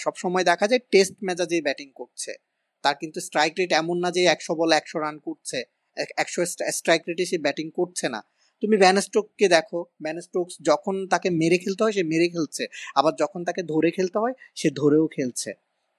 সবসময় 0.00 0.44
দেখা 0.44 0.66
যায় 0.70 0.82
টেস্ট 0.92 1.14
ম্যাচে 1.26 1.58
ব্যাটিং 1.60 1.88
করছে। 1.94 2.32
তার 2.84 2.94
কিন্তু 3.00 3.18
স্ট্রাইক 3.20 3.52
রেট 3.58 3.72
এমন 3.72 3.96
না 4.04 4.08
যে 4.16 4.22
একশো 4.34 4.52
বলে 4.54 4.74
একশো 4.76 4.96
রান 4.98 5.16
করছে। 5.18 5.58
একশো 6.18 6.40
স্ট্রাইক 6.78 7.02
রেটে 7.08 7.24
সে 7.26 7.36
ব্যাটিং 7.38 7.66
করছে 7.70 8.06
না। 8.08 8.20
তুমি 8.62 8.76
ব্যানস্টোককে 8.76 9.46
দেখো। 9.48 9.78
ব্যানস্টোকস 10.02 10.54
যখন 10.70 10.94
তাকে 11.06 11.28
মেরে 11.40 11.58
খেলতে 11.58 11.80
হয়, 11.84 11.94
সে 11.98 12.02
মেরে 12.02 12.26
খেলছে। 12.28 12.64
আবার 12.94 13.12
যখন 13.22 13.40
তাকে 13.48 13.62
ধরে 13.62 13.90
খেলতে 13.90 14.18
হয়, 14.18 14.34
সে 14.60 14.68
ধরেও 14.70 15.06
খেলছে। 15.16 15.50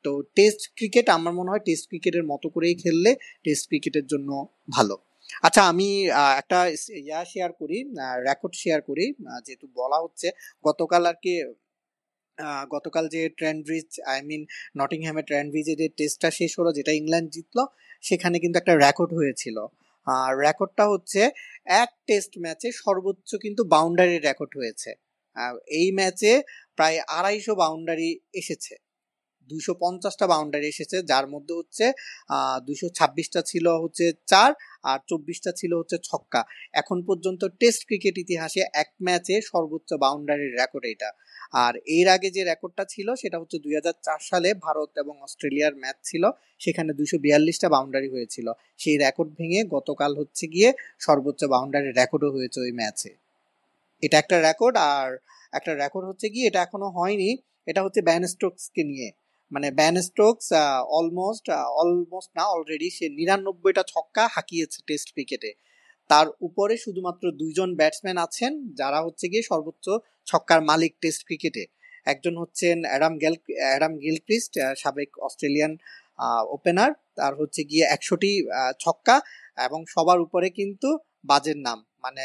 তো 0.06 0.12
টেস্ট 0.38 0.62
ক্রিকেট 0.76 1.08
আমার 1.18 1.34
মনে 1.40 1.50
হয় 1.50 1.64
টেস্ট 1.68 1.86
ক্রিকেটের 1.88 2.26
মতো 2.32 2.48
করেই 2.50 2.76
খেললে 2.76 3.12
টেস্ট 3.44 3.64
ক্রিকেটের 3.68 4.06
জন্য 4.08 4.30
ভালো। 4.70 4.96
আচ্ছা 5.46 5.62
আমি 5.72 5.88
একটা 6.42 6.60
ইয়া 7.08 7.22
শেয়ার 7.32 7.52
করি 7.62 7.78
রেকর্ড 8.30 8.54
শেয়ার 8.64 8.80
করি 8.90 9.06
যেহেতু 9.46 9.66
বলা 9.80 9.98
হচ্ছে, 10.04 10.28
গতকাল 10.68 11.04
আর 11.12 11.18
কি 11.24 11.34
গতকাল 12.76 13.06
যে 13.16 13.22
ট্রেন্ড 13.40 13.60
ব্রিজ 13.68 13.90
আই 14.12 14.20
মিন 14.30 14.42
নটিংহ্যামের 14.82 15.26
ট্রেন্ড 15.30 15.50
ব্রিজে 15.54 15.74
যে 15.82 15.88
টেস্টটা 16.00 16.30
শেষ 16.40 16.52
হলো, 16.60 16.70
যেটা 16.78 16.92
ইংল্যান্ড 17.02 17.30
জিতলো, 17.36 17.64
সেখানে 18.08 18.36
কিন্তু 18.44 18.58
একটা 18.62 18.74
রেকর্ড 18.86 19.12
হয়েছিল। 19.20 19.58
আর 20.08 20.32
রেকর্ডটা 20.46 20.86
হচ্ছে, 20.94 21.22
এক 21.84 21.90
টেস্ট 22.08 22.34
ম্যাচে 22.44 22.70
সর্বোচ্চ 22.84 23.30
কিন্তু 23.44 23.62
বাউন্ডারি 23.74 24.18
রেকর্ড 24.28 24.54
হয়েছে। 24.62 24.92
এই 25.80 25.88
ম্যাচে 26.00 26.32
প্রায় 26.78 26.98
আড়াইশো 27.18 27.54
বাউন্ডারি 27.62 28.10
এসেছে। 28.42 28.74
দুইশো 29.50 29.74
পঞ্চাশটা 29.84 30.26
বাউন্ডারি 30.34 30.68
এসেছে, 30.74 30.98
যার 31.12 31.26
মধ্যে 31.34 31.54
হচ্ছে 31.60 31.86
দুশো 32.68 32.88
ছাব্বিশটা 32.98 33.42
ছিল 33.52 33.66
হচ্ছে 33.84 34.06
চার 34.32 34.50
আর 34.84 35.00
চব্বিশটা 35.08 35.52
ছিল 35.52 35.72
হচ্ছে 35.74 35.98
ছক্কা। 36.04 36.42
এখন 36.74 36.98
পর্যন্ত 37.08 37.42
টেস্ট 37.60 37.82
ক্রিকেট 37.88 38.16
ইতিহাসে 38.18 38.62
এক 38.74 38.90
ম্যাচে 39.04 39.36
সর্বোচ্চ 39.42 39.90
বাউন্ডারির 39.94 40.54
রেকর্ড 40.60 40.86
এটা 40.86 41.10
আর 41.54 41.74
এর 41.98 42.08
আগে 42.10 42.30
যে 42.32 42.42
রেকর্ডটা 42.44 42.84
ছিল, 42.86 43.08
সেটা 43.16 43.38
হচ্ছে 43.40 43.58
দুই 43.60 43.74
হাজার 43.76 43.96
চার 44.04 44.20
সালে 44.30 44.50
ভারত 44.66 44.90
এবং 44.98 45.16
অস্ট্রেলিয়ার 45.22 45.74
ম্যাচ 45.76 45.98
ছিল, 46.04 46.24
সেখানে 46.60 46.94
দুশো 46.94 47.18
বিয়াল্লিশটা 47.20 47.68
বাউন্ডারি 47.70 48.10
হয়েছিল। 48.10 48.48
সেই 48.80 48.98
রেকর্ড 48.98 49.30
ভেঙে 49.38 49.60
গতকাল 49.76 50.12
হচ্ছে 50.18 50.46
গিয়ে 50.48 50.70
সর্বোচ্চ 51.00 51.42
বাউন্ডারির 51.44 51.96
রেকর্ডও 51.96 52.30
হয়েছে 52.32 52.60
ওই 52.60 52.72
ম্যাচে। 52.72 53.12
এটা 54.04 54.16
একটা 54.18 54.36
রেকর্ড 54.42 54.76
আর 54.94 55.10
একটা 55.54 55.72
রেকর্ড 55.76 56.06
হচ্ছে 56.08 56.28
কি 56.30 56.40
এটা 56.48 56.60
এখনও 56.62 56.90
হয়নি, 56.90 57.38
এটা 57.68 57.84
হচ্ছে 57.84 58.02
ব্যান 58.02 58.24
স্টোকসকে 58.28 58.84
নিয়ে। 58.84 59.08
মানে 59.52 59.68
ব্যান 59.80 59.96
স্টোকস 60.08 60.48
অলমোস্ট 60.98 61.46
অলমোস্ট 61.82 62.30
না 62.40 62.44
অলরেডি 62.54 62.88
সে 62.98 63.06
নিরানব্বইটা 63.20 63.84
ছক্কা 63.94 64.24
হাঁকিয়েছে 64.36 64.80
টেস্ট 64.88 65.08
ক্রিকেটে 65.16 65.52
তার 66.10 66.28
উপরে 66.48 66.74
শুধুমাত্র 66.86 67.24
দুইজন 67.42 67.70
ব্যাটসম্যান 67.80 68.18
আছেন, 68.26 68.52
যারা 68.80 69.00
হচ্ছে 69.06 69.26
গিয়ে 69.32 69.44
সর্বোচ্চ 69.52 69.86
ছক্কার 70.28 70.60
মালিক 70.70 70.92
টেস্ট 71.04 71.22
ক্রিকেটে 71.28 71.64
একজন 72.08 72.34
হচ্ছেন 72.42 72.78
অ্যাডাম 72.90 73.14
গেল, 73.24 73.34
অ্যাডাম 73.64 73.94
গিলক্রিস্ট 74.06 74.54
সাবেক 74.82 75.10
অস্ট্রেলিয়ান 75.28 75.74
ওপেনার 76.56 76.92
তার 77.18 77.34
হচ্ছে 77.40 77.62
গিয়ে 77.72 77.86
একশোটি 77.96 78.32
ছক্কা, 78.84 79.16
এবং 79.68 79.80
সবার 79.94 80.20
উপরে 80.26 80.48
কিন্তু 80.60 80.90
বাজের 81.30 81.58
নাম। 81.68 81.80
মানে 82.06 82.24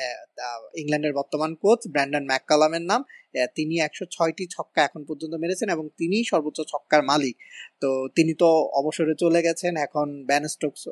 ইংল্যান্ডের 0.81 1.15
বর্তমান 1.21 1.51
কোচ 1.63 1.81
ব্র্যান্ডন 1.95 2.25
ম্যাককালামের 2.31 2.85
নাম। 2.91 3.01
তিনি 3.59 3.75
একশো 3.87 4.05
ছয়টি 4.17 4.45
ছক্কা 4.55 4.81
এখন 4.89 5.03
পর্যন্ত 5.09 5.35
মেরেছেন 5.43 5.69
এবং 5.77 5.85
তিনিই 5.99 6.25
সর্বোচ্চ 6.33 6.59
ছক্কার 6.73 7.01
মালিক। 7.11 7.37
তো 7.83 7.89
তিনি 8.17 8.33
তো 8.43 8.49
অবসরে 8.81 9.15
চলে 9.23 9.41
গেছেন, 9.47 9.73
এখন 9.87 10.07
ব্যানস্টোকস 10.31 10.83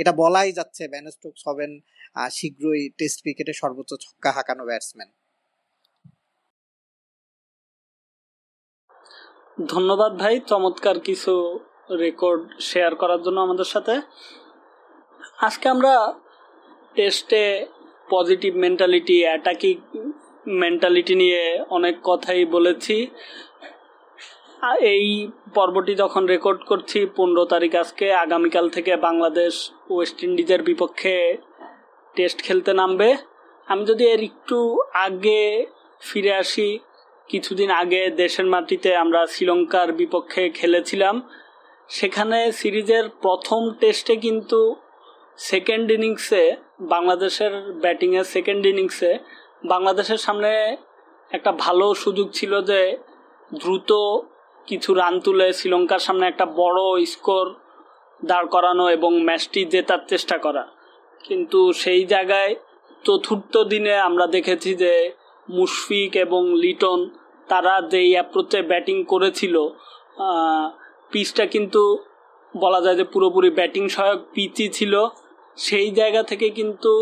এটা 0.00 0.12
বলাই 0.22 0.50
যাচ্ছে 0.58 0.82
ব্যানস্টোকস 0.94 1.40
হবেন 1.48 1.70
শীঘ্রই 2.38 2.82
টেস্ট 2.98 3.18
ক্রিকেটে 3.24 3.52
সর্বোচ্চ 3.62 3.90
ছক্কা 4.04 4.30
হাঁকানো 4.36 4.64
ব্যাটসম্যান। 4.70 5.10
ধন্যবাদ 9.74 10.12
ভাই, 10.22 10.34
চমৎকার 10.50 10.96
কিছু 11.08 11.32
রেকর্ড 12.04 12.42
শেয়ার 12.70 12.92
করার 13.02 13.20
জন্য 13.26 13.38
আমাদের 13.46 13.68
সাথে। 13.74 13.94
আজকে 15.46 15.66
আমরা 15.74 15.92
টেস্টে 16.96 17.44
পজিটিভ 18.10 18.52
মেন্টালিটি 18.64 19.16
অ্যাটাকি 19.24 19.70
মেন্টালিটি 20.62 21.14
নিয়ে 21.14 21.42
অনেক 21.70 21.94
কথাই 22.04 22.42
বলেছি। 22.44 22.96
এই 24.94 25.06
পর্বটি 25.54 25.92
যখন 25.94 26.22
রেকর্ড 26.26 26.60
করছি, 26.64 26.98
পনেরো 27.16 27.44
তারিখ 27.44 27.72
আজকে, 27.74 28.06
আগামীকাল 28.24 28.66
থেকে 28.70 28.92
বাংলাদেশ 28.96 29.54
ওয়েস্ট 29.90 30.18
ইন্ডিজের 30.24 30.62
বিপক্ষে 30.62 31.16
টেস্ট 32.14 32.38
খেলতে 32.42 32.72
নামবে। 32.74 33.08
আমি 33.68 33.82
যদি 33.84 34.04
এর 34.04 34.22
একটু 34.22 34.58
আগে 35.06 35.42
ফিরে 36.02 36.32
আসি, 36.42 36.68
কিছুদিন 37.30 37.70
আগে 37.82 38.02
দেশের 38.22 38.46
মাটিতে 38.46 38.90
আমরা 38.96 39.20
শ্রীলঙ্কার 39.26 39.88
বিপক্ষে 39.92 40.42
খেলেছিলাম। 40.50 41.16
সেখানে 41.88 42.38
সিরিজের 42.52 43.04
প্রথম 43.22 43.60
টেস্টে 43.80 44.14
কিন্তু 44.16 44.60
সেকেন্ড 45.38 45.86
ইনিংসে 45.90 46.44
বাংলাদেশের 46.80 47.72
ব্যাটিংয়ের 47.72 48.24
সেকেন্ড 48.24 48.66
ইনিংসে 48.66 49.18
বাংলাদেশের 49.64 50.16
সামনে 50.16 50.76
একটা 51.30 51.52
ভালো 51.52 51.94
সুযোগ 51.94 52.30
ছিল 52.32 52.62
যে 52.62 52.98
দ্রুত 53.54 53.92
কিছু 54.66 54.94
রান 54.94 55.20
তুলে 55.20 55.52
শ্রীলঙ্কার 55.52 55.98
সামনে 55.98 56.26
একটা 56.26 56.46
বড় 56.46 57.04
স্কোর 57.04 57.54
দাঁড় 58.24 58.46
করানো 58.46 58.88
এবং 58.88 59.22
ম্যাচটি 59.22 59.64
জেতার 59.64 59.98
চেষ্টা 60.08 60.38
করা। 60.38 60.68
কিন্তু 61.24 61.72
সেই 61.72 62.04
জায়গায় 62.04 62.54
চতুর্থ 63.04 63.58
দিনে 63.58 63.94
আমরা 63.96 64.26
দেখেছি 64.26 64.74
যে 64.74 65.12
মুশফিক 65.50 66.16
এবং 66.16 66.54
লিটন 66.54 67.10
তারা 67.48 67.80
যেই 67.80 68.12
অ্যাপ্রোচে 68.12 68.62
ব্যাটিং 68.62 69.04
করেছিল 69.04 69.68
পিচটা 71.10 71.46
কিন্তু 71.46 71.98
বলা 72.56 72.80
যায় 72.80 72.96
যে 72.96 73.04
পুরোপুরি 73.04 73.50
ব্যাটিং 73.50 73.88
সহায়ক 73.88 74.20
পিচই 74.34 74.68
ছিল। 74.68 75.08
সেই 75.58 75.88
জায়গা 75.90 76.22
থেকে 76.22 76.46
কিন্তু 76.50 76.92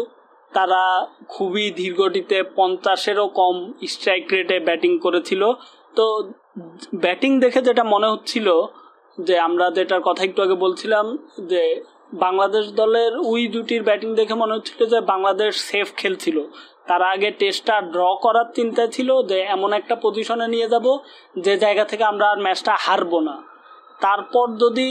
তারা 0.52 0.82
খুবই 1.28 1.66
ধীরগতিতে 1.70 2.38
পঞ্চাশেরও 2.56 3.26
কম 3.40 3.56
স্ট্রাইক 3.86 4.24
রেটে 4.32 4.56
ব্যাটিং 4.60 4.92
করেছিল। 4.98 5.42
তো 5.96 6.04
ব্যাটিং 6.94 7.30
দেখে 7.40 7.60
যেটা 7.62 7.84
মনে 7.84 8.08
হচ্ছিল 8.12 8.48
যে 9.18 9.34
আমরা 9.38 9.66
যেটার 9.70 10.02
কথা 10.02 10.22
একটু 10.24 10.40
আগে 10.42 10.56
বলছিলাম 10.64 11.06
যে 11.48 11.62
বাংলাদেশ 12.24 12.64
দলের 12.72 13.12
উই 13.32 13.42
দুটির 13.48 13.82
ব্যাটিং 13.82 14.10
দেখে 14.14 14.34
মনে 14.34 14.54
হচ্ছিল 14.54 14.80
যে 14.92 14.98
বাংলাদেশ 15.12 15.52
সেফ 15.68 15.86
খেলছিল। 15.96 16.38
তারা 16.86 17.06
আগে 17.08 17.30
টেস্টটা 17.30 17.76
ড্র 17.94 18.02
করার 18.24 18.48
চিন্তা 18.54 18.84
ছিল 18.86 19.10
যে 19.30 19.38
এমন 19.54 19.70
একটা 19.72 19.94
পজিশনে 20.04 20.46
নিয়ে 20.48 20.68
যাব 20.68 20.86
যে 21.44 21.54
জায়গা 21.56 21.84
থেকে 21.84 22.04
আমরা 22.04 22.26
আর 22.30 22.38
ম্যাচটা 22.40 22.72
হারবো 22.84 23.18
না। 23.20 23.36
তারপর 24.00 24.46
যদি 24.64 24.88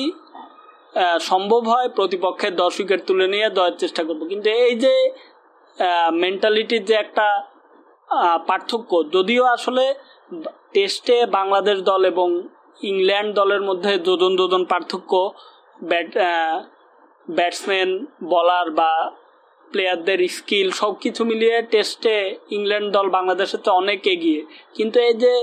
সম্ভব 1.30 1.62
হয় 1.74 1.88
প্রতিপক্ষের 1.98 2.54
দশ 2.62 2.74
উইকেট 2.82 3.02
তুলে 3.08 3.28
নিয়ে 3.34 3.48
দেওয়ার 3.56 3.76
চেষ্টা 3.82 4.02
করব। 4.08 4.22
কিন্তু 4.32 4.48
এই 4.66 4.74
যে 4.84 4.96
মেন্টালিটির 6.24 6.84
যে 6.90 6.96
একটা 7.06 7.28
পার্থক্য, 8.50 8.92
যদিও 9.16 9.44
আসলে 9.56 9.86
টেস্টে 10.76 11.18
বাংলাদেশ 11.38 11.78
দল 11.90 12.02
এবং 12.14 12.30
ইংল্যান্ড 12.92 13.32
দলের 13.40 13.62
মধ্যে 13.70 13.92
যোজন 14.08 14.32
যোজন 14.42 14.64
পার্থক্য, 14.72 15.12
ব্যাট 15.90 16.10
ব্যাটসম্যান 17.28 17.90
বলার 18.34 18.68
বা 18.80 18.92
প্লেয়ারদের 19.68 20.20
স্কিল 20.38 20.68
সব 20.82 20.94
কিছু 21.04 21.22
মিলিয়ে 21.30 21.58
টেস্টে 21.72 22.16
ইংল্যান্ড 22.58 22.90
দল 22.96 23.08
বাংলাদেশের 23.18 23.62
তো 23.66 23.70
অনেক 23.82 24.00
এগিয়ে। 24.16 24.42
কিন্তু 24.78 24.98
এই 25.08 25.16
যে 25.24 25.34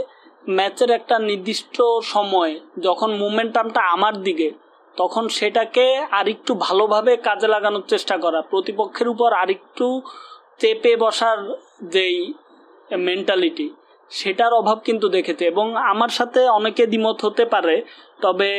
ম্যাচের 0.59 0.91
একটা 0.99 1.17
নির্দিষ্ট 1.31 1.77
সময়, 2.15 2.53
যখন 2.87 3.11
মুমেন্টামটা 3.23 3.81
আমার 3.95 4.15
দিকে 4.27 4.49
তখন 4.97 5.24
সেটাকে 5.38 5.86
আরেকটু 6.18 6.53
ভালোভাবে 6.66 7.12
কাজে 7.28 7.49
লাগানোর 7.55 7.84
চেষ্টা 7.93 8.16
করা। 8.24 8.40
প্রতিপক্ষের 8.53 9.09
উপর 9.14 9.30
আরেকটু 9.43 9.86
চেপে 10.61 10.93
বসার 11.03 11.38
যেই 11.95 12.16
মেন্টালিটি 13.07 13.66
সেটার 14.11 14.53
অভাব 14.61 14.78
কিন্তু 14.88 15.07
দেখেছে। 15.16 15.45
এবং 15.53 15.66
আমার 15.93 16.12
সাথে 16.18 16.40
অনেকে 16.59 16.84
দ্বিমত 16.93 17.18
হতে 17.26 17.45
পারে, 17.55 17.76
তবে 18.20 18.51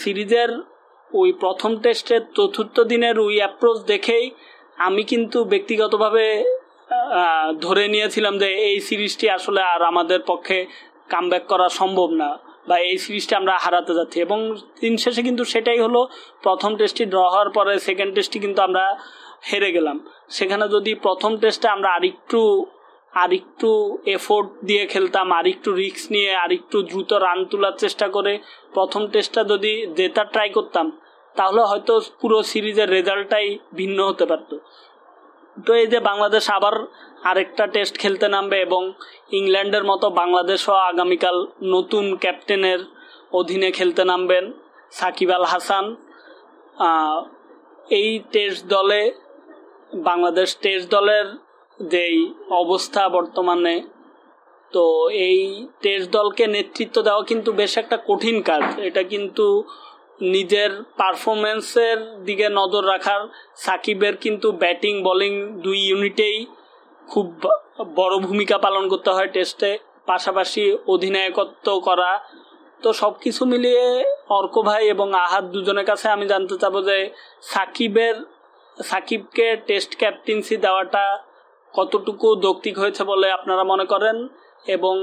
সিরিজের 0.00 0.50
ওই 1.10 1.30
প্রথম 1.42 1.72
টেস্টের 1.84 2.22
চতুর্থ 2.36 2.76
দিনের 2.92 3.16
ওই 3.26 3.34
অ্যাপ্রোচ 3.42 3.78
দেখেই 3.92 4.26
আমি 4.78 5.02
কিন্তু 5.12 5.38
ব্যক্তিগতভাবে 5.52 6.24
ধরে 7.64 7.84
নিয়েছিলাম 7.88 8.34
যে 8.42 8.48
এই 8.68 8.76
সিরিজটি 8.88 9.26
আসলে 9.36 9.60
আর 9.72 9.80
আমাদের 9.92 10.20
পক্ষে 10.30 10.58
কামব্যাক 11.12 11.44
করা 11.52 11.66
সম্ভব 11.80 12.08
না। 12.22 12.30
বা 12.68 12.76
এই 12.88 12.96
সিরিজটা 12.98 13.34
আমরা 13.40 13.54
হারাতে 13.64 13.92
যাচ্ছি। 13.98 14.18
এবং 14.26 14.38
দিন 14.80 14.94
শেষে 14.96 15.22
কিন্তু 15.28 15.42
সেটাই 15.44 15.78
হলো, 15.80 16.00
প্রথম 16.42 16.70
টেস্টটি 16.76 17.04
ড্র 17.12 17.20
হওয়ার 17.32 17.50
পরে 17.50 17.72
সেকেন্ড 17.78 18.10
টেস্টটি 18.16 18.38
কিন্তু 18.38 18.60
আমরা 18.62 18.84
হেরে 19.48 19.70
গেলাম। 19.72 19.96
সেখানে 20.28 20.64
যদি 20.68 20.92
প্রথম 21.06 21.32
টেস্টে 21.36 21.68
আমরা 21.68 21.88
আরেকটু 21.96 22.40
আরেকটু 23.14 23.70
এফোর্ট 24.16 24.48
দিয়ে 24.64 24.84
খেলতাম, 24.86 25.26
আরেকটু 25.32 25.68
রিস্ক 25.72 26.04
নিয়ে, 26.12 26.30
আরেকটু 26.36 26.76
দ্রুত 26.82 27.10
রান 27.24 27.38
তোলার 27.50 27.76
চেষ্টা 27.78 28.06
করে 28.08 28.32
প্রথম 28.72 29.02
টেস্টটা 29.12 29.42
যদি 29.44 29.72
জেতার 29.96 30.28
ট্রাই 30.32 30.48
করতাম, 30.50 30.86
তাহলে 31.36 31.60
হয়তো 31.62 31.94
পুরো 32.20 32.38
সিরিজের 32.42 32.88
রেজাল্টটাই 32.90 33.48
ভিন্ন 33.72 33.98
হতে 34.08 34.24
পারত। 34.26 34.50
তো 35.66 35.70
এই 35.74 35.86
যে 35.86 35.98
বাংলাদেশ 36.00 36.44
আবার 36.50 36.74
আরেকটা 37.24 37.64
টেস্ট 37.74 37.94
খেলতে 38.02 38.26
নামবে 38.34 38.58
এবং 38.66 38.82
ইংল্যান্ডের 39.38 39.84
মতো 39.90 40.06
বাংলাদেশও 40.20 40.74
আগামীকাল 40.90 41.36
নতুন 41.74 42.04
ক্যাপ্টেনের 42.22 42.80
অধীনে 43.32 43.68
খেলতে 43.78 44.02
নামবেন 44.10 44.44
সাকিব 44.92 45.30
আল 45.36 45.44
হাসান। 45.52 45.84
এই 48.00 48.10
টেস্ট 48.32 48.62
দলে, 48.66 49.02
বাংলাদেশ 50.08 50.48
টেস্ট 50.62 50.86
দলের 50.90 51.26
যেই 51.80 52.16
অবস্থা 52.62 53.02
বর্তমানে, 53.16 53.76
তো 54.72 54.84
এই 55.28 55.40
টেস্ট 55.82 56.08
দলকে 56.18 56.44
নেতৃত্ব 56.46 56.96
দেওয়া 57.06 57.22
কিন্তু 57.30 57.50
বেশ 57.60 57.72
একটা 57.82 57.96
কঠিন 58.08 58.36
কাজ। 58.42 58.64
এটা 58.88 59.02
কিন্তু 59.12 59.46
নিজের 60.34 60.70
পারফরমেন্সের 61.00 61.98
দিকে 62.26 62.46
নজর 62.58 62.84
রাখার, 62.92 63.22
সাকিবের 63.64 64.14
কিন্তু 64.24 64.48
ব্যাটিং 64.62 64.94
বোলিং 65.06 65.32
দুই 65.64 65.78
ইউনিটেই 65.88 66.38
খুব 67.12 67.26
বড় 67.98 68.14
ভূমিকা 68.26 68.56
পালন 68.66 68.84
করতে 68.92 69.10
হয় 69.16 69.30
টেস্টে, 69.34 69.70
পাশাপাশি 70.10 70.64
অধিনায়কত্ব 70.94 71.66
করা। 71.88 72.10
তো 72.82 72.88
সব 73.02 73.12
কিছু 73.24 73.42
মিলিয়ে 73.52 73.84
অর্ক 74.38 74.54
ভাই 74.68 74.82
এবং 74.94 75.08
আহাদ 75.26 75.44
দুজনের 75.54 75.86
কাছে 75.90 76.06
আমি 76.14 76.24
জানতে 76.32 76.54
চাবো 76.62 76.78
যে 76.88 76.98
সাকিবের, 77.52 78.16
সাকিবকে 78.76 79.46
টেস্ট 79.68 79.92
ক্যাপ্টেন্সি 80.00 80.56
দেওয়াটা 80.64 81.04
কতটুকু 81.74 82.28
যৌক্তিক 82.44 82.74
হয়েছে 82.82 83.02
বলে 83.10 83.26
আপনারা 83.38 83.64
মনে 83.72 83.86
করেন? 83.92 84.16
এবং 84.66 84.94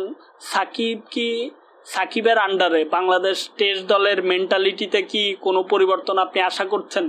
সাকিব 0.52 0.97
কি, 1.14 1.30
সাকিবের 1.86 2.38
আন্ডারে 2.47 2.82
বাংলাদেশ 2.95 3.38
টেস্ট 3.60 3.84
দলের 3.93 4.20
মেন্টালিটিতে 4.32 4.99
কি 5.12 5.24
কোনো 5.45 5.60
পরিবর্তন 5.64 6.16
আপনি 6.26 6.39
আশা 6.49 6.66
করছেন? 6.66 7.06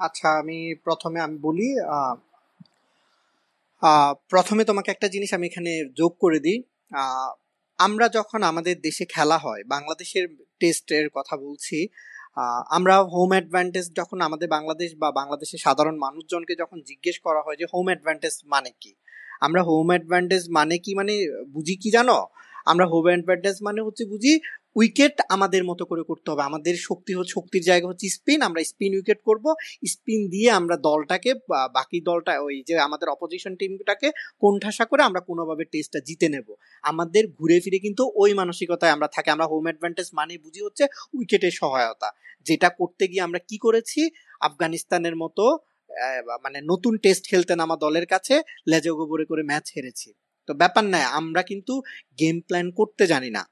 আচ্ছা 0.00 0.28
আমি 0.40 0.56
প্রথমে 0.84 1.18
আমি 1.20 1.36
বলি 1.46 1.66
প্রথমে 4.32 4.62
তোমাকে 4.64 4.88
একটা 4.90 5.08
জিনিস 5.14 5.30
আমি 5.36 5.46
এখানে 5.50 5.70
যোগ 5.96 6.12
করে 6.20 6.38
দিই। 6.46 6.58
আমরা 7.78 8.06
যখন 8.18 8.40
আমাদের 8.50 8.76
দেশে 8.86 9.04
খেলা 9.14 9.36
হয়, 9.38 9.62
বাংলাদেশের 9.74 10.24
টেস্টের 10.60 11.06
কথা 11.16 11.34
বলছি 11.44 11.78
আমরা 12.70 12.94
হোম 13.14 13.30
অ্যাডভান্টেজ 13.36 13.86
যখন 14.00 14.18
আমাদের 14.20 14.48
বাংলাদেশ 14.56 14.90
বা 15.02 15.08
বাংলাদেশের 15.20 15.60
সাধারণ 15.66 15.96
মানুষজনকে 16.06 16.54
যখন 16.62 16.78
জিজ্ঞেস 16.90 17.16
করা 17.26 17.40
হয় 17.44 17.58
যে 17.60 17.66
হোম 17.72 17.86
অ্যাডভান্টেজ 17.90 18.34
মানে 18.46 18.70
কি? 18.82 18.92
আমরা 19.46 19.60
হোম 19.68 19.88
অ্যাডভান্টেজ 19.92 20.42
মানে 20.58 20.74
কি 20.84 20.92
মানে 21.00 21.12
বুঝি 21.54 21.74
কি 21.82 21.88
জানো? 21.96 22.16
আমরা 22.66 22.84
হোম 22.92 23.06
অ্যাডভান্টেজ 23.10 23.56
মানে 23.66 23.80
হচ্ছে 23.86 24.04
বুঝি 24.12 24.32
উইকেট 24.76 25.16
আমাদের 25.34 25.62
মতো 25.70 25.82
করে 25.90 26.02
করতে 26.10 26.26
হবে। 26.30 26.42
আমাদের 26.50 26.74
শক্তি 26.88 27.12
শক্তির 27.34 27.64
জায়গা 27.70 27.86
হচ্ছে 27.90 28.06
স্পিন। 28.16 28.40
আমরা 28.48 28.60
স্পিন 28.70 28.92
উইকেট 28.98 29.20
করব। 29.28 29.44
স্পিন 29.92 30.20
দিয়ে 30.34 30.48
আমরা 30.60 30.76
দলটাকে 30.88 31.30
বাকি 31.78 31.98
দলটা, 32.08 32.32
ওই 32.46 32.56
যে 32.68 32.74
আমাদের 32.86 33.08
অপোজিশন 33.14 33.52
টিমটাকে 33.60 34.08
কোণঠাসা 34.42 34.84
করে 34.90 35.02
আমরা 35.08 35.20
কোনোভাবে 35.28 35.64
টেস্টটা 35.72 36.00
জিতে 36.08 36.26
নেব। 36.34 36.48
আমাদের 36.90 37.24
ঘুরে 37.38 37.56
ফিরে 37.64 37.78
কিন্তু 37.86 38.02
ওই 38.22 38.30
মানসিকতায় 38.40 38.92
আমরা 38.96 39.08
থাকি। 39.14 39.28
আমরা 39.34 39.46
হোম 39.52 39.64
অ্যাডভান্টেজ 39.68 40.08
মানে 40.18 40.32
বুঝি 40.44 40.60
হচ্ছে 40.66 40.84
উইকেটের 41.16 41.54
সহায়তা। 41.60 42.08
যেটা 42.48 42.68
করতে 42.80 43.04
গিয়ে 43.10 43.22
আমরা 43.28 43.40
কি 43.48 43.56
করেছি? 43.66 44.00
আফগানিস্তানের 44.48 45.16
মতো 45.22 45.44
মানে 46.44 46.58
নতুন 46.70 46.94
টেস্ট 47.04 47.24
খেলতে 47.30 47.52
নামা 47.60 47.76
দলের 47.84 48.06
কাছে 48.06 48.34
লেজে 48.70 48.92
গোবরে 48.98 49.24
করে 49.30 49.42
ম্যাচ 49.50 49.66
হেরেছি। 49.76 50.08
তো 50.48 50.52
ব্যাপার 50.62 50.84
নাই, 50.92 51.04
আমরা 51.20 51.42
কিন্তু 51.50 51.74
গেম 52.20 52.36
প্ল্যান 52.46 52.66
করতে 52.78 53.04
জানি 53.12 53.30
না। 53.38 53.42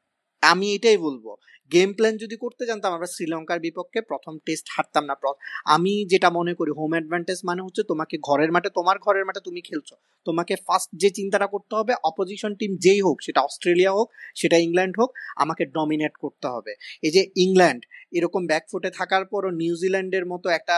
আমি 0.53 0.66
এটাই 0.74 0.99
বলব। 1.07 1.26
গেম 1.72 1.90
প্ল্যান 1.97 2.14
যদি 2.16 2.36
করতে 2.36 2.62
জানতাম 2.66 2.90
আমরা 2.97 3.09
শ্রীলঙ্কার 3.14 3.59
বিপক্ষে 3.61 4.01
প্রথম 4.11 4.34
টেস্ট 4.47 4.66
হারতাম 4.74 5.05
না। 5.05 5.14
আমি 5.76 5.92
যেটা 6.12 6.28
মনে 6.30 6.53
করি 6.55 6.70
হোম 6.78 6.92
অ্যাডভান্টেজ 6.92 7.38
মানে 7.44 7.61
হচ্ছে 7.62 7.82
তোমাকে 7.82 8.16
ঘরের 8.28 8.51
মাঠে, 8.53 8.68
তোমার 8.68 8.97
ঘরের 8.99 9.24
মাঠে 9.24 9.40
তুমি 9.40 9.61
খেলছো। 9.61 9.94
তোমাকে 10.26 10.55
ফার্স্ট 10.66 10.90
যে 11.03 11.11
চিন্তাটা 11.11 11.47
করতে 11.47 11.72
হবে 11.76 11.92
অপোজিশন 12.11 12.53
টিম 12.55 12.72
যেই 12.76 13.01
হোক, 13.01 13.16
সেটা 13.22 13.40
অস্ট্রেলিয়া 13.40 13.92
হোক, 13.92 14.09
সেটা 14.34 14.57
ইংল্যান্ড 14.57 14.94
হোক, 15.01 15.11
আমাকে 15.36 15.62
ডমিনেট 15.76 16.14
করতে 16.20 16.47
হবে। 16.49 16.72
এই 17.03 17.11
যে 17.11 17.22
ইংল্যান্ড, 17.36 17.82
এরকম 18.12 18.42
ব্যাকফুটে 18.47 18.90
থাকার 18.90 19.24
পরও 19.32 19.51
নিউজিল্যান্ডের 19.62 20.24
মতো 20.26 20.47
একটা 20.59 20.74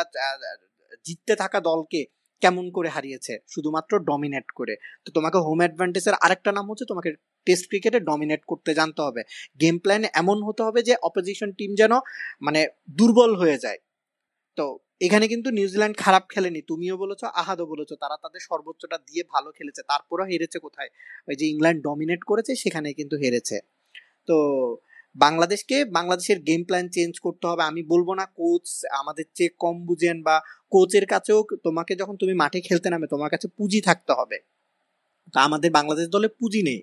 জিততে 1.07 1.35
থাকা 1.43 1.59
দলকে 1.61 2.01
কেমন 2.43 2.71
করে 2.71 2.89
হারিয়েছে? 2.89 3.39
শুধুমাত্র 3.49 3.99
ডমিনেট 3.99 4.47
করে। 4.51 4.77
তো 5.05 5.13
তোমাকে 5.13 5.39
হোম 5.39 5.59
অ্যাডভান্টেজের 5.59 6.15
আরেকটা 6.15 6.53
নাম 6.53 6.71
হচ্ছে 6.71 6.85
তোমাকে 6.85 7.11
টেস্ট 7.47 7.69
ক্রিকেটে 7.69 8.01
ডমিনেট 8.01 8.43
করতে 8.45 8.75
জানতে 8.75 9.03
হবে। 9.03 9.23
গেম 9.61 9.79
প্ল্যান 9.79 10.05
এমন 10.15 10.43
হতে 10.43 10.63
হবে 10.63 10.83
যে 10.83 10.95
অপোজিশন 11.03 11.53
টিম 11.53 11.75
যেন 11.75 11.93
মানে 12.43 12.69
দুর্বল 12.91 13.37
হয়ে 13.37 13.59
যায়। 13.59 13.79
তো 14.57 14.79
এখানে 15.01 15.29
কিন্তু 15.29 15.51
নিউজিল্যান্ড 15.51 15.97
খারাপ 15.97 16.25
খেলেনি। 16.29 16.61
তুমিও 16.63 16.97
বলেছ, 16.97 17.25
আহাদও 17.25 17.67
বলেছ। 17.67 17.91
তারা 17.93 18.17
তাদের 18.23 18.41
সর্বোচ্চটা 18.41 18.99
দিয়ে 18.99 19.23
ভালো 19.31 19.53
খেলেছে। 19.53 19.83
তারপরও 19.83 20.25
হেরেছে 20.25 20.59
কোথায়? 20.59 20.89
ওই 21.29 21.37
যে 21.37 21.47
ইংল্যান্ড 21.47 21.81
ডমিনেট 21.83 22.21
করেছে 22.25 22.53
সেখানে 22.57 22.93
কিন্তু 22.93 23.17
হেরেছে। 23.17 23.57
তো 24.27 24.37
বাংলাদেশকে 25.19 25.77
বাংলাদেশের 25.97 26.39
গেম 26.49 26.61
প্ল্যান 26.69 26.87
চেঞ্জ 26.97 27.13
করতে 27.25 27.45
হবে। 27.51 27.63
আমি 27.71 27.83
বলব 27.93 28.09
না 28.21 28.25
কোচ 28.39 28.67
আমাদের 29.01 29.27
চেয়ে 29.37 29.53
কম 29.63 29.77
বুঝেন 29.89 30.17
বা 30.27 30.37
কোচের 30.75 31.05
কাছেও 31.13 31.39
তোমাকে 31.67 31.93
যখন 32.01 32.15
তুমি 32.23 32.35
মাঠে 32.43 32.59
খেলতে 32.69 32.89
নামে 32.93 33.07
তোমার 33.15 33.31
কাছে 33.35 33.47
পুঁজি 33.57 33.81
থাকতে 33.89 34.13
হবে। 34.19 34.39
তা 35.35 35.39
আমাদের 35.49 35.71
বাংলাদেশ 35.79 36.07
দলে 36.15 36.29
পুঁজি 36.39 36.63
নেই। 36.71 36.81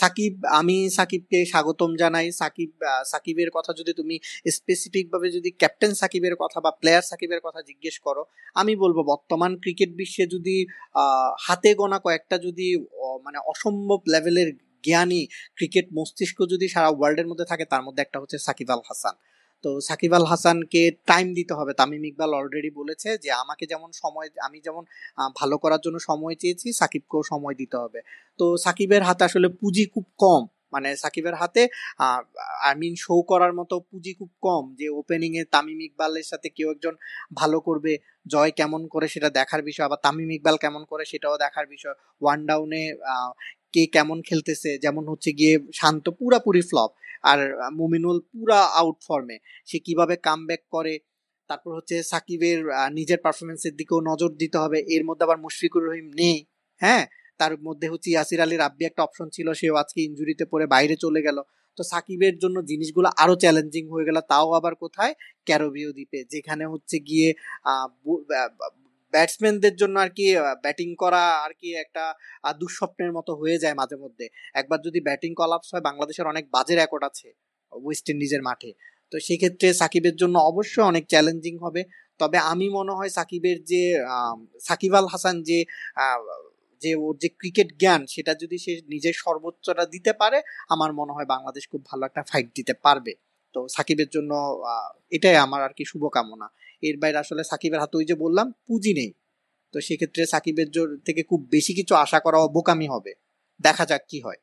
সাকিব, 0.00 0.32
আমি 0.60 0.76
সাকিবকে 0.96 1.38
স্বাগতম 1.52 1.90
জানাই। 2.02 2.26
সাকিব 2.40 2.70
সাকিবের 3.12 3.50
কথা 3.56 3.70
যদি 3.80 3.92
তুমি 4.00 4.16
স্পেসিফিক 4.56 5.06
ভাবে 5.12 5.28
যদি 5.36 5.50
ক্যাপ্টেন 5.60 5.92
সাকিবের 6.00 6.34
কথা 6.42 6.58
বা 6.64 6.70
প্লেয়ার 6.80 7.04
সাকিবের 7.10 7.40
কথা 7.46 7.60
জিজ্ঞেস 7.68 7.96
করো, 8.06 8.22
আমি 8.60 8.72
বলব 8.82 8.98
বর্তমান 9.12 9.52
ক্রিকেট 9.62 9.90
বিশ্বে 10.00 10.24
যদি 10.34 10.56
হাতে 11.46 11.70
গোনা 11.80 11.98
কয়েকটা 12.06 12.36
যদি 12.46 12.68
মানে 13.24 13.38
অসম্ভব 13.52 14.00
লেভেলের 14.14 14.50
জ্ঞানী 14.86 15.20
ক্রিকেট 15.56 15.86
মস্তিষ্ক 15.98 16.38
যদি 16.52 16.66
সারা 16.74 16.90
ওয়ার্ল্ডের 16.96 17.28
মধ্যে 17.30 17.46
থাকে, 17.50 17.64
তার 17.72 17.82
মধ্যে 17.86 18.00
একটা 18.06 18.18
হচ্ছে 18.22 18.36
সাকিব 18.46 18.70
আল 18.74 18.82
হাসান। 18.88 19.14
তো 19.64 19.70
সাকিব 19.88 20.12
আল 20.18 20.24
হাসানকে 20.32 20.82
টাইম 21.10 21.26
দিতে 21.38 21.52
হবে। 21.58 21.72
তামিম 21.80 22.04
ইকবাল 22.10 22.30
অলরেডি 22.38 22.70
বলেছে 22.80 23.08
যে, 23.24 23.30
আমাকে 23.42 23.64
যেমন 23.72 23.90
সময়, 24.02 24.28
আমি 24.46 24.58
যেমন 24.66 24.84
ভালো 25.40 25.56
করার 25.62 25.80
জন্য 25.84 25.96
সময় 26.10 26.34
চেয়েছি, 26.42 26.68
সাকিবকেও 26.80 27.22
সময় 27.32 27.54
দিতে 27.60 27.76
হবে। 27.82 28.00
তো 28.38 28.44
সাকিবের 28.64 29.02
হাতে 29.08 29.22
আসলে 29.28 29.48
পুঁজি 29.60 29.84
খুব 29.94 30.06
কম। 30.24 30.42
মানে 30.74 30.88
সাকিবের 31.02 31.34
হাতে 31.40 31.62
আই 32.66 32.74
মিন 32.82 32.94
শো 33.04 33.14
করার 33.30 33.52
মতো 33.58 33.74
পুঁজি 33.90 34.12
খুব 34.18 34.30
কম 34.46 34.64
যে 34.80 34.86
ওপেনিং 35.00 35.30
এ 35.40 35.42
তামিম 35.54 35.80
ইকবালের 35.86 36.26
সাথে 36.30 36.48
কেউ 36.56 36.68
একজন 36.74 36.94
ভালো 37.40 37.58
করবে, 37.60 37.92
জয় 38.26 38.52
কেমন 38.58 38.82
করে 38.92 39.06
সেটা 39.14 39.28
দেখার 39.38 39.62
বিষয়, 39.68 39.84
আবার 39.88 40.00
তামিম 40.06 40.30
ইকবাল 40.36 40.56
কেমন 40.64 40.82
করে 40.90 41.04
সেটাও 41.12 41.36
দেখার 41.44 41.66
বিষয়। 41.74 41.96
ওয়ান 42.22 42.38
ডাউনে 42.48 42.82
কে 43.74 43.82
কেমন 43.96 44.18
খেলতেছে, 44.28 44.70
যেমন 44.84 45.04
হচ্ছে 45.12 45.30
গিয়ে 45.38 45.54
শান্ত 45.80 46.06
পুরাপুরি 46.18 46.62
ফ্লপ 46.70 46.90
আর 47.30 47.38
মুমিনুল 47.78 48.18
পুরা 48.30 48.60
আউট 48.80 48.98
ফর্মে 49.06 49.36
সে 49.68 49.78
কীভাবে 49.86 50.14
কাম 50.26 50.40
করে, 50.74 50.94
তারপর 51.50 51.70
হচ্ছে 51.78 51.96
সাকিবের 52.10 52.58
নিজের 52.98 53.20
পারফরমেন্সের 53.24 53.74
দিকেও 53.80 54.00
নজর 54.10 54.30
দিতে 54.42 54.56
হবে, 54.64 54.78
এর 54.94 55.02
মধ্যে 55.08 55.24
আবার 55.26 55.38
মুশফিকুর 55.44 55.82
রহিম 55.88 56.08
নেই 56.20 56.36
হ্যাঁ? 56.80 57.04
তার 57.40 57.52
মধ্যে 57.66 57.86
হচ্ছে 57.92 58.08
ইয়াসির 58.14 58.40
আলী 58.44 58.56
রাব্বি 58.62 58.84
একটা 58.90 59.02
অপশন 59.06 59.28
ছিল, 59.36 59.48
সেও 59.60 59.74
আজকে 59.82 59.98
ইঞ্জুরিতে 60.08 60.44
পড়ে 60.52 60.66
বাইরে 60.74 60.94
চলে 61.04 61.20
গেল। 61.26 61.38
তো 61.78 61.82
সাকিবের 61.92 62.34
জন্য 62.42 62.56
জিনিসগুলো 62.70 63.08
আরও 63.22 63.34
চ্যালেঞ্জিং 63.42 63.84
হয়ে 63.92 64.06
গেল, 64.08 64.18
তাও 64.32 64.48
আবার 64.58 64.74
কোথায়? 64.82 65.12
ক্যারোবিও 65.48 65.90
দ্বীপে, 65.96 66.20
যেখানে 66.32 66.64
হচ্ছে 66.72 66.96
গিয়ে 67.08 67.28
ব্যাটসম্যানদের 69.14 69.74
জন্য 69.80 69.96
আর 70.04 70.10
কি 70.16 70.26
ব্যাটিং 70.64 70.88
করা 71.02 71.22
আর 71.44 71.52
কি 71.60 71.68
একটা 71.84 72.04
দুঃস্বপ্নের 72.60 73.10
মতো 73.16 73.32
হয়ে 73.40 73.56
যায় 73.62 73.76
মাঝে 73.80 73.96
মধ্যে। 74.04 74.26
একবার 74.60 74.78
যদি 74.86 74.98
ব্যাটিং 75.08 75.30
কলাপস 75.40 75.68
হয়, 75.74 75.84
বাংলাদেশের 75.88 76.26
অনেক 76.32 76.44
বাজে 76.54 76.74
রেকর্ড 76.82 77.02
আছে 77.10 77.28
ওয়েস্ট 77.72 78.06
ইন্ডিজের 78.12 78.42
মাঠে। 78.48 78.70
তো 79.12 79.16
সেক্ষেত্রে 79.26 79.68
সাকিবের 79.80 80.16
জন্য 80.22 80.36
অবশ্যই 80.50 80.84
অনেক 80.90 81.04
চ্যালেঞ্জিং 81.12 81.54
হবে। 81.64 81.82
তবে 82.20 82.38
আমি 82.52 82.66
মনে 82.78 82.92
হয় 82.98 83.10
সাকিবের 83.18 83.58
যে 83.70 83.82
সাকিব 84.68 84.92
আল 84.98 85.06
হাসান 85.12 85.36
যে 85.48 85.58
যে 86.82 86.92
ওর 87.04 87.14
যে 87.22 87.28
ক্রিকেট 87.40 87.68
জ্ঞান, 87.82 88.00
সেটা 88.14 88.32
যদি 88.42 88.56
সে 88.64 88.72
নিজের 88.94 89.14
সর্বোচ্চটা 89.24 89.84
দিতে 89.94 90.12
পারে, 90.20 90.38
আমার 90.74 90.90
মনে 91.00 91.12
হয় 91.16 91.28
বাংলাদেশ 91.34 91.64
খুব 91.72 91.82
ভালো 91.90 92.02
একটা 92.08 92.22
ফাইট 92.30 92.48
দিতে 92.58 92.74
পারবে। 92.84 93.12
তো 93.54 93.60
সাকিবের 93.74 94.08
জন্য 94.14 94.32
এটাই 95.16 95.36
আমার 95.44 95.60
আর 95.66 95.72
কি 95.78 95.84
শুভকামনা। 95.90 96.46
এর 96.82 96.96
বাইরে 96.98 97.18
আসলে 97.18 97.44
সাকিবের 97.44 97.80
হাতে 97.80 97.96
ওই 97.96 98.04
যে 98.04 98.14
বললাম, 98.14 98.52
পুঁজি 98.66 98.94
নেই। 98.94 99.12
তো 99.72 99.80
সেক্ষেত্রে 99.80 100.26
সাকিবের 100.26 100.70
জোর 100.70 100.88
থেকে 101.06 101.22
খুব 101.22 101.48
বেশি 101.50 101.74
কিছু 101.74 101.94
আশা 101.94 102.20
করা 102.20 102.38
বোকামি 102.46 102.88
হবে। 102.88 103.12
দেখা 103.60 103.86
যাক 103.86 104.02
কি 104.08 104.20
হয়। 104.20 104.36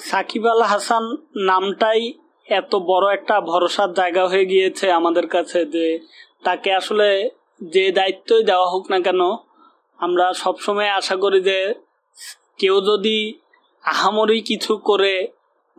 সাকিব 0.00 0.46
আল 0.46 0.62
হাসান 0.62 1.04
নামটাই 1.36 2.12
এত 2.46 2.76
বড় 2.76 3.14
একটা 3.14 3.40
ভরসার 3.40 3.92
জায়গা 3.92 4.28
হয়ে 4.28 4.46
গিয়েছে 4.46 4.90
আমাদের 4.90 5.26
কাছে 5.26 5.64
যে 5.64 5.98
তাকে 6.44 6.72
আসলে 6.72 7.30
যে 7.62 7.92
দায়িত্বই 7.92 8.44
দেওয়া 8.44 8.70
হোক 8.70 8.90
না 8.90 9.00
কেন, 9.00 9.20
আমরা 9.98 10.32
সবসময় 10.32 10.90
আশা 10.90 11.16
করি 11.16 11.40
যে 11.40 11.74
কেউ 12.58 12.80
যদি 12.80 13.38
আহামরি 13.82 14.40
কিছু 14.40 14.76
করে 14.76 15.28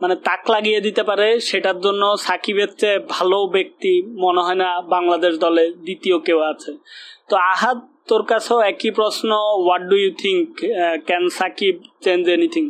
মানে 0.00 0.14
তাক 0.26 0.42
লাগিয়ে 0.54 0.80
দিতে 0.86 1.02
পারে, 1.10 1.26
সেটার 1.48 1.78
জন্য 1.86 2.02
সাকিবের 2.26 2.70
চেয়ে 2.80 2.98
ভালো 3.14 3.38
ব্যক্তি 3.56 3.92
মনে 4.24 4.40
হয় 4.46 4.58
না 4.64 4.68
বাংলাদেশ 4.94 5.32
দলে 5.44 5.64
দ্বিতীয় 5.86 6.16
কেউ 6.26 6.40
আছে। 6.52 6.72
তো 7.30 7.34
আহাদ, 7.52 7.78
তোর 8.08 8.22
কাছেও 8.30 8.58
একই 8.72 8.90
প্রশ্ন 8.98 9.30
what 9.64 9.82
do 9.90 9.96
you 10.04 10.10
think 10.22 10.46
can 11.08 11.24
Shakib 11.38 11.74
change 12.04 12.24
anything 12.36 12.64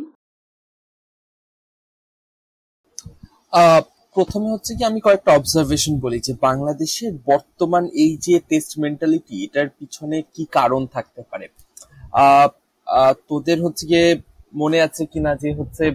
প্রথমে 4.15 4.47
হচ্ছে 4.53 4.71
কি, 4.77 4.83
আমি 4.91 4.99
কয়েকটা 5.05 5.31
অবজারভেশন 5.39 5.93
বলি 6.03 6.19
যে 6.27 6.33
বাংলাদেশের 6.47 7.13
বর্তমান 7.31 7.83
এই 8.03 8.11
যে 8.25 8.35
টেস্ট 8.49 8.71
মেন্টালিটি 8.83 9.35
এটার 9.45 9.69
পিছনে 9.77 10.17
কি 10.33 10.43
কারণ 10.57 10.81
থাকতে 10.95 11.21
পারে? 11.29 11.45
তোদের 13.29 13.57
হচ্ছে 13.65 13.83
গিয়ে 13.91 14.07
মনে 14.61 14.79
আছে 14.87 15.03
কিনা 15.11 15.31
যে 15.43 15.49
হচ্ছে 15.59 15.85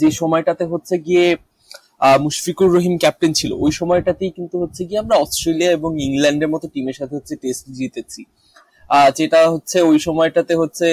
যে 0.00 0.08
সময়টাতে 0.20 0.64
হচ্ছে 0.72 0.94
গিয়ে 1.06 1.26
মুশফিকুর 2.24 2.68
রহিম 2.76 2.94
ক্যাপ্টেন 3.02 3.32
ছিল, 3.38 3.50
ওই 3.64 3.72
সময়টাতেই 3.80 4.30
কিন্তু 4.38 4.56
হচ্ছে 4.62 4.82
গিয়ে 4.88 5.00
আমরা 5.04 5.16
অস্ট্রেলিয়া 5.24 5.70
এবং 5.78 5.90
ইংল্যান্ডের 6.06 6.50
মতো 6.54 6.66
টিমের 6.72 6.96
সাথে 7.00 7.14
হচ্ছে 7.18 7.34
টেস্ট 7.42 7.64
জিতেছি। 7.78 8.22
যেটা 9.18 9.40
হচ্ছে 9.52 9.78
ওই 9.90 9.98
সময়টাতে 10.06 10.54
হচ্ছে 10.62 10.88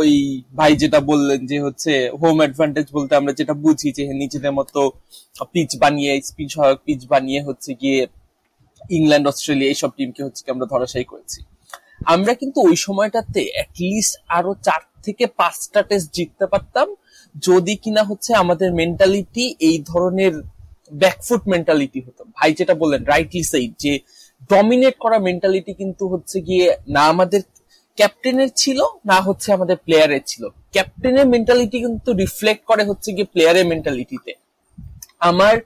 ওই 0.00 0.12
ভাই 0.58 0.72
যেটা 0.82 0.98
বললেন 1.10 1.40
যে 1.50 1.58
হচ্ছে 1.66 1.92
হোম 2.20 2.36
অ্যাডভান্টেজ 2.42 2.86
বলতে 2.96 3.12
আমরা 3.20 3.32
যেটা 3.40 3.54
বুঝি 3.64 3.88
যে 3.98 4.02
নিজেদের 4.22 4.52
মতো 4.58 4.80
পিচ 5.52 5.70
বানিয়ে 5.82 6.12
স্পিন 6.28 6.48
সহায়ক 6.54 6.78
পিচ 6.86 7.00
বানিয়ে 7.12 7.40
হচ্ছে 7.48 7.70
গিয়ে 7.82 8.00
ইংল্যান্ড, 8.96 9.26
অস্ট্রেলিয়া 9.30 9.70
এইসব 9.72 9.90
টিমকে 9.96 10.22
হচ্ছে 10.26 10.42
আমরা 10.54 10.66
ধরাশায়ী 10.72 11.06
করেছি। 11.12 11.40
আমরা 12.14 12.32
কিন্তু 12.40 12.58
ওই 12.68 12.76
সময়টাতে 12.86 13.42
অ্যাটলিস্ট 13.56 14.14
আরও 14.36 14.52
চার 14.66 14.82
থেকে 15.06 15.24
পাঁচটা 15.40 15.80
টেস্ট 15.88 16.08
জিততে 16.16 16.46
পারতাম। 16.52 16.88
যদি 17.36 17.74
কিনা 17.82 18.02
হচ্ছে 18.02 18.30
আমাদের 18.34 18.68
মেন্টালিটি 18.80 19.44
এই 19.68 19.76
ধরনের 19.90 20.34
ব্যাকফুট 21.02 21.42
মেন্টালিটি 21.52 22.00
হতো। 22.06 22.22
ভাই 22.36 22.50
যেটা 22.58 22.74
বললেন 22.80 23.02
রাইটলি 23.12 23.42
সেই 23.52 23.66
যে 23.82 23.92
ডমিনেট 24.50 24.96
করা 25.04 25.18
মেন্টালিটি 25.28 25.72
কিন্তু 25.80 26.04
হচ্ছে 26.12 26.36
গিয়ে 26.48 26.66
না 26.88 27.02
আমাদের 27.12 27.40
ক্যাপ্টেনের 27.98 28.50
ছিল, 28.56 28.78
না 29.10 29.18
হচ্ছে 29.26 29.48
আমাদের 29.56 29.76
প্লেয়ারের 29.86 30.24
ছিল। 30.26 30.42
ক্যাপ্টেনের 30.74 31.26
মেন্টালিটি 31.34 31.78
কিন্তু 31.86 32.10
রিফ্লেক্ট 32.22 32.62
করে 32.70 32.82
হচ্ছে 32.88 33.08
গিয়ে 33.16 33.28
প্লেয়ারের 33.34 33.66
মেন্টালিটিতে 33.72 34.32
আমার 35.30 35.56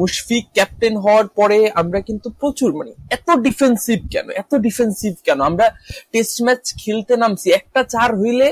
মুশফিক 0.00 0.44
ক্যাপ্টেন 0.56 0.94
হওয়ার 0.96 1.26
পরে 1.38 1.58
আমরা 1.80 1.98
কিন্তু 2.08 2.28
প্রচুর 2.40 2.70
মানে 2.78 2.92
এত 3.16 3.28
ডিফেন্সিভ 3.46 3.98
কেন, 4.12 4.26
এত 4.42 4.52
ডিফেন্সিভ 4.66 5.12
কেন? 5.26 5.38
আমরা 5.50 5.66
টেস্ট 6.12 6.36
ম্যাচ 6.46 6.62
খেলতে 6.82 7.14
নামছি, 7.22 7.48
একটা 7.50 7.80
চার 7.94 8.10
হইলে 8.20 8.46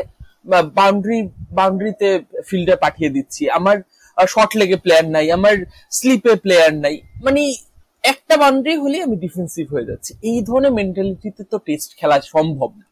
বাউন্ডারি 0.78 1.18
বাউন্ডারিতে 1.58 2.08
ফিল্ডে 2.48 2.76
পাঠিয়ে 2.76 3.10
দিচ্ছি। 3.10 3.42
আমার 3.50 3.76
শর্ট 4.18 4.56
লেগে 4.56 4.76
প্লেয়ার 4.76 5.06
নাই, 5.08 5.26
আমার 5.32 5.54
স্লিপে 5.90 6.34
প্লেয়ার 6.34 6.72
নাই। 6.74 6.96
মানে 7.24 7.42
একটা 8.04 8.36
বাউন্ডারি 8.36 8.76
হলে 8.76 8.96
আমি 9.02 9.16
ডিফেন্সিভ 9.16 9.72
হয়ে 9.74 9.84
যাচ্ছি। 9.84 10.14
এই 10.22 10.38
ধরনের 10.42 10.72
মেন্টালিটিতে 10.72 11.42
তো 11.52 11.58
টেস্ট 11.58 11.90
খেলা 11.98 12.16
সম্ভব 12.20 12.70
না। 12.78 12.84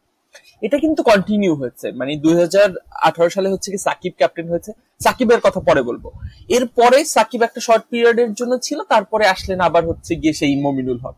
এটা 0.61 0.77
কিন্তু 0.77 1.03
কন্টিনিউ 1.03 1.55
হয়েছে। 1.55 1.91
মানে 1.91 2.11
দুই 2.15 2.35
হাজার 2.35 2.69
আঠারো 3.07 3.29
সালে 3.29 3.49
হচ্ছে 3.49 3.71
কি 3.71 3.77
সাকিব 3.77 4.13
ক্যাপ্টেন 4.17 4.47
হয়েছে। 4.49 4.71
সাকিবের 5.03 5.39
কথা 5.39 5.59
পরে 5.59 5.81
বলব। 5.81 6.05
এরপরে 6.49 7.05
সাকিব 7.05 7.41
একটা 7.41 7.59
শর্ট 7.59 7.83
পিরিয়ডের 7.89 8.33
জন্য 8.33 8.53
ছিল, 8.61 8.79
তারপরে 8.93 9.23
আসলেন 9.27 9.59
আবার 9.59 9.83
হচ্ছে 9.87 10.15
গিয়ে 10.15 10.33
সেই 10.33 10.53
মমিনুল 10.61 10.99
হক। 11.03 11.15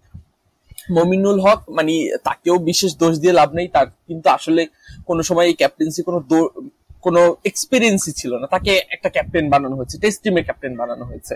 মমিনুল 0.98 1.38
হক 1.46 1.60
মানে 1.78 1.94
তাকেও 2.28 2.56
বিশেষ 2.70 2.92
দোষ 3.02 3.14
দিয়ে 3.24 3.34
লাভ 3.40 3.50
নেই, 3.58 3.68
তার 3.76 3.88
কিন্তু 4.08 4.28
আসলে 4.38 4.62
কোনো 5.10 5.22
সময় 5.30 5.48
এই 5.52 5.56
ক্যাপ্টেন্সি 5.62 6.02
কোনো 6.08 6.20
কোনো 7.06 7.22
এক্সপিরিয়েন্সই 7.50 8.14
ছিল 8.22 8.32
না। 8.42 8.46
তাকে 8.56 8.72
একটা 8.96 9.10
ক্যাপ্টেন 9.16 9.46
বানানো 9.54 9.76
হয়েছে 9.80 9.96
টেস্ট 10.04 10.20
টিমের 10.24 10.46
ক্যাপ্টেন 10.48 10.74
বানানো 10.82 11.04
হয়েছে। 11.10 11.34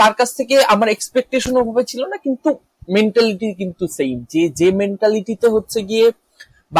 তার 0.00 0.12
কাছ 0.18 0.28
থেকে 0.38 0.54
আমার 0.74 0.88
এক্সপেকটেশন 0.96 1.52
ওভাবে 1.60 1.82
ছিল 1.90 2.02
না, 2.12 2.16
কিন্তু 2.26 2.48
মেন্টালিটি 2.96 3.48
কিন্তু 3.60 3.84
সেম 3.98 4.16
যে 4.32 4.42
যে 4.60 4.68
মেন্টালিটিতে 4.80 5.46
হচ্ছে 5.54 5.78
গিয়ে 5.90 6.06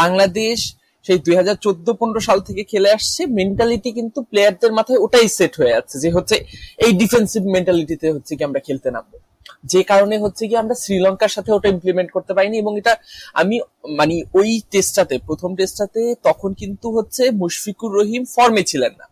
বাংলাদেশ 0.00 0.58
সেই 1.06 1.18
দুই 1.26 1.34
হাজার 1.40 1.56
চোদ্দ 1.64 1.86
পনেরো 2.00 2.20
সাল 2.28 2.38
থেকে 2.48 2.62
খেলে 2.72 2.88
আসছে 2.96 3.22
মেন্টালিটি 3.38 3.90
কিন্তু 3.98 4.18
প্লেয়ারদের 4.30 4.72
মাথায় 4.78 5.00
ওটাই 5.04 5.28
সেট 5.36 5.52
হয়ে 5.60 5.74
আছে 5.80 5.94
যে 6.02 6.08
হচ্ছে 6.16 6.36
এই 6.84 6.92
ডিফেন্সিভ 7.02 7.42
মেন্টালিটিতে 7.54 8.06
হচ্ছে 8.14 8.32
কি 8.38 8.42
আমরা 8.48 8.60
খেলতে 8.66 8.88
নামবো। 8.96 9.16
যে 9.64 9.82
কারণে 9.82 10.16
হচ্ছে 10.18 10.42
কি 10.48 10.54
আমরা 10.56 10.74
শ্রীলঙ্কার 10.82 11.28
সাথে 11.28 11.50
ওটা 11.52 11.68
ইমপ্লিমেন্ট 11.68 12.10
করতে 12.10 12.32
পারিনি 12.34 12.56
এবং 12.58 12.72
এটা 12.78 12.92
আমি 13.34 13.56
মানে 13.98 14.14
ওই 14.34 14.50
টেস্টটাতে 14.70 15.14
প্রথম 15.26 15.50
টেস্টটাতে 15.58 16.02
তখন 16.22 16.50
কিন্তু 16.54 16.86
হচ্ছে 16.96 17.22
মুশফিকুর 17.42 17.90
রহিম 17.98 18.22
ফর্মে 18.34 18.62
ছিলেন 18.62 18.92
না। 18.98 19.06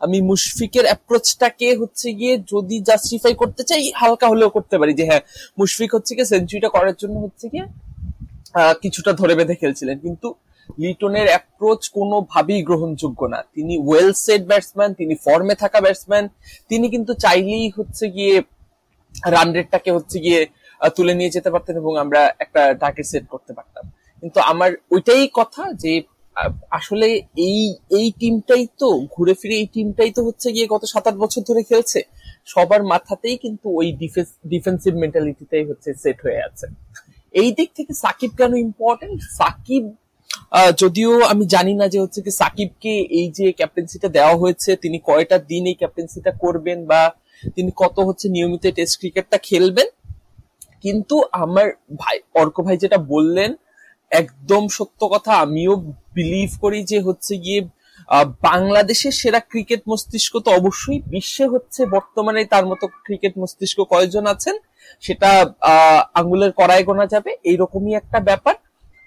আমি 0.00 0.18
মুশফিকের 0.20 0.84
অ্যাপ্রোচটাকে 0.84 1.68
হচ্ছে 1.76 2.08
গিয়ে 2.12 2.34
যদি 2.52 2.76
জাস্টিফাই 2.88 3.34
করতে 3.34 3.62
চাই, 3.64 3.82
হালকা 4.00 4.26
হলেও 4.28 4.50
করতে 4.56 4.76
পারি 4.80 4.92
যে 4.98 5.04
হ্যাঁ 5.08 5.22
মুশফিক 5.58 5.90
হচ্ছে 5.96 6.12
গিয়ে 6.16 6.28
সেঞ্চুরিটা 6.32 6.68
করার 6.76 6.94
জন্য 7.02 7.16
হচ্ছে 7.24 7.46
গিয়ে 7.52 7.66
কিছুটা 8.82 9.10
ধরে 9.12 9.34
বেঁধে 9.38 9.54
খেলছিলেন। 9.60 9.96
কিন্তু 9.98 10.28
লিটনের 10.78 11.28
অ্যাপ্রোচ 11.32 11.82
কোনোভাবেই 11.96 12.60
গ্রহণযোগ্য 12.68 13.20
না। 13.34 13.40
তিনি 13.54 13.74
ওয়েল 13.86 14.10
সেট 14.24 14.42
ব্যাটসম্যান 14.50 14.90
তিনি 15.00 15.14
ফর্মে 15.24 15.54
থাকা 15.62 15.78
ব্যাটসম্যান 15.84 16.24
তিনি 16.70 16.86
কিন্তু 16.94 17.12
চাইলেই 17.24 17.66
হচ্ছে 17.76 18.04
গিয়ে 18.16 18.36
রান 19.34 19.48
রেটটাকে 19.56 19.90
হচ্ছে 19.96 20.16
গিয়ে 20.24 20.40
তুলে 20.96 21.12
নিয়ে 21.18 21.34
যেতে 21.36 21.50
পারতেন 21.54 21.74
এবং 21.82 21.92
আমরা 22.04 22.20
একটা 22.44 22.62
টার্গেট 22.82 23.06
সেট 23.12 23.24
করতে 23.34 23.52
পারতাম। 23.58 23.84
কিন্তু 24.22 24.38
আমার 24.52 24.70
ওইটাই 24.94 25.24
কথা 25.40 25.62
যে 25.84 25.92
আসলে 26.78 27.08
এই 27.48 27.60
এই 27.98 28.06
টিমটাই 28.20 28.64
তো, 28.80 28.88
ঘুরে 29.14 29.34
ফিরে 29.40 29.54
এই 29.62 29.68
টিমটাই 29.74 30.10
তো 30.16 30.20
হচ্ছে 30.28 30.48
গিয়ে 30.54 30.66
গত 30.74 30.82
সাত 30.92 31.04
আট 31.08 31.16
বছর 31.22 31.42
ধরে 31.48 31.62
খেলছে। 31.70 32.00
সবার 32.52 32.82
মাথাতেই 32.92 33.36
কিন্তু 33.44 33.66
ওই 33.80 33.88
ডিফেন্স 34.02 34.30
ডিফেন্সিভ 34.52 34.92
মেন্টালিটিটাই 35.02 35.64
হচ্ছে 35.70 35.88
সেট 36.02 36.18
হয়ে 36.24 36.40
আছে। 36.48 36.66
এই 37.34 37.50
দিক 37.58 37.68
থেকে 37.78 37.92
সাকিব 38.04 38.30
কেন 38.40 38.52
ইম্পর্টেন্ট 38.66 39.18
সাকিব 39.38 39.84
যদিও 40.82 41.12
আমি 41.32 41.44
জানি 41.54 41.72
না 41.80 41.86
যে 41.92 41.98
হচ্ছে 42.04 42.20
কি 42.26 42.32
সাকিবকে 42.40 42.92
এই 43.20 43.26
যে 43.38 43.46
ক্যাপ্টেন্সিটা 43.58 44.08
দেওয়া 44.16 44.34
হয়েছে, 44.42 44.70
তিনি 44.82 44.98
কয়টা 45.08 45.36
দিন 45.50 45.62
এই 45.70 45.76
ক্যাপ্টেন্সিটা 45.80 46.32
করবেন 46.42 46.78
বা 46.90 47.00
তিনি 47.56 47.70
কত 47.82 47.96
হচ্ছে 48.06 48.26
নিয়মিত 48.34 48.64
টেস্ট 48.76 48.94
ক্রিকেটটা 49.00 49.38
খেলবেন। 49.48 49.88
কিন্তু 50.84 51.16
আমার 51.42 51.66
ভাই, 52.02 52.16
অর্ক 52.40 52.56
ভাই 52.66 52.76
যেটা 52.82 52.98
বললেন, 53.14 53.50
একদম 54.20 54.62
সত্য 54.76 55.00
কথা। 55.14 55.32
আমিও 55.44 55.72
বিলিভ 56.16 56.50
করি 56.60 56.80
যে 56.90 56.98
হচ্ছে 57.06 57.34
গিয়ে 57.44 57.60
বাংলাদেশের 58.50 59.14
সেরা 59.20 59.40
ক্রিকেট 59.50 59.82
মস্তিষ্ক 59.90 60.32
তো 60.44 60.50
অবশ্যই 60.58 60.98
বিশ্বে 61.14 61.44
হচ্ছে 61.52 61.80
বর্তমানে 61.96 62.40
তার 62.52 62.64
মতো 62.70 62.84
ক্রিকেট 63.06 63.34
মস্তিষ্ক 63.40 63.78
কয়জন 63.92 64.24
আছেন, 64.34 64.56
সেটা 65.04 65.30
আঙ্গুলের 66.18 66.52
করায় 66.60 66.84
গোনা 66.88 67.06
যাবে। 67.14 67.30
এইরকমই 67.50 67.92
একটা 68.00 68.18
ব্যাপার। 68.28 68.54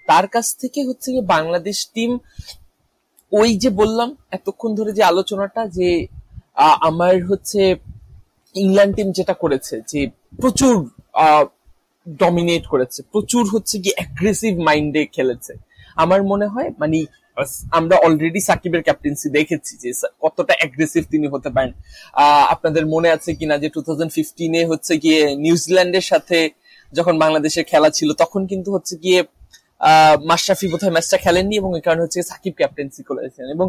তার 0.08 0.26
কাছ 0.34 0.46
থেকে 0.60 0.80
হচ্ছে 0.88 1.08
গিয়ে 1.14 1.26
বাংলাদেশ 1.34 1.78
টিম 1.94 2.10
ওই 3.32 3.50
যে 3.62 3.70
বললাম, 3.80 4.08
এতক্ষণ 4.36 4.70
ধরে 4.78 4.90
যে 4.98 5.02
আলোচনাটা 5.12 5.62
যে 5.78 5.88
আমার 6.88 7.14
হচ্ছে 7.30 7.60
ইংল্যান্ড 8.62 8.92
টিম 8.96 9.08
যেটা 9.18 9.34
করেছে 9.42 9.74
যে 9.90 10.00
প্রচুর 10.42 10.74
ডমিনেট 12.06 12.64
করেছে 12.72 12.98
প্রচুর 13.12 13.42
হচ্ছে 13.52 13.76
কি 13.84 13.90
অ্যাগ্রেসিভ 13.98 14.52
মাইন্ডে 14.68 15.02
খেলেছে। 15.16 15.52
আমার 16.02 16.20
মনে 16.32 16.46
হয় 16.54 16.68
মানে 16.82 16.98
আমরা 17.78 17.96
অলরেডি 18.06 18.40
সাকিবের 18.48 18.82
ক্যাপ্টেন্সি 18.86 19.28
দেখেছি 19.38 19.72
যে 19.82 19.90
কতটা 20.24 20.54
অ্যাগ্রেসিভ 20.60 21.02
তিনি 21.12 21.26
হতে 21.34 21.48
পারেন। 21.54 21.72
আপনাদের 22.54 22.84
মনে 22.94 23.08
আছে 23.16 23.30
কিনা 23.38 23.54
যে 23.62 23.68
টু 23.74 23.80
থাউজেন্ড 23.86 24.10
ফিফটিনে 24.16 24.60
হচ্ছে 24.70 24.92
গিয়ে 25.04 25.20
নিউজিল্যান্ডের 25.44 26.06
সাথে 26.12 26.38
যখন 26.92 27.14
বাংলাদেশের 27.22 27.64
খেলা 27.70 27.90
ছিল 27.98 28.08
তখন 28.22 28.42
কিন্তু 28.50 28.68
হচ্ছে 28.74 28.94
গিয়ে 29.04 29.20
মাশরাফি 30.30 30.66
বোধহয় 30.72 30.92
ম্যাচটা 30.96 31.16
খেলেননি 31.24 31.54
এবং 31.60 31.70
এই 31.78 31.82
কারণে 31.86 32.02
হচ্ছে 32.04 32.20
সাকিব 32.22 32.54
ক্যাপ্টেন্সি 32.60 33.02
করেছেন 33.08 33.46
এবং 33.54 33.66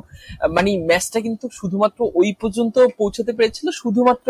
মানে 0.56 0.70
ম্যাচটা 0.90 1.20
কিন্তু 1.26 1.46
শুধুমাত্র 1.60 2.00
ওই 2.20 2.30
পর্যন্ত 2.42 2.76
পৌঁছাতে 3.00 3.32
পেরেছিল 3.38 3.68
শুধুমাত্র 3.82 4.30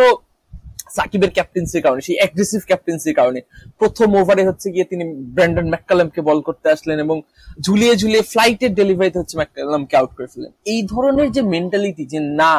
সাকিবের 0.98 1.32
ক্যাপ্টেন্সির 1.38 1.84
কারণে, 1.86 2.02
সেই 2.08 2.18
অ্যাগ্রেসিভ 2.20 2.62
ক্যাপ্টেন্সির 2.70 3.16
কারণে। 3.20 3.40
প্রথম 3.82 4.10
ওভারে 4.20 4.44
হচ্ছে 4.50 4.68
গিয়ে 4.74 4.86
তিনি 4.92 5.04
ব্র্যান্ডন 5.36 5.68
ম্যাককালামকে 5.74 6.22
বল 6.30 6.40
করতে 6.48 6.68
আসলেন 6.76 6.98
এবং 7.06 7.18
ঝুলিয়ে 7.66 7.94
ঝুলিয়ে 8.02 8.24
ফ্লাইটের 8.32 8.72
ডেলিভারিতে 8.80 9.18
হচ্ছে 9.22 9.36
ম্যাককালামকে 9.40 9.96
আউট 10.00 10.12
করে 10.18 10.30
ফেলেন 10.34 10.52
এই 10.74 10.82
ধরনের 10.94 11.30
যে 11.36 11.42
মেন্টালিটি 11.54 12.04
যে, 12.14 12.20
না, 12.42 12.56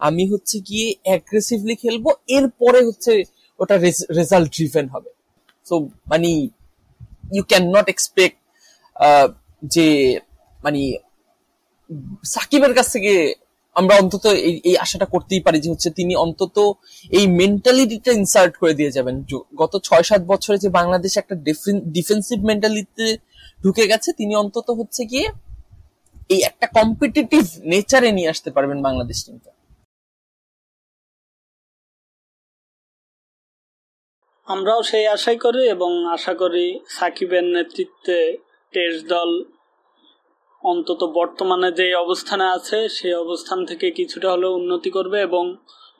আমি 0.00 0.24
হচ্ছে 0.32 0.56
গিয়ে 0.68 0.88
অ্যাগ্রেসিভলি 1.06 1.74
খেলব, 1.82 2.04
এরপরে 2.36 2.80
হচ্ছে 2.88 3.12
ওটা 3.60 3.74
রেজাল্ট 4.18 4.48
ড্রিভেন 4.56 4.86
হবে। 4.94 5.10
সো 5.66 5.74
মানে 6.10 6.28
ইউ 7.36 7.42
ক্যান 7.50 7.64
নট 7.76 7.86
এক্সপেক্ট 7.94 8.36
যে 9.74 9.86
মানে 10.64 10.80
সাকিবের 12.34 12.72
কাছ 12.78 12.86
থেকে 12.94 13.14
আমরা 13.76 13.94
অন্তত 14.02 14.24
এই 14.48 14.54
এই 14.68 14.76
আশাটা 14.84 15.06
করতেই 15.14 15.42
পারি 15.46 15.58
যে 15.64 15.68
হচ্ছে 15.72 15.90
তিনি 15.98 16.12
অন্তত 16.24 16.56
এই 17.18 17.24
মেন্টালিটিটা 17.40 18.10
ইনসার্ট 18.20 18.52
করে 18.60 18.74
দিয়ে 18.78 18.94
যাবেন। 18.96 19.16
গত 19.62 19.72
ছয় 19.86 20.04
সাত 20.08 20.22
বছরে 20.32 20.56
যে 20.64 20.68
বাংলাদেশ 20.78 21.12
একটা 21.18 21.34
ডিফেন্সিভ 21.96 22.38
মেন্টালিটিতে 22.50 23.06
ঢুকে 23.64 23.84
গেছে, 23.92 24.10
তিনি 24.20 24.32
অন্তত 24.42 24.68
হচ্ছে 24.80 25.02
গিয়ে 25.10 25.26
এই 26.34 26.40
একটা 26.50 26.66
কম্পিটিটিভ 26.78 27.42
নেচারে 27.72 28.10
নিয়ে 28.16 28.30
আসতে 28.34 28.50
পারবেন 28.56 28.78
বাংলাদেশ 28.88 29.18
টিমটা 29.26 29.50
আমরাও 34.48 34.80
সেই 34.90 35.06
আশাই 35.16 35.38
করি 35.44 35.62
এবং 35.74 35.90
আশা 36.16 36.34
করি 36.42 36.66
সাকিবের 36.96 37.44
নেতৃত্বে 37.54 38.18
টেস্ট 38.74 39.02
দল 39.14 39.30
অন্তত 40.62 41.00
বর্তমানে 41.18 41.68
যে 41.72 41.86
অবস্থানে 42.04 42.46
আছে, 42.56 42.78
সেই 42.88 43.14
অবস্থান 43.24 43.58
থেকে 43.66 43.86
কিছুটা 43.90 44.28
হলেও 44.30 44.52
উন্নতি 44.54 44.90
করবে 44.90 45.18
এবং 45.28 45.44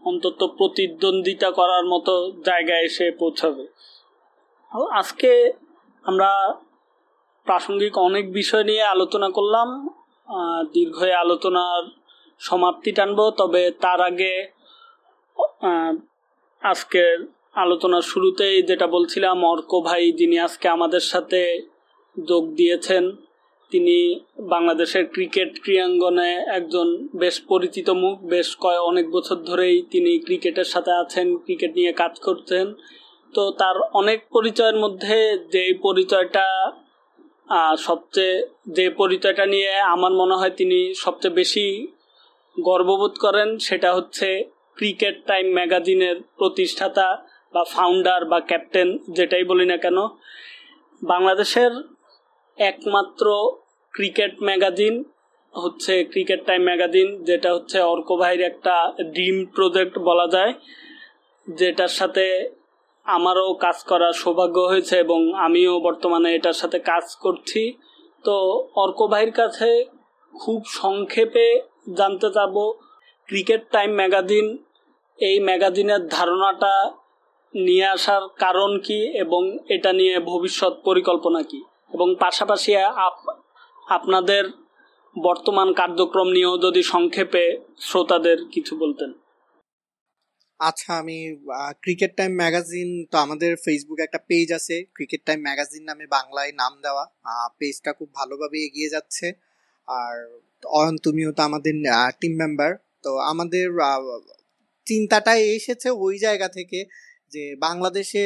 অন্তত 0.04 0.40
প্রতিদ্বন্দ্বিতা 0.58 1.48
করার 1.50 1.84
মতো 1.92 2.14
জায়গায় 2.48 2.84
এসে 2.88 3.06
পৌঁছাবে। 3.20 3.64
আজকে 5.00 5.32
আমরা 6.04 6.30
প্রাসঙ্গিক 7.46 7.94
অনেক 7.98 8.24
বিষয় 8.32 8.64
নিয়ে 8.64 8.84
আলোচনা 8.94 9.28
করলাম। 9.30 9.68
দীর্ঘ 10.74 10.98
আলোচনার 11.24 11.82
সমাপ্তি 12.40 12.90
টানবো, 12.92 13.24
তবে 13.30 13.62
তার 13.84 14.00
আগে 14.00 14.34
আজকের 16.62 17.14
আলোচনার 17.54 18.02
শুরুতেই 18.02 18.56
যেটা 18.62 18.86
বলছিলাম, 18.86 19.36
অর্ক 19.44 19.70
ভাই 19.88 20.02
যিনি 20.12 20.36
আজকে 20.38 20.66
আমাদের 20.68 21.04
সাথে 21.12 21.40
যোগ 22.16 22.44
দিয়েছেন 22.54 23.04
তিনি 23.72 23.96
বাংলাদেশের 24.52 25.04
ক্রিকেট 25.14 25.50
ক্রীড়াঙ্গনে 25.62 26.30
একজন 26.58 26.88
বেশ 27.22 27.36
পরিচিত 27.50 27.88
মুখ। 28.02 28.16
বেশ 28.34 28.48
কয় 28.56 28.80
অনেক 28.90 29.06
বছর 29.16 29.38
ধরেই 29.48 29.76
তিনি 29.92 30.12
ক্রিকেটের 30.26 30.68
সাথে 30.74 30.92
আছেন, 31.02 31.26
ক্রিকেট 31.44 31.72
নিয়ে 31.78 31.92
কাজ 31.92 32.14
করছেন 32.26 32.66
তো 33.34 33.42
তার 33.60 33.76
অনেক 34.00 34.18
পরিচয়ের 34.34 34.76
মধ্যে 34.84 35.16
যে 35.54 35.64
পরিচয়টা 35.86 36.46
সবচেয়ে 37.86 38.34
যে 38.76 38.86
পরিচয়টা 39.00 39.44
নিয়ে 39.46 39.72
আমার 39.94 40.12
মনে 40.12 40.34
হয় 40.40 40.54
তিনি 40.60 40.78
সবচেয়ে 41.04 41.38
বেশি 41.40 41.66
গর্ববোধ 42.56 43.14
করেন 43.24 43.48
সেটা 43.58 43.90
হচ্ছে 43.96 44.28
ক্রিকেট 44.76 45.16
টাইম 45.26 45.46
ম্যাগাজিনের 45.56 46.16
প্রতিষ্ঠাতা 46.38 47.08
বা 47.54 47.62
ফাউন্ডার 47.74 48.20
বা 48.24 48.38
ক্যাপ্টেন, 48.40 48.88
যেটাই 49.16 49.44
বলি 49.44 49.66
না 49.66 49.76
কেন। 49.76 49.98
বাংলাদেশের 51.02 51.72
একমাত্র 52.58 53.26
ক্রিকেট 53.94 54.34
ম্যাগাজিন, 54.48 54.94
হচ্ছে 55.54 55.94
ক্রিকেট 56.12 56.40
টাইম 56.48 56.62
ম্যাগাজিন, 56.68 57.08
যেটা 57.28 57.50
হচ্ছে 57.56 57.78
অর্ক 57.92 58.08
ভাইয়ের 58.20 58.42
একটা 58.50 58.74
ড্রিম 59.14 59.36
প্রজেক্ট 59.56 59.94
বলা 60.08 60.26
যায়, 60.34 60.52
যেটার 61.48 61.92
সাথে 61.98 62.24
আমারও 63.06 63.46
কাজ 63.64 63.78
করার 63.90 64.14
সৌভাগ্য 64.22 64.56
হয়েছে 64.72 64.94
এবং 65.04 65.20
আমিও 65.46 65.74
বর্তমানে 65.86 66.28
এটার 66.38 66.56
সাথে 66.62 66.78
কাজ 66.92 67.06
করছি। 67.24 67.62
তো 68.24 68.36
অর্ক 68.84 68.98
ভাইয়ের 69.12 69.32
কাছে 69.40 69.68
খুব 70.34 70.60
সংক্ষেপে 70.80 71.46
জানতে 71.98 72.28
চাব 72.36 72.54
ক্রিকেট 73.28 73.62
টাইম 73.74 73.90
ম্যাগাজিন, 74.00 74.46
এই 75.18 75.36
ম্যাগাজিনের 75.48 76.02
ধারণাটা 76.16 76.74
নিয়ে 77.54 77.86
আসার 77.96 78.22
কারণ 78.44 78.70
কি 78.86 78.98
এবং 79.24 79.42
এটা 79.74 79.90
নিয়ে 79.92 80.14
ভবিষ্যৎ 80.32 80.74
পরিকল্পনা 80.88 81.40
কি? 81.50 81.60
এবং 81.94 82.08
পাশাপাশি 82.24 82.70
আপনাদের 83.90 84.44
বর্তমান 85.16 85.68
কার্যক্রম 85.80 86.28
নিয়েও 86.36 86.54
যদি 86.58 86.82
সংক্ষেপে 86.92 87.44
শ্রোতাদের 87.80 88.38
কিছু 88.54 88.72
বলতেন। 88.82 89.10
আচ্ছা 90.60 90.90
আমি 91.02 91.18
ক্রিকেট 91.82 92.12
টাইম 92.18 92.32
ম্যাগাজিন, 92.42 92.88
তো 93.10 93.16
আমাদের 93.24 93.50
ফেসবুকে 93.64 94.02
একটা 94.04 94.20
পেজ 94.30 94.48
আছে, 94.58 94.76
ক্রিকেট 94.96 95.22
টাইম 95.26 95.40
ম্যাগাজিন 95.46 95.82
নামে 95.90 96.06
বাংলায় 96.16 96.52
নাম 96.52 96.72
দেওয়া। 96.84 97.04
পেজটা 97.58 97.90
খুব 97.98 98.08
ভালোভাবে 98.18 98.58
এগিয়ে 98.66 98.92
যাচ্ছে। 98.94 99.26
আর 99.88 100.16
অয়ন, 100.78 100.94
তুমিও 101.06 101.30
তো 101.36 101.40
আমাদের 101.48 101.74
টিম 102.20 102.34
মেম্বার 102.42 102.70
তো 103.04 103.10
আমাদের 103.32 103.66
চিন্তাটাই 104.86 105.42
এসেছে 105.56 105.88
ওই 106.06 106.14
জায়গা 106.18 106.48
থেকে 106.48 106.80
যে 107.32 107.44
বাংলাদেশে 107.66 108.22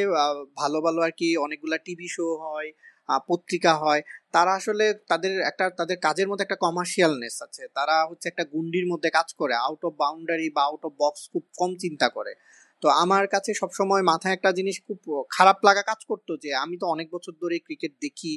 ভালো 0.56 0.78
ভালো 0.86 1.00
আর 1.06 1.12
কি 1.20 1.28
অনেকগুলা 1.36 1.78
টিভি 1.86 2.08
শো 2.16 2.26
হয় 2.44 2.68
পত্রিকা 3.28 3.72
হয় 3.74 4.02
তারা 4.34 4.52
আসলে 4.60 4.84
তাদের 5.10 5.32
একটা, 5.50 5.64
তাদের 5.80 5.96
কাজের 6.06 6.26
মধ্যে 6.30 6.44
একটা 6.46 6.58
কমার্শিয়ালনেস 6.64 7.36
আছে। 7.46 7.62
তারা 7.78 7.96
হচ্ছে 8.10 8.26
একটা 8.32 8.44
গুন্ডির 8.54 8.86
মধ্যে 8.92 9.08
কাজ 9.18 9.28
করে 9.40 9.54
আউট 9.66 9.82
অফ 9.88 9.92
বাউন্ডারি 10.02 10.48
বা 10.56 10.62
আউট 10.68 10.82
অফ 10.88 10.92
বক্স 11.02 11.22
খুব 11.32 11.44
কম 11.60 11.70
চিন্তা 11.84 12.08
করে। 12.16 12.32
তো 12.82 12.86
আমার 13.02 13.24
কাছে 13.34 13.50
সবসময় 13.60 14.02
মাথায় 14.10 14.34
একটা 14.36 14.50
জিনিস 14.58 14.76
খুব 14.86 14.98
খারাপ 15.36 15.58
লাগা 15.68 15.82
কাজ 15.90 16.00
করতো 16.10 16.32
যে, 16.44 16.50
আমি 16.64 16.76
তো 16.82 16.86
অনেক 16.94 17.08
বছর 17.14 17.34
ধরে 17.42 17.56
ক্রিকেট 17.66 17.92
দেখি 18.04 18.32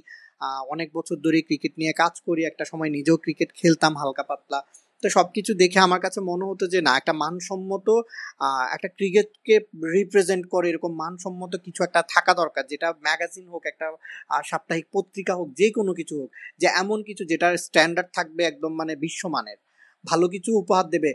অনেক 0.74 0.90
বছর 0.98 1.18
ধরে 1.26 1.40
ক্রিকেট 1.48 1.74
নিয়ে 1.82 1.94
কাজ 2.04 2.14
করি, 2.28 2.42
একটা 2.52 2.64
সময় 2.72 2.92
নিজেও 2.98 3.18
ক্রিকেট 3.26 3.50
খেলতাম 3.60 3.94
হালকা 4.02 4.24
পাতলা। 4.30 4.60
তো 5.04 5.08
সবকিছু 5.10 5.52
দেখে 5.62 5.80
আমার 5.80 6.02
কাছে 6.06 6.20
মনে 6.30 6.46
হতো 6.50 6.64
যে, 6.74 6.80
না, 6.82 6.92
একটা 7.00 7.14
মানসম্মত 7.24 7.88
একটা 8.76 8.90
ক্রিকেটকে 8.98 9.56
রিপ্রেজেন্ট 9.98 10.44
করে 10.54 10.66
এরকম 10.72 10.92
মানসম্মত 11.04 11.52
কিছু 11.66 11.82
একটা 11.84 12.02
থাকা 12.14 12.32
দরকার। 12.42 12.64
যেটা 12.72 12.88
ম্যাগাজিন 13.06 13.46
হোক, 13.54 13.64
একটা 13.72 13.88
সাপ্তাহিক 14.50 14.86
পত্রিকা 14.96 15.34
হোক 15.40 15.48
যে 15.60 15.68
কোনো 15.78 15.92
কিছু 16.00 16.14
হোক, 16.22 16.30
যে 16.62 16.68
এমন 16.82 17.00
কিছু 17.04 17.24
যেটার 17.32 17.54
স্ট্যান্ডার্ড 17.66 18.10
থাকবে 18.18 18.42
একদম 18.44 18.72
মানে 18.80 18.94
বিশ্বমানের। 19.06 19.60
ভালো 20.06 20.26
কিছু 20.28 20.50
উপহার 20.62 20.86
দেবে। 20.96 21.12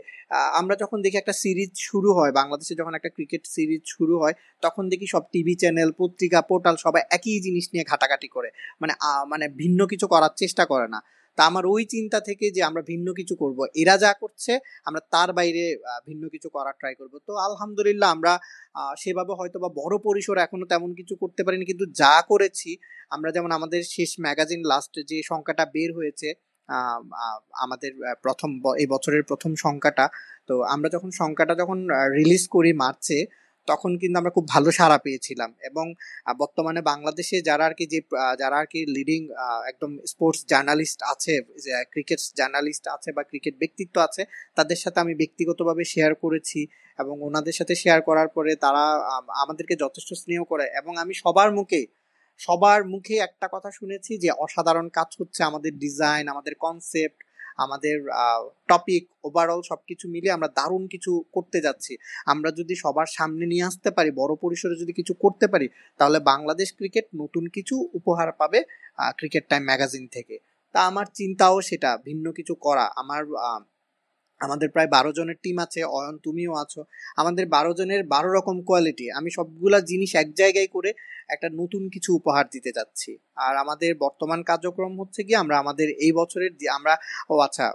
আমরা 0.59 0.75
যখন 0.83 0.97
দেখি 1.05 1.17
একটা 1.19 1.35
সিরিজ 1.43 1.71
শুরু 1.89 2.09
হয়, 2.17 2.31
বাংলাদেশে 2.39 2.73
যখন 2.81 2.93
একটা 2.99 3.11
ক্রিকেট 3.15 3.43
সিরিজ 3.55 3.83
শুরু 3.95 4.15
হয়, 4.21 4.35
তখন 4.63 4.83
দেখি 4.91 5.05
সব 5.13 5.23
টিভি 5.33 5.53
চ্যানেল 5.61 5.89
পত্রিকা 6.01 6.39
পোর্টাল 6.49 6.75
সবাই 6.85 7.01
একই 7.17 7.37
জিনিস 7.45 7.65
নিয়ে 7.73 7.85
ঘাটাঘাটি 7.91 8.27
করে। 8.35 8.49
মানে 8.81 8.93
মানে 9.31 9.45
ভিন্ন 9.61 9.79
কিছু 9.91 10.05
করার 10.13 10.33
চেষ্টা 10.41 10.63
করে 10.71 10.87
না। 10.95 10.99
তা 11.37 11.41
আমার 11.51 11.63
ওই 11.73 11.83
চিন্তা 11.93 12.19
থেকে 12.27 12.45
যে 12.55 12.61
আমরা 12.69 12.81
ভিন্ন 12.91 13.07
কিছু 13.19 13.33
করব। 13.41 13.59
এরা 13.81 13.95
যা 14.03 14.11
করছে, 14.21 14.53
আমরা 14.87 15.01
তার 15.13 15.29
বাইরে 15.37 15.63
ভিন্ন 16.07 16.23
কিছু 16.33 16.47
করার 16.55 16.75
ট্রাই 16.79 16.93
করব। 16.99 17.13
তো 17.27 17.31
আলহামদুলিল্লাহ 17.47 18.09
আমরা 18.15 18.33
সেভাবে 19.03 19.33
হয়তো 19.39 19.57
বা 19.63 19.69
বড় 19.81 19.95
পরিসর 20.07 20.35
এখনও 20.45 20.65
তেমন 20.73 20.89
কিছু 20.99 21.13
করতে 21.21 21.41
পারিনি। 21.45 21.65
কিন্তু 21.71 21.85
যা 22.01 22.13
করেছি, 22.31 22.71
আমরা 23.15 23.29
যেমন 23.35 23.51
আমাদের 23.57 23.81
শেষ 23.95 24.11
ম্যাগাজিন 24.25 24.61
লাস্ট 24.71 24.93
যে 25.09 25.17
সংখ্যাটা 25.31 25.63
বের 25.75 25.89
হয়েছে 25.99 26.29
আমাদের 27.65 27.91
প্রথম 28.25 28.49
এই 28.81 28.87
বছরের 28.93 29.23
প্রথম 29.29 29.51
সংখ্যাটা, 29.65 30.05
তো 30.49 30.53
আমরা 30.73 30.87
যখন 30.95 31.09
সংখ্যাটা 31.21 31.53
যখন 31.61 31.79
রিলিজ 32.17 32.43
করি 32.55 32.71
মার্চে 32.83 33.19
তখন 33.67 33.91
কিন্তু 34.01 34.15
আমরা 34.21 34.31
খুব 34.37 34.45
ভালো 34.53 34.69
সাড়া 34.79 34.97
পেয়েছিলাম 35.05 35.49
এবং 35.69 35.85
বর্তমানে 36.41 36.81
বাংলাদেশে 36.91 37.37
যারা 37.49 37.63
আর 37.69 37.73
কি 37.79 37.85
যে 37.93 37.99
যারা 38.41 38.57
আর 38.61 38.67
কি 38.73 38.79
লিডিং 38.95 39.21
একদম 39.71 39.91
স্পোর্টস 40.11 40.41
জার্নালিস্ট 40.51 40.99
আছে 41.13 41.33
ক্রিকেট 41.93 42.19
জার্নালিস্ট 42.39 42.85
আছে 42.95 43.09
বা 43.17 43.23
ক্রিকেট 43.29 43.55
ব্যক্তিত্ব 43.61 43.95
আছে, 44.07 44.21
তাদের 44.57 44.77
সাথে 44.83 44.97
আমি 44.99 45.13
ব্যক্তিগতভাবে 45.21 45.83
শেয়ার 45.93 46.13
করেছি 46.23 46.59
এবং 46.99 47.15
ওনাদের 47.27 47.55
সাথে 47.59 47.73
শেয়ার 47.83 47.99
করার 48.07 48.29
পরে 48.35 48.51
তারা 48.65 48.83
আমাদেরকে 49.43 49.75
যথেষ্ট 49.83 50.09
স্নেহ 50.21 50.41
করে 50.51 50.65
এবং 50.79 50.93
আমি 51.03 51.13
সবার 51.23 51.49
মুখে 51.59 51.81
সবার 52.39 52.81
মুখে 52.93 53.15
একটা 53.27 53.47
কথা 53.53 53.69
শুনেছি 53.79 54.11
যে, 54.23 54.29
অসাধারণ 54.45 54.87
কাজ 54.97 55.09
হচ্ছে 55.19 55.41
আমাদের 55.49 55.71
ডিজাইন 55.83 56.25
আমাদের 56.33 56.53
কনসেপ্ট 56.65 57.19
আমাদের 57.57 57.95
টপিক 58.67 59.03
ওভারঅল 59.23 59.61
সব 59.61 59.79
কিছু 59.87 60.05
মিলে 60.09 60.29
আমরা 60.31 60.47
দারুণ 60.47 60.87
কিছু 60.87 61.11
করতে 61.31 61.57
যাচ্ছি। 61.61 61.93
আমরা 62.25 62.51
যদি 62.51 62.73
সবার 62.75 63.09
সামনে 63.17 63.45
নিয়ে 63.45 63.63
আসতে 63.63 63.91
পারি, 63.91 64.11
বড় 64.11 64.33
পরিসরে 64.41 64.75
যদি 64.75 64.93
কিছু 64.93 65.13
করতে 65.13 65.47
পারি, 65.47 65.67
তাহলে 65.97 66.19
বাংলাদেশ 66.19 66.73
ক্রিকেট 66.77 67.05
নতুন 67.21 67.43
কিছু 67.47 67.75
উপহার 67.93 68.31
পাবে 68.31 68.59
ক্রিকেট 69.17 69.43
টাইম 69.49 69.63
ম্যাগাজিন 69.63 70.07
থেকে। 70.07 70.39
তা 70.75 70.79
আমার 70.85 71.05
চিন্তাও 71.13 71.61
সেটা, 71.61 71.97
ভিন্ন 72.05 72.31
কিছু 72.31 72.55
করা। 72.55 72.85
আমার 72.95 73.21
আমাদের 74.41 74.67
প্রায় 74.73 74.89
বারো 74.95 75.11
জনের 75.17 75.37
টিম 75.43 75.57
আছে, 75.65 75.79
অয়ন 75.97 76.15
তুমিও 76.25 76.53
আছো। 76.63 76.81
আমাদের 77.21 77.45
বারো 77.55 77.71
জনের 77.79 78.01
বারো 78.13 78.29
রকম 78.37 78.55
কোয়ালিটি 78.67 79.05
আমি 79.19 79.29
সবগুলা 79.37 79.79
জিনিস 79.91 80.11
এক 80.15 80.27
জায়গায় 80.41 80.69
করে 80.75 80.89
একটা 81.33 81.47
নতুন 81.59 81.81
কিছু 81.93 82.09
উপহার 82.19 82.45
দিতে 82.53 82.71
যাচ্ছি। 82.77 83.11
আর 83.45 83.53
আমাদের 83.63 83.91
বর্তমান 84.05 84.39
কার্যক্রম 84.49 84.93
হচ্ছে 85.01 85.21
কি 85.27 85.33
আমরা 85.43 85.55
আমাদের 85.63 85.87
এই 86.05 86.11
বছরের 86.19 86.51
আমরা, 86.77 86.93
ও 87.29 87.33
আচ্ছা 87.47 87.65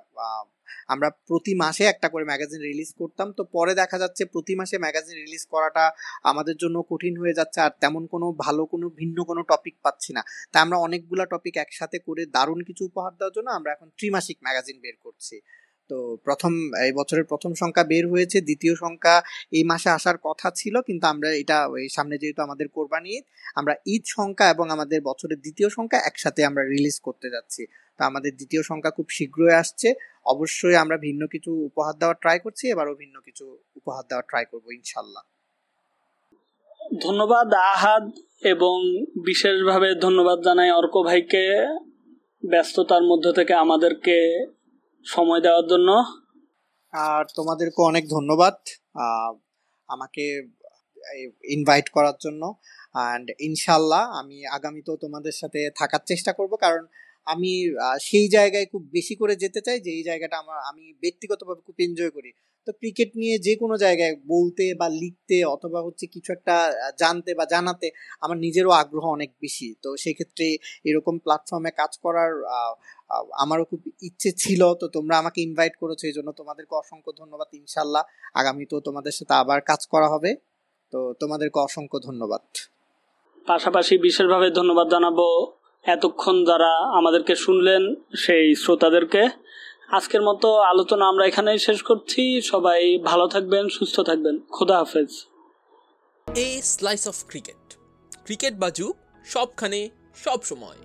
আমরা 0.88 1.08
প্রতি 1.28 1.52
মাসে 1.54 1.84
একটা 1.84 2.08
করে 2.08 2.24
ম্যাগাজিন 2.30 2.60
রিলিজ 2.70 2.90
করতাম। 3.00 3.28
তো 3.38 3.42
পরে 3.56 3.72
দেখা 3.82 3.96
যাচ্ছে 4.02 4.22
প্রতি 4.34 4.52
মাসে 4.60 4.76
ম্যাগাজিন 4.84 5.16
রিলিজ 5.24 5.42
করাটা 5.52 5.84
আমাদের 6.30 6.56
জন্য 6.62 6.76
কঠিন 6.90 7.14
হয়ে 7.22 7.34
যাচ্ছে 7.38 7.58
আর 7.66 7.72
তেমন 7.82 8.02
কোনো 8.14 8.26
ভালো 8.44 8.62
কোনো 8.72 8.86
ভিন্ন 9.00 9.18
কোনো 9.30 9.42
টপিক 9.52 9.74
পাচ্ছি 9.84 10.10
না। 10.16 10.22
তাই 10.52 10.60
আমরা 10.64 10.76
অনেকগুলো 10.86 11.22
টপিক 11.34 11.54
একসাথে 11.64 11.98
করে 11.98 12.22
দারুণ 12.36 12.60
কিছু 12.68 12.82
উপহার 12.90 13.12
দেওয়ার 13.18 13.34
জন্য 13.36 13.48
আমরা 13.58 13.70
এখন 13.76 13.88
ত্রিমাসিক 13.98 14.38
ম্যাগাজিন 14.46 14.76
বের 14.84 14.96
করছি। 15.04 15.36
তো 15.90 15.98
প্রথম, 16.26 16.52
এই 16.86 16.92
বছরের 16.98 17.26
প্রথম 17.32 17.52
সংখ্যা 17.62 17.84
বের 17.92 18.04
হয়েছে, 18.12 18.38
দ্বিতীয় 18.48 18.74
সংখ্যা 18.84 19.14
এই 19.56 19.64
মাসে 19.70 19.88
আসার 19.98 20.16
কথা 20.26 20.48
ছিল, 20.60 20.74
কিন্তু 20.88 21.04
আমরা 21.12 21.28
এটা 21.42 21.58
এই 21.84 21.90
সামনে 21.96 22.14
যেহেতু 22.22 22.40
আমাদের 22.46 22.66
কোরবানি 22.76 23.08
ঈদ, 23.16 23.24
আমরা 23.58 23.74
ঈদ 23.94 24.02
সংখ্যা 24.16 24.46
এবং 24.54 24.66
আমাদের 24.76 25.00
বছরের 25.08 25.38
দ্বিতীয় 25.44 25.68
সংখ্যা 25.76 25.98
একসাথে 26.08 26.40
আমরা 26.50 26.62
রিলিজ 26.72 26.96
করতে 27.06 27.26
যাচ্ছি। 27.34 27.62
তো 27.98 28.00
আমাদের 28.10 28.32
দ্বিতীয় 28.38 28.62
সংখ্যা 28.70 28.92
খুব 28.98 29.06
শীঘ্রই 29.16 29.54
আসছে। 29.62 29.88
অবশ্যই 30.32 30.76
আমরা 30.82 30.96
ভিন্ন 31.06 31.22
কিছু 31.34 31.50
উপহার 31.68 31.94
দেওয়ার 32.00 32.18
ট্রাই 32.22 32.38
করছি, 32.44 32.64
এবারও 32.74 32.94
ভিন্ন 33.02 33.16
কিছু 33.26 33.44
উপহার 33.80 34.04
দেওয়ার 34.10 34.26
ট্রাই 34.30 34.44
করব 34.52 34.66
ইনশাল্লাহ 34.80 35.24
ধন্যবাদ 37.04 37.48
আহাদ, 37.74 38.04
এবং 38.52 38.76
বিশেষভাবে 39.28 39.88
ধন্যবাদ 40.04 40.38
জানাই 40.46 40.70
অর্ক 40.80 40.94
ভাইকে 41.08 41.44
ব্যস্ততার 42.42 43.04
মধ্যে 43.10 43.32
থেকে 43.38 43.54
আমাদেরকে 43.64 44.16
সময় 45.06 45.40
দেওয়ার 45.46 45.66
জন্য। 45.72 45.88
আর 46.94 47.22
তোমাদেরকে 47.38 47.80
অনেক 47.90 48.04
ধন্যবাদ 48.16 48.56
আমাকে 49.88 50.24
ইনভাইট 51.56 51.86
করার 51.96 52.16
জন্য। 52.24 52.42
অ্যান্ড 52.96 53.26
ইনশাল্লাহ 53.48 54.02
আমি 54.20 54.36
আগামীতেও 54.56 54.96
তোমাদের 55.04 55.34
সাথে 55.40 55.60
থাকার 55.80 56.02
চেষ্টা 56.10 56.32
করব, 56.38 56.52
কারণ 56.64 56.82
আমি 57.26 57.52
সেই 58.08 58.26
জায়গায় 58.36 58.66
খুব 58.72 58.82
বেশি 58.96 59.14
করে 59.20 59.34
যেতে 59.42 59.60
চাই 59.66 59.78
যে 59.84 59.90
এই 59.98 60.04
জায়গাটা 60.08 60.36
আমার, 60.42 60.58
আমি 60.70 60.84
ব্যক্তিগতভাবে 61.02 61.62
খুব 61.66 61.76
এনজয় 61.86 62.12
করি। 62.16 62.30
তো 62.66 62.70
ক্রিকেট 62.80 63.10
নিয়ে 63.20 63.36
যে 63.46 63.52
কোনো 63.62 63.74
জায়গায় 63.84 64.14
বলতে 64.34 64.64
বা 64.80 64.88
লিখতে 65.02 65.36
অথবা 65.54 65.80
হচ্ছে 65.86 66.04
কিছু 66.14 66.30
একটা 66.36 66.56
জানতে 67.02 67.30
বা 67.38 67.44
জানাতে 67.54 67.86
আমার 68.24 68.38
নিজেরও 68.46 68.72
আগ্রহ 68.82 69.04
অনেক 69.16 69.30
বেশি। 69.44 69.68
তো 69.84 69.88
সেক্ষেত্রে 70.04 70.46
এরকম 70.88 71.14
প্ল্যাটফর্মে 71.24 71.70
কাজ 71.80 71.92
করার 72.04 72.32
আমারও 73.42 73.64
খুব 73.64 73.80
ইচ্ছে 74.02 74.30
ছিল 74.32 74.62
তো 74.74 74.86
তোমরা 74.88 75.14
আমাকে 75.18 75.38
ইনভাইট 75.40 75.74
করেছ 75.76 76.00
এই 76.04 76.12
জন্য 76.12 76.28
তোমাদেরকে 76.32 76.74
অসংখ্য 76.74 77.10
ধন্যবাদ 77.12 77.48
ইনশাল্লাহ 77.54 78.02
আগামী 78.34 78.64
তো 78.66 78.76
তোমাদের 78.80 79.12
সাথে 79.12 79.34
আবার 79.34 79.60
কাজ 79.60 79.80
করা 79.86 80.08
হবে 80.08 80.30
তো 80.92 80.98
তোমাদেরকে 81.20 81.58
অসংখ্য 81.58 81.98
ধন্যবাদ। 81.98 82.42
পাশাপাশি 83.46 83.94
বিশেষভাবে 83.98 84.50
ধন্যবাদ 84.50 84.86
জানাব 84.90 85.18
এতক্ষণ 85.84 86.36
যারা 86.44 86.72
আমাদেরকে 86.98 87.34
শুনলেন 87.36 87.82
সেই 88.16 88.46
শ্রোতাদেরকে। 88.54 89.22
আজকের 89.88 90.22
মতো 90.22 90.48
আলোচনা 90.62 91.04
আমরা 91.08 91.24
এখানেই 91.26 91.58
শেষ 91.58 91.78
করছি। 91.82 92.22
সবাই 92.42 92.80
ভালো 92.98 93.26
থাকবেন 93.28 93.64
সুস্থ 93.68 93.96
থাকবেন। 94.00 94.36
খোদা 94.52 94.76
হাফেজ। 94.78 95.10
এই 96.26 96.52
স্লাইস 96.62 97.04
অফ 97.08 97.16
ক্রিকেট 97.28 97.62
ক্রিকেট 98.24 98.54
বাজু 98.54 98.86
সবখানে 99.24 99.80
সব 100.14 100.38
সময় 100.42 100.78